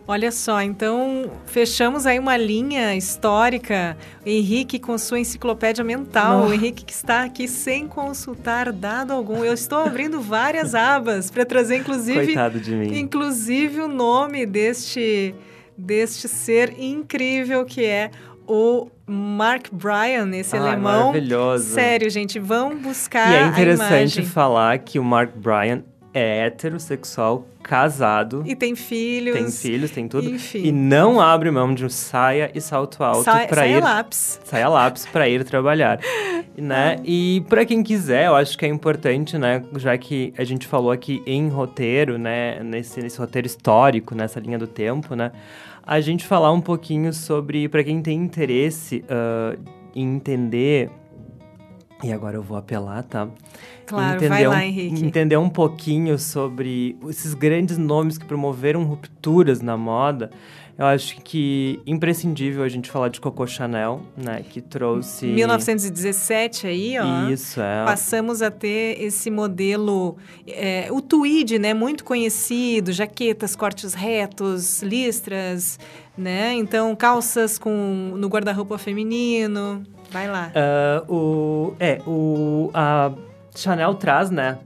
Olha 0.07 0.31
só, 0.31 0.61
então 0.61 1.31
fechamos 1.45 2.05
aí 2.05 2.19
uma 2.19 2.35
linha 2.35 2.95
histórica. 2.95 3.95
Henrique 4.25 4.79
com 4.79 4.97
sua 4.97 5.19
enciclopédia 5.19 5.83
mental. 5.83 6.41
Oh. 6.41 6.49
O 6.49 6.53
Henrique 6.53 6.83
que 6.83 6.91
está 6.91 7.23
aqui 7.23 7.47
sem 7.47 7.87
consultar 7.87 8.73
dado 8.73 9.13
algum. 9.13 9.45
Eu 9.45 9.53
estou 9.53 9.79
abrindo 9.79 10.19
várias 10.19 10.73
abas 10.75 11.29
para 11.29 11.45
trazer, 11.45 11.77
inclusive, 11.77 12.25
Coitado 12.25 12.59
de 12.59 12.75
mim. 12.75 12.99
inclusive 12.99 13.79
o 13.79 13.87
nome 13.87 14.45
deste 14.45 15.35
deste 15.77 16.27
ser 16.27 16.75
incrível 16.77 17.63
que 17.63 17.85
é 17.85 18.11
o 18.47 18.89
Mark 19.07 19.67
Bryan, 19.71 20.29
esse 20.35 20.57
ah, 20.57 20.59
alemão. 20.59 21.07
Maravilhoso. 21.07 21.73
Sério, 21.73 22.09
gente, 22.09 22.37
vão 22.37 22.75
buscar. 22.75 23.31
E 23.31 23.35
é 23.35 23.47
interessante 23.47 24.23
falar 24.23 24.77
que 24.79 24.99
o 24.99 25.03
Mark 25.03 25.31
Bryan 25.35 25.83
é 26.13 26.45
heterossexual, 26.45 27.47
casado. 27.63 28.43
E 28.45 28.55
tem 28.55 28.75
filhos. 28.75 29.35
Tem 29.35 29.51
filhos, 29.51 29.91
tem 29.91 30.07
tudo. 30.07 30.29
Enfim. 30.29 30.63
E 30.63 30.71
não 30.71 31.19
abre 31.19 31.49
mão 31.51 31.73
de 31.73 31.85
um 31.85 31.89
saia 31.89 32.51
e 32.53 32.59
salto 32.59 33.03
alto 33.03 33.23
Sa 33.23 33.47
para 33.47 33.67
ir. 33.67 33.71
Saia 33.71 33.83
lápis. 33.83 34.41
Saia 34.43 34.69
lápis 34.69 35.05
para 35.05 35.29
ir 35.29 35.43
trabalhar. 35.43 35.99
né? 36.57 36.97
E 37.03 37.43
para 37.47 37.65
quem 37.65 37.81
quiser, 37.83 38.27
eu 38.27 38.35
acho 38.35 38.57
que 38.57 38.65
é 38.65 38.67
importante, 38.67 39.37
né? 39.37 39.63
Já 39.77 39.97
que 39.97 40.33
a 40.37 40.43
gente 40.43 40.67
falou 40.67 40.91
aqui 40.91 41.21
em 41.25 41.47
roteiro, 41.47 42.17
né? 42.17 42.61
Nesse, 42.63 43.01
nesse 43.01 43.17
roteiro 43.17 43.47
histórico, 43.47 44.13
nessa 44.13 44.39
linha 44.39 44.57
do 44.57 44.67
tempo, 44.67 45.15
né? 45.15 45.31
a 45.85 45.99
gente 45.99 46.25
falar 46.25 46.51
um 46.51 46.61
pouquinho 46.61 47.11
sobre, 47.11 47.67
para 47.67 47.83
quem 47.83 48.01
tem 48.01 48.17
interesse 48.17 49.03
uh, 49.05 49.59
em 49.95 50.15
entender. 50.15 50.89
E 52.03 52.11
agora 52.11 52.35
eu 52.35 52.43
vou 52.43 52.57
apelar, 52.57 53.03
tá? 53.03 53.27
Claro, 53.85 54.15
entender 54.15 54.29
vai 54.29 54.47
lá, 54.47 54.57
um, 54.57 54.59
Henrique. 54.59 55.05
Entender 55.05 55.37
um 55.37 55.49
pouquinho 55.49 56.17
sobre 56.17 56.97
esses 57.09 57.33
grandes 57.33 57.77
nomes 57.77 58.17
que 58.17 58.25
promoveram 58.25 58.83
rupturas 58.83 59.61
na 59.61 59.75
moda 59.75 60.31
eu 60.81 60.87
acho 60.87 61.17
que 61.21 61.79
imprescindível 61.85 62.63
a 62.63 62.67
gente 62.67 62.89
falar 62.89 63.09
de 63.09 63.21
Coco 63.21 63.45
Chanel, 63.45 64.01
né? 64.17 64.43
Que 64.49 64.59
trouxe... 64.59 65.27
1917 65.27 66.65
aí, 66.65 66.97
ó. 66.97 67.29
Isso, 67.29 67.61
é. 67.61 67.85
Passamos 67.85 68.41
a 68.41 68.49
ter 68.49 68.99
esse 68.99 69.29
modelo... 69.29 70.17
É, 70.47 70.87
o 70.89 70.99
tweed, 70.99 71.59
né? 71.59 71.73
Muito 71.75 72.03
conhecido. 72.03 72.91
Jaquetas, 72.91 73.55
cortes 73.55 73.93
retos, 73.93 74.81
listras, 74.81 75.77
né? 76.17 76.53
Então, 76.55 76.95
calças 76.95 77.59
com 77.59 78.13
no 78.15 78.27
guarda-roupa 78.27 78.79
feminino. 78.79 79.83
Vai 80.11 80.29
lá. 80.29 80.51
Uh, 81.07 81.13
o, 81.13 81.75
é, 81.79 82.01
o... 82.05 82.69
A 82.73 83.11
Chanel 83.55 83.95
traz, 83.95 84.29
né? 84.29 84.59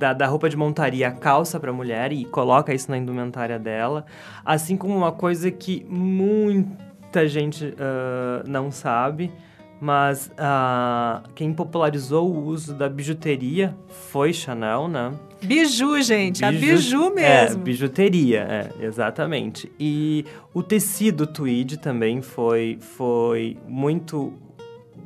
da, 0.00 0.14
da 0.14 0.26
roupa 0.26 0.48
de 0.48 0.56
montaria 0.56 1.08
a 1.08 1.12
calça 1.12 1.60
para 1.60 1.72
mulher 1.72 2.10
e 2.10 2.24
coloca 2.24 2.72
isso 2.72 2.90
na 2.90 2.96
indumentária 2.96 3.58
dela. 3.58 4.06
Assim 4.44 4.76
como 4.76 4.96
uma 4.96 5.12
coisa 5.12 5.50
que 5.50 5.84
muita 5.88 7.28
gente 7.28 7.66
uh, 7.66 8.48
não 8.48 8.70
sabe, 8.70 9.30
mas 9.78 10.28
uh, 10.28 11.28
quem 11.34 11.52
popularizou 11.52 12.30
o 12.30 12.46
uso 12.46 12.74
da 12.74 12.88
bijuteria 12.88 13.76
foi 14.10 14.32
Chanel, 14.32 14.88
né? 14.88 15.12
Biju, 15.42 16.02
gente, 16.02 16.44
Biju, 16.44 16.46
a 16.46 16.52
biju 16.52 17.04
é, 17.04 17.10
mesmo. 17.10 17.60
É, 17.60 17.64
bijuteria, 17.64 18.40
é, 18.40 18.84
exatamente. 18.84 19.70
E 19.78 20.24
o 20.52 20.62
tecido 20.62 21.26
tweed 21.26 21.78
também 21.78 22.20
foi, 22.20 22.78
foi 22.80 23.56
muito 23.66 24.34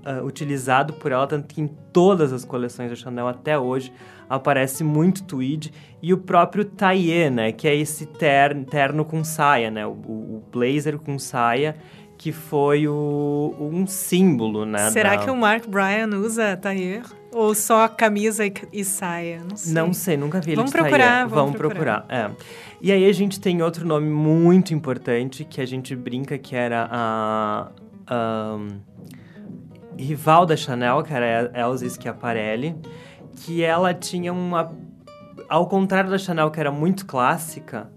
uh, 0.06 0.24
utilizado 0.24 0.94
por 0.94 1.12
ela, 1.12 1.26
tanto 1.26 1.54
que 1.54 1.60
em 1.60 1.66
todas 1.92 2.32
as 2.32 2.44
coleções 2.44 2.90
da 2.90 2.96
Chanel 2.96 3.28
até 3.28 3.58
hoje 3.58 3.92
aparece 4.28 4.82
muito 4.82 5.22
tweed 5.24 5.72
e 6.02 6.12
o 6.12 6.18
próprio 6.18 6.64
taillé, 6.64 7.30
né, 7.30 7.52
que 7.52 7.68
é 7.68 7.74
esse 7.74 8.06
terno, 8.06 8.64
terno 8.64 9.04
com 9.04 9.22
saia, 9.22 9.70
né, 9.70 9.86
o, 9.86 9.90
o 9.90 10.44
blazer 10.50 10.98
com 10.98 11.18
saia 11.18 11.76
que 12.16 12.32
foi 12.32 12.86
o, 12.88 13.54
um 13.60 13.86
símbolo, 13.86 14.64
né? 14.64 14.90
Será 14.90 15.16
da... 15.16 15.24
que 15.24 15.30
o 15.30 15.36
Mark 15.36 15.66
Bryan 15.66 16.08
usa 16.16 16.56
tailleur? 16.56 17.02
Ou 17.32 17.54
só 17.54 17.88
camisa 17.88 18.46
e, 18.46 18.54
e, 18.72 18.84
saia? 18.84 19.40
Não 19.40 19.56
sei. 19.56 19.74
Não 19.74 19.92
sei, 19.92 20.16
nunca 20.16 20.40
vi 20.40 20.50
ele 20.50 20.56
vamos 20.56 20.70
de 20.70 20.78
procurar, 20.78 21.26
Vamos, 21.26 21.34
vamos 21.34 21.56
procurar. 21.56 22.02
procurar. 22.02 22.30
É. 22.30 22.36
E 22.80 22.92
aí 22.92 23.08
a 23.08 23.12
gente 23.12 23.40
tem 23.40 23.60
outro 23.60 23.86
nome 23.86 24.08
muito 24.08 24.72
importante 24.72 25.44
que 25.44 25.60
a 25.60 25.66
gente 25.66 25.94
brinca 25.96 26.38
que 26.38 26.54
era 26.54 26.88
a... 26.90 27.68
a 28.06 28.58
rival 29.98 30.46
da 30.46 30.56
Chanel, 30.56 31.02
que 31.02 31.12
era 31.12 31.50
Elsa 31.54 31.88
Schiaparelli, 31.88 32.76
que 33.36 33.62
ela 33.62 33.92
tinha 33.92 34.32
uma. 34.32 34.72
Ao 35.48 35.66
contrário 35.66 36.10
da 36.10 36.18
Chanel, 36.18 36.50
que 36.50 36.60
era 36.60 36.70
muito 36.70 37.04
clássica, 37.04 37.90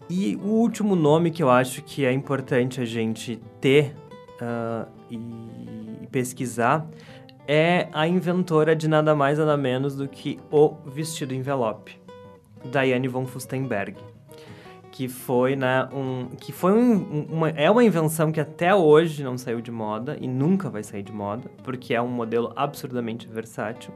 E 0.09 0.37
o 0.37 0.49
último 0.49 0.97
nome 0.97 1.31
que 1.31 1.43
eu 1.43 1.51
acho 1.51 1.83
que 1.83 2.05
é 2.05 2.13
importante 2.13 2.81
a 2.81 2.85
gente 2.85 3.41
ter 3.61 3.95
uh, 4.41 4.89
e 5.11 6.07
pesquisar 6.09 6.87
é 7.47 7.89
a 7.93 8.09
inventora 8.09 8.75
de 8.75 8.89
nada 8.89 9.15
mais 9.15 9.39
nada 9.39 9.57
menos 9.57 9.95
do 9.95 10.09
que 10.09 10.39
o 10.51 10.75
vestido 10.87 11.35
envelope, 11.35 12.01
Diane 12.65 13.09
von 13.09 13.27
Furstenberg, 13.27 13.97
que 15.01 15.09
foi, 15.09 15.57
né, 15.57 15.89
um, 15.95 16.27
que 16.39 16.53
foi 16.53 16.75
um, 16.75 17.25
uma, 17.31 17.49
é 17.49 17.71
uma 17.71 17.83
invenção 17.83 18.31
que 18.31 18.39
até 18.39 18.75
hoje 18.75 19.25
não 19.25 19.39
saiu 19.39 19.63
de 19.63 19.71
moda 19.71 20.19
e 20.21 20.29
nunca 20.29 20.69
vai 20.69 20.83
sair 20.83 21.03
de 21.03 21.11
moda, 21.11 21.51
porque 21.65 21.95
é 21.95 22.03
um 22.03 22.09
modelo 22.09 22.53
absurdamente 22.55 23.27
versátil. 23.27 23.95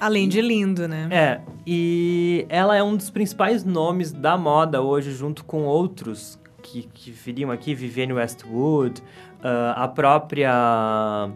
Além 0.00 0.30
de 0.30 0.40
lindo, 0.40 0.88
né? 0.88 1.06
É, 1.10 1.40
e 1.66 2.46
ela 2.48 2.74
é 2.74 2.82
um 2.82 2.96
dos 2.96 3.10
principais 3.10 3.62
nomes 3.62 4.10
da 4.10 4.38
moda 4.38 4.80
hoje, 4.80 5.12
junto 5.12 5.44
com 5.44 5.64
outros 5.64 6.40
que, 6.62 6.84
que 6.84 7.10
viriam 7.10 7.50
aqui, 7.50 7.74
Vivienne 7.74 8.14
Westwood, 8.14 9.02
uh, 9.02 9.76
a 9.76 9.86
própria 9.86 11.28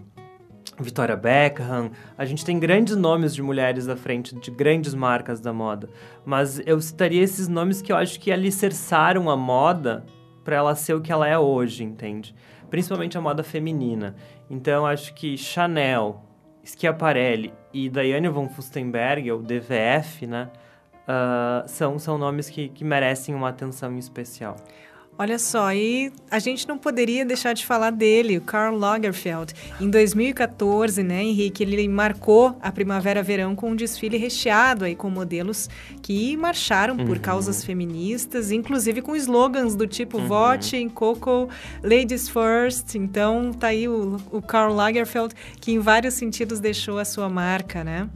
Victoria 0.79 1.16
Beckham. 1.16 1.91
A 2.16 2.24
gente 2.24 2.45
tem 2.45 2.59
grandes 2.59 2.97
nomes 2.97 3.35
de 3.35 3.43
mulheres 3.43 3.89
à 3.89 3.97
frente, 3.97 4.35
de 4.35 4.51
grandes 4.51 4.95
marcas 4.95 5.41
da 5.41 5.53
moda. 5.53 5.89
Mas 6.24 6.61
eu 6.66 6.81
citaria 6.81 7.22
esses 7.22 7.49
nomes 7.49 7.81
que 7.81 7.93
eu 7.93 7.97
acho 7.97 8.20
que 8.20 8.31
alicerçaram 8.31 9.31
a 9.31 9.37
moda 9.37 10.05
para 10.45 10.57
ela 10.57 10.74
ser 10.74 10.95
o 10.95 11.01
que 11.01 11.11
ela 11.11 11.27
é 11.27 11.39
hoje, 11.39 11.83
entende? 11.83 12.35
Principalmente 12.70 13.18
a 13.18 13.20
moda 13.20 13.43
feminina. 13.43 14.14
Então, 14.49 14.87
acho 14.87 15.12
que 15.14 15.37
Chanel, 15.37 16.22
Schiaparelli 16.64 17.53
e 17.72 17.89
Diane 17.89 18.29
von 18.29 18.49
Furstenberg, 18.49 19.31
ou 19.33 19.43
DVF, 19.43 20.27
né? 20.27 20.49
Uh, 21.07 21.68
são, 21.68 21.99
são 21.99 22.18
nomes 22.18 22.51
que, 22.51 22.68
que 22.68 22.85
merecem 22.85 23.35
uma 23.35 23.49
atenção 23.49 23.97
especial. 23.97 24.57
Olha 25.19 25.39
só, 25.39 25.73
e 25.73 26.12
a 26.31 26.39
gente 26.39 26.69
não 26.69 26.77
poderia 26.77 27.25
deixar 27.25 27.55
de 27.55 27.64
falar 27.64 27.91
dele, 27.91 28.37
o 28.37 28.41
Karl 28.43 28.77
Lagerfeld. 28.77 29.55
Em 29.81 29.89
2014, 29.89 31.03
né, 31.03 31.23
Henrique, 31.23 31.62
ele 31.62 31.89
marcou 31.89 32.55
a 32.61 32.71
primavera-verão 32.71 33.57
com 33.57 33.71
um 33.71 33.77
desfile 33.77 34.19
recheado 34.19 34.85
aí 34.85 34.95
com 34.95 35.09
modelos 35.09 35.71
que 36.03 36.37
marcharam 36.37 36.99
por 36.99 37.17
uhum. 37.17 37.23
causas 37.23 37.64
feministas, 37.64 38.51
inclusive 38.51 39.01
com 39.01 39.17
slogans 39.17 39.75
do 39.75 39.87
tipo 39.87 40.19
uhum. 40.19 40.27
Vote 40.27 40.77
em 40.77 40.89
Coco, 40.89 41.49
Ladies 41.83 42.29
First. 42.29 42.95
Então, 42.95 43.55
tá 43.55 43.69
aí 43.69 43.89
o, 43.89 44.19
o 44.31 44.43
Karl 44.43 44.75
Lagerfeld, 44.75 45.35
que 45.59 45.73
em 45.73 45.79
vários 45.79 46.12
sentidos 46.12 46.61
deixou 46.61 46.99
a 46.99 47.07
sua 47.07 47.31
marca, 47.31 47.83
né? 47.83 48.07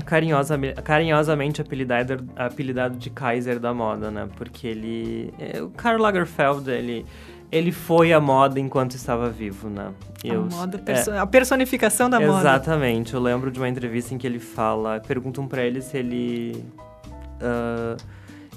Carinhosa, 0.00 0.58
carinhosamente 0.82 1.60
apelidado, 1.60 2.24
apelidado 2.34 2.96
de 2.96 3.10
Kaiser 3.10 3.58
da 3.58 3.74
moda, 3.74 4.10
né? 4.10 4.28
Porque 4.36 4.66
ele... 4.66 5.34
É, 5.38 5.62
o 5.62 5.68
Karl 5.70 6.00
Lagerfeld, 6.00 6.70
ele... 6.70 7.04
Ele 7.50 7.70
foi 7.70 8.14
a 8.14 8.20
moda 8.20 8.58
enquanto 8.58 8.92
estava 8.92 9.28
vivo, 9.28 9.68
né? 9.68 9.92
Eu, 10.24 10.44
a 10.44 10.44
moda, 10.46 10.78
perso 10.78 11.10
é, 11.10 11.18
a 11.18 11.26
personificação 11.26 12.08
da 12.08 12.16
exatamente. 12.16 12.36
moda. 12.38 12.56
Exatamente. 12.56 13.14
Eu 13.14 13.20
lembro 13.20 13.50
de 13.50 13.58
uma 13.58 13.68
entrevista 13.68 14.14
em 14.14 14.18
que 14.18 14.26
ele 14.26 14.38
fala... 14.38 15.00
Perguntam 15.00 15.46
para 15.46 15.62
ele 15.62 15.82
se 15.82 15.98
ele... 15.98 16.64
Uh, 17.42 18.00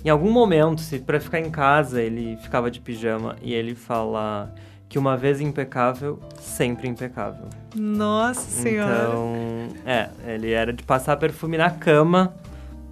em 0.06 0.10
algum 0.10 0.32
momento, 0.32 0.82
se 0.82 1.00
para 1.00 1.20
ficar 1.20 1.40
em 1.40 1.50
casa 1.50 2.00
ele 2.00 2.38
ficava 2.38 2.70
de 2.70 2.80
pijama 2.80 3.36
e 3.42 3.56
ele 3.56 3.74
fala 3.74 4.54
que 4.88 5.00
uma 5.00 5.18
vez 5.18 5.42
impecável, 5.42 6.20
sempre 6.40 6.88
impecável. 6.88 7.46
Nossa 7.76 8.42
senhora! 8.42 9.08
Então, 9.08 9.68
é, 9.86 10.10
ele 10.26 10.52
era 10.52 10.72
de 10.72 10.84
passar 10.84 11.18
perfume 11.18 11.58
na 11.58 11.70
cama 11.70 12.34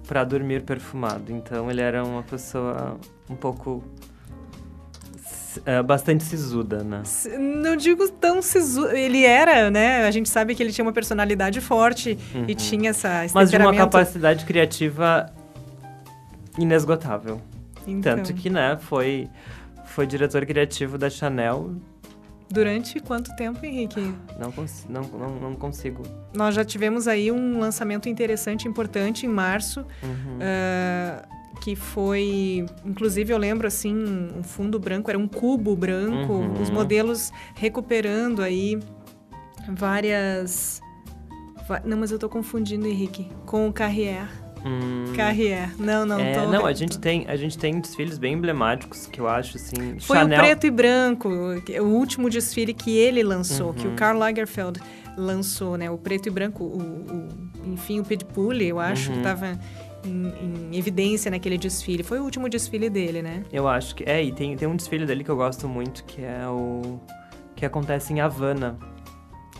para 0.06 0.24
dormir 0.24 0.62
perfumado. 0.62 1.32
Então, 1.32 1.70
ele 1.70 1.80
era 1.80 2.04
uma 2.04 2.22
pessoa 2.22 2.98
um 3.30 3.34
pouco 3.34 3.82
é, 5.64 5.82
bastante 5.82 6.24
sisuda, 6.24 6.82
né? 6.82 7.02
Não 7.38 7.76
digo 7.76 8.08
tão 8.08 8.42
sisuda. 8.42 8.98
Ele 8.98 9.24
era, 9.24 9.70
né? 9.70 10.06
A 10.06 10.10
gente 10.10 10.28
sabe 10.28 10.54
que 10.54 10.62
ele 10.62 10.72
tinha 10.72 10.84
uma 10.84 10.92
personalidade 10.92 11.60
forte 11.60 12.18
uhum. 12.34 12.44
e 12.48 12.54
tinha 12.54 12.90
essa. 12.90 13.26
Mas 13.32 13.50
de 13.50 13.56
uma 13.56 13.74
capacidade 13.74 14.44
criativa 14.44 15.32
inesgotável. 16.58 17.40
Então. 17.86 18.16
Tanto 18.16 18.32
que, 18.34 18.48
né, 18.48 18.78
foi, 18.80 19.28
foi 19.94 20.06
diretor 20.06 20.44
criativo 20.44 20.98
da 20.98 21.08
Chanel 21.08 21.76
Durante 22.50 23.00
quanto 23.00 23.34
tempo, 23.36 23.64
Henrique? 23.64 24.00
Não, 24.38 24.52
não, 24.88 25.18
não, 25.18 25.40
não, 25.40 25.54
consigo. 25.54 26.02
Nós 26.34 26.54
já 26.54 26.64
tivemos 26.64 27.08
aí 27.08 27.32
um 27.32 27.58
lançamento 27.58 28.08
interessante, 28.08 28.68
importante, 28.68 29.24
em 29.24 29.28
março. 29.28 29.80
Uhum. 30.02 30.38
Uh, 30.38 31.60
que 31.62 31.74
foi, 31.74 32.66
inclusive 32.84 33.32
eu 33.32 33.38
lembro 33.38 33.66
assim, 33.66 33.96
um 34.36 34.42
fundo 34.42 34.78
branco, 34.78 35.10
era 35.10 35.18
um 35.18 35.26
cubo 35.26 35.74
branco, 35.74 36.34
uhum. 36.34 36.60
os 36.60 36.68
modelos 36.68 37.32
recuperando 37.54 38.42
aí 38.42 38.78
várias... 39.68 40.82
Não, 41.84 41.96
mas 41.96 42.10
eu 42.12 42.18
tô 42.18 42.28
confundindo, 42.28 42.86
Henrique, 42.86 43.30
com 43.46 43.66
o 43.66 43.72
Carrier. 43.72 44.28
Hum. 44.64 45.12
Carrier. 45.14 45.70
Não, 45.78 46.06
não, 46.06 46.18
é. 46.18 46.46
Não, 46.46 46.64
a 46.64 46.72
gente, 46.72 46.98
tem, 46.98 47.26
a 47.28 47.36
gente 47.36 47.58
tem 47.58 47.78
desfiles 47.80 48.16
bem 48.16 48.34
emblemáticos 48.34 49.06
que 49.06 49.20
eu 49.20 49.28
acho, 49.28 49.56
assim... 49.56 49.98
Foi 50.00 50.16
Chanel... 50.16 50.38
o 50.38 50.42
preto 50.42 50.66
e 50.66 50.70
branco, 50.70 51.28
o 51.28 51.84
último 51.84 52.30
desfile 52.30 52.72
que 52.72 52.96
ele 52.96 53.22
lançou, 53.22 53.68
uhum. 53.68 53.74
que 53.74 53.86
o 53.86 53.90
uhum. 53.90 53.96
Karl 53.96 54.18
Lagerfeld 54.18 54.80
lançou, 55.16 55.76
né? 55.76 55.90
O 55.90 55.98
preto 55.98 56.28
e 56.28 56.30
branco, 56.30 56.64
o, 56.64 56.78
o 56.78 57.72
enfim, 57.72 58.00
o 58.00 58.04
Pitbull, 58.04 58.54
eu 58.54 58.80
acho, 58.80 59.10
uhum. 59.10 59.18
que 59.18 59.22
tava... 59.22 59.58
Em, 60.06 60.70
em, 60.70 60.76
evidência 60.76 61.30
naquele 61.30 61.56
desfile. 61.56 62.02
Foi 62.02 62.20
o 62.20 62.24
último 62.24 62.46
desfile 62.46 62.90
dele, 62.90 63.22
né? 63.22 63.42
Eu 63.50 63.66
acho 63.66 63.94
que. 63.94 64.04
É, 64.04 64.22
e 64.22 64.32
tem, 64.32 64.54
tem 64.54 64.68
um 64.68 64.76
desfile 64.76 65.06
dele 65.06 65.24
que 65.24 65.30
eu 65.30 65.36
gosto 65.36 65.66
muito, 65.66 66.04
que 66.04 66.22
é 66.22 66.46
o. 66.46 67.00
que 67.56 67.64
acontece 67.64 68.12
em 68.12 68.20
Havana. 68.20 68.76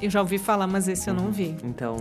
Eu 0.03 0.11
já 0.11 0.21
ouvi 0.21 0.37
falar, 0.37 0.67
mas 0.67 0.87
esse 0.87 1.09
eu 1.09 1.15
não 1.15 1.33
vi. 1.33 1.57
Então, 1.65 1.97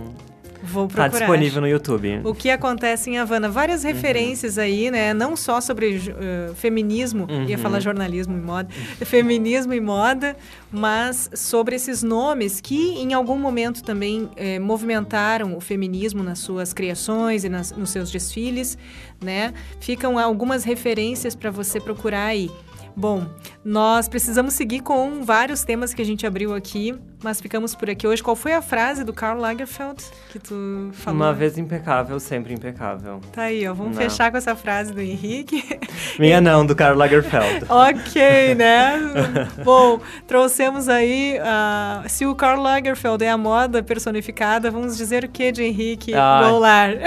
Vou 0.64 0.88
tá 0.88 0.94
procurar. 0.94 1.10
Tá 1.10 1.18
disponível 1.18 1.60
no 1.60 1.68
YouTube. 1.68 2.20
O 2.24 2.34
que 2.34 2.50
acontece 2.50 3.10
em 3.10 3.18
Havana. 3.18 3.48
Várias 3.48 3.84
uhum. 3.84 3.92
referências 3.92 4.58
aí, 4.58 4.90
né? 4.90 5.12
Não 5.12 5.36
só 5.36 5.60
sobre 5.60 5.96
uh, 5.96 6.54
feminismo, 6.54 7.26
uhum. 7.28 7.44
ia 7.44 7.58
falar 7.58 7.80
jornalismo 7.80 8.36
e 8.36 8.40
moda, 8.40 8.68
feminismo 9.04 9.74
e 9.74 9.80
moda, 9.80 10.36
mas 10.72 11.30
sobre 11.34 11.76
esses 11.76 12.02
nomes 12.02 12.60
que 12.60 12.98
em 12.98 13.12
algum 13.12 13.38
momento 13.38 13.82
também 13.82 14.30
eh, 14.36 14.58
movimentaram 14.58 15.56
o 15.56 15.60
feminismo 15.60 16.22
nas 16.22 16.38
suas 16.38 16.72
criações 16.72 17.44
e 17.44 17.48
nas, 17.48 17.72
nos 17.72 17.90
seus 17.90 18.10
desfiles, 18.10 18.78
né? 19.22 19.52
Ficam 19.80 20.18
algumas 20.18 20.64
referências 20.64 21.34
para 21.34 21.50
você 21.50 21.80
procurar 21.80 22.26
aí. 22.26 22.50
Bom, 22.96 23.26
nós 23.64 24.08
precisamos 24.08 24.54
seguir 24.54 24.80
com 24.80 25.22
vários 25.22 25.64
temas 25.64 25.92
que 25.92 26.00
a 26.00 26.04
gente 26.04 26.24
abriu 26.24 26.54
aqui, 26.54 26.94
mas 27.24 27.40
ficamos 27.40 27.74
por 27.74 27.88
aqui 27.88 28.06
hoje. 28.06 28.22
Qual 28.22 28.36
foi 28.36 28.52
a 28.52 28.60
frase 28.60 29.02
do 29.02 29.12
Karl 29.12 29.40
Lagerfeld 29.40 30.04
que 30.30 30.38
tu 30.38 30.90
falou? 30.92 31.18
Uma 31.18 31.32
vez 31.32 31.56
impecável, 31.56 32.20
sempre 32.20 32.52
impecável. 32.52 33.18
Tá 33.32 33.44
aí, 33.44 33.66
ó. 33.66 33.72
Vamos 33.72 33.96
não. 33.96 34.02
fechar 34.02 34.30
com 34.30 34.36
essa 34.36 34.54
frase 34.54 34.92
do 34.92 35.00
Henrique. 35.00 35.64
Minha 36.20 36.38
não, 36.38 36.66
do 36.66 36.76
Karl 36.76 36.96
Lagerfeld. 36.96 37.64
ok, 37.66 38.54
né? 38.54 39.00
Bom, 39.64 40.00
trouxemos 40.26 40.86
aí. 40.86 41.38
Uh, 41.38 42.08
se 42.10 42.26
o 42.26 42.34
Karl 42.34 42.60
Lagerfeld 42.60 43.24
é 43.24 43.30
a 43.30 43.38
moda 43.38 43.82
personificada, 43.82 44.70
vamos 44.70 44.94
dizer 44.94 45.24
o 45.24 45.28
que 45.28 45.50
de 45.50 45.62
Henrique 45.62 46.12
Ai. 46.12 46.44
Goulart? 46.44 46.98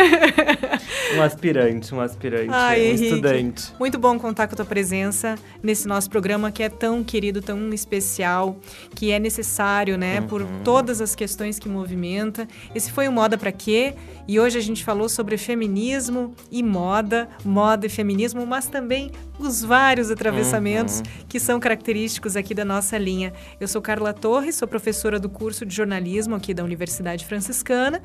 um 1.16 1.22
aspirante, 1.22 1.94
um 1.94 2.02
aspirante, 2.02 2.50
Ai, 2.52 2.82
um 2.82 2.84
Henrique, 2.86 3.04
estudante. 3.04 3.74
Muito 3.80 4.00
bom 4.00 4.18
contar 4.18 4.48
com 4.48 4.56
a 4.56 4.58
tua 4.58 4.66
presença 4.66 5.36
nesse 5.62 5.88
nosso 5.88 6.10
programa 6.10 6.52
que 6.52 6.64
é 6.64 6.70
tão 6.70 7.04
querido, 7.04 7.40
tão 7.40 7.72
especial, 7.72 8.58
que 8.96 9.12
é 9.12 9.20
necessário, 9.20 9.96
né, 9.96 10.07
uhum. 10.20 10.28
por 10.28 10.46
todas 10.64 11.02
as 11.02 11.16
questões 11.16 11.60
que 11.60 11.70
movimenta. 11.70 12.48
Esse 12.74 12.92
foi 12.92 13.08
o 13.08 13.12
Moda 13.12 13.38
para 13.38 13.52
Quê? 13.52 13.94
E 14.28 14.40
hoje 14.40 14.58
a 14.58 14.62
gente 14.62 14.84
falou 14.84 15.08
sobre 15.08 15.38
feminismo 15.38 16.34
e 16.52 16.62
moda, 16.62 17.30
moda 17.44 17.86
e 17.86 17.90
feminismo, 17.90 18.46
mas 18.46 18.68
também 18.68 19.12
os 19.40 19.64
vários 19.64 20.12
atravessamentos 20.12 21.00
uhum. 21.00 21.26
que 21.28 21.40
são 21.40 21.60
característicos 21.60 22.36
aqui 22.36 22.54
da 22.54 22.66
nossa 22.66 22.98
linha. 22.98 23.34
Eu 23.60 23.68
sou 23.68 23.82
Carla 23.82 24.14
Torres, 24.14 24.56
sou 24.56 24.68
professora 24.68 25.20
do 25.20 25.30
curso 25.30 25.66
de 25.66 25.76
jornalismo 25.76 26.36
aqui 26.36 26.54
da 26.54 26.64
Universidade 26.64 27.26
Franciscana. 27.26 28.02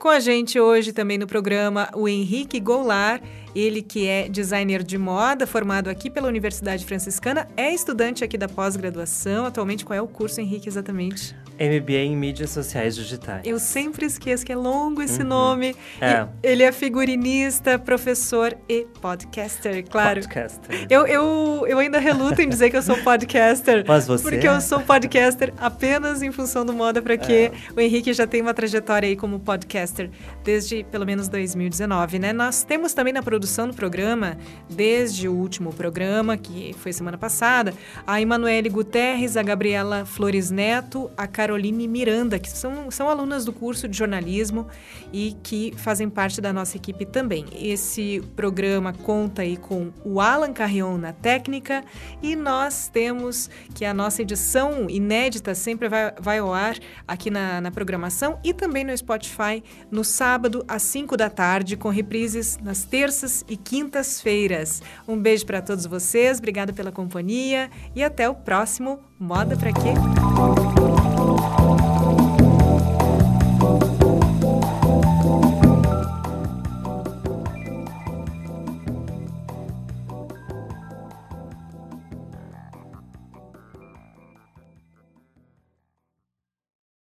Com 0.00 0.08
a 0.08 0.18
gente 0.18 0.58
hoje 0.58 0.94
também 0.94 1.18
no 1.18 1.26
programa 1.26 1.90
o 1.94 2.08
Henrique 2.08 2.58
Goulart, 2.58 3.22
ele 3.54 3.82
que 3.82 4.06
é 4.06 4.30
designer 4.30 4.82
de 4.82 4.96
moda, 4.96 5.46
formado 5.46 5.90
aqui 5.90 6.08
pela 6.08 6.26
Universidade 6.26 6.86
Franciscana, 6.86 7.46
é 7.54 7.74
estudante 7.74 8.24
aqui 8.24 8.38
da 8.38 8.48
pós-graduação. 8.48 9.44
Atualmente, 9.44 9.84
qual 9.84 9.94
é 9.94 10.00
o 10.00 10.08
curso, 10.08 10.40
Henrique, 10.40 10.70
exatamente? 10.70 11.36
MBA 11.60 11.98
em 11.98 12.16
mídias 12.16 12.50
sociais 12.50 12.96
digitais. 12.96 13.42
Eu 13.44 13.58
sempre 13.58 14.06
esqueço 14.06 14.46
que 14.46 14.52
é 14.52 14.56
longo 14.56 15.02
esse 15.02 15.20
uhum. 15.20 15.28
nome. 15.28 15.76
É. 16.00 16.26
ele 16.42 16.62
é 16.62 16.72
figurinista, 16.72 17.78
professor 17.78 18.56
e 18.66 18.86
podcaster, 19.00 19.84
claro. 19.88 20.20
Podcaster. 20.20 20.86
Eu, 20.88 21.06
eu, 21.06 21.66
eu 21.68 21.78
ainda 21.78 21.98
reluto 21.98 22.40
em 22.40 22.48
dizer 22.48 22.70
que 22.70 22.76
eu 22.76 22.82
sou 22.82 22.96
podcaster. 22.98 23.84
Mas 23.86 24.06
você 24.06 24.22
Porque 24.22 24.46
é? 24.46 24.50
eu 24.50 24.60
sou 24.62 24.80
podcaster 24.80 25.52
apenas 25.58 26.22
em 26.22 26.32
função 26.32 26.64
do 26.64 26.72
moda, 26.72 27.02
para 27.02 27.18
que 27.18 27.32
é. 27.32 27.52
o 27.76 27.80
Henrique 27.80 28.12
já 28.14 28.26
tem 28.26 28.40
uma 28.40 28.54
trajetória 28.54 29.06
aí 29.06 29.16
como 29.16 29.38
podcaster 29.38 30.10
desde 30.42 30.82
pelo 30.84 31.04
menos 31.04 31.28
2019, 31.28 32.18
né? 32.18 32.32
Nós 32.32 32.62
temos 32.62 32.94
também 32.94 33.12
na 33.12 33.22
produção 33.22 33.68
do 33.68 33.74
programa, 33.74 34.38
desde 34.68 35.28
o 35.28 35.34
último 35.34 35.72
programa, 35.72 36.36
que 36.36 36.74
foi 36.78 36.92
semana 36.92 37.18
passada, 37.18 37.74
a 38.06 38.20
Emanuele 38.20 38.68
Guterres, 38.68 39.36
a 39.36 39.42
Gabriela 39.42 40.06
Flores 40.06 40.50
Neto, 40.50 41.10
a 41.16 41.26
Caroline 41.50 41.88
Miranda, 41.88 42.38
que 42.38 42.48
são, 42.48 42.92
são 42.92 43.08
alunas 43.08 43.44
do 43.44 43.52
curso 43.52 43.88
de 43.88 43.98
jornalismo 43.98 44.68
e 45.12 45.36
que 45.42 45.74
fazem 45.76 46.08
parte 46.08 46.40
da 46.40 46.52
nossa 46.52 46.76
equipe 46.76 47.04
também. 47.04 47.44
Esse 47.52 48.22
programa 48.36 48.92
conta 48.92 49.42
aí 49.42 49.56
com 49.56 49.90
o 50.04 50.20
Alan 50.20 50.52
Carrion 50.52 50.96
na 50.96 51.12
técnica 51.12 51.82
e 52.22 52.36
nós 52.36 52.86
temos 52.86 53.50
que 53.74 53.84
a 53.84 53.92
nossa 53.92 54.22
edição 54.22 54.88
inédita 54.88 55.52
sempre 55.52 55.88
vai, 55.88 56.12
vai 56.20 56.38
ao 56.38 56.54
ar 56.54 56.76
aqui 57.06 57.30
na, 57.30 57.60
na 57.60 57.72
programação 57.72 58.38
e 58.44 58.54
também 58.54 58.84
no 58.84 58.96
Spotify 58.96 59.64
no 59.90 60.04
sábado 60.04 60.64
às 60.68 60.82
5 60.82 61.16
da 61.16 61.28
tarde, 61.28 61.76
com 61.76 61.88
reprises 61.88 62.58
nas 62.62 62.84
terças 62.84 63.44
e 63.48 63.56
quintas-feiras. 63.56 64.84
Um 65.08 65.16
beijo 65.16 65.44
para 65.44 65.60
todos 65.60 65.84
vocês, 65.84 66.38
obrigada 66.38 66.72
pela 66.72 66.92
companhia 66.92 67.68
e 67.96 68.04
até 68.04 68.28
o 68.28 68.36
próximo 68.36 69.00
Moda 69.18 69.56
Pra 69.56 69.72
Quê? 69.72 71.09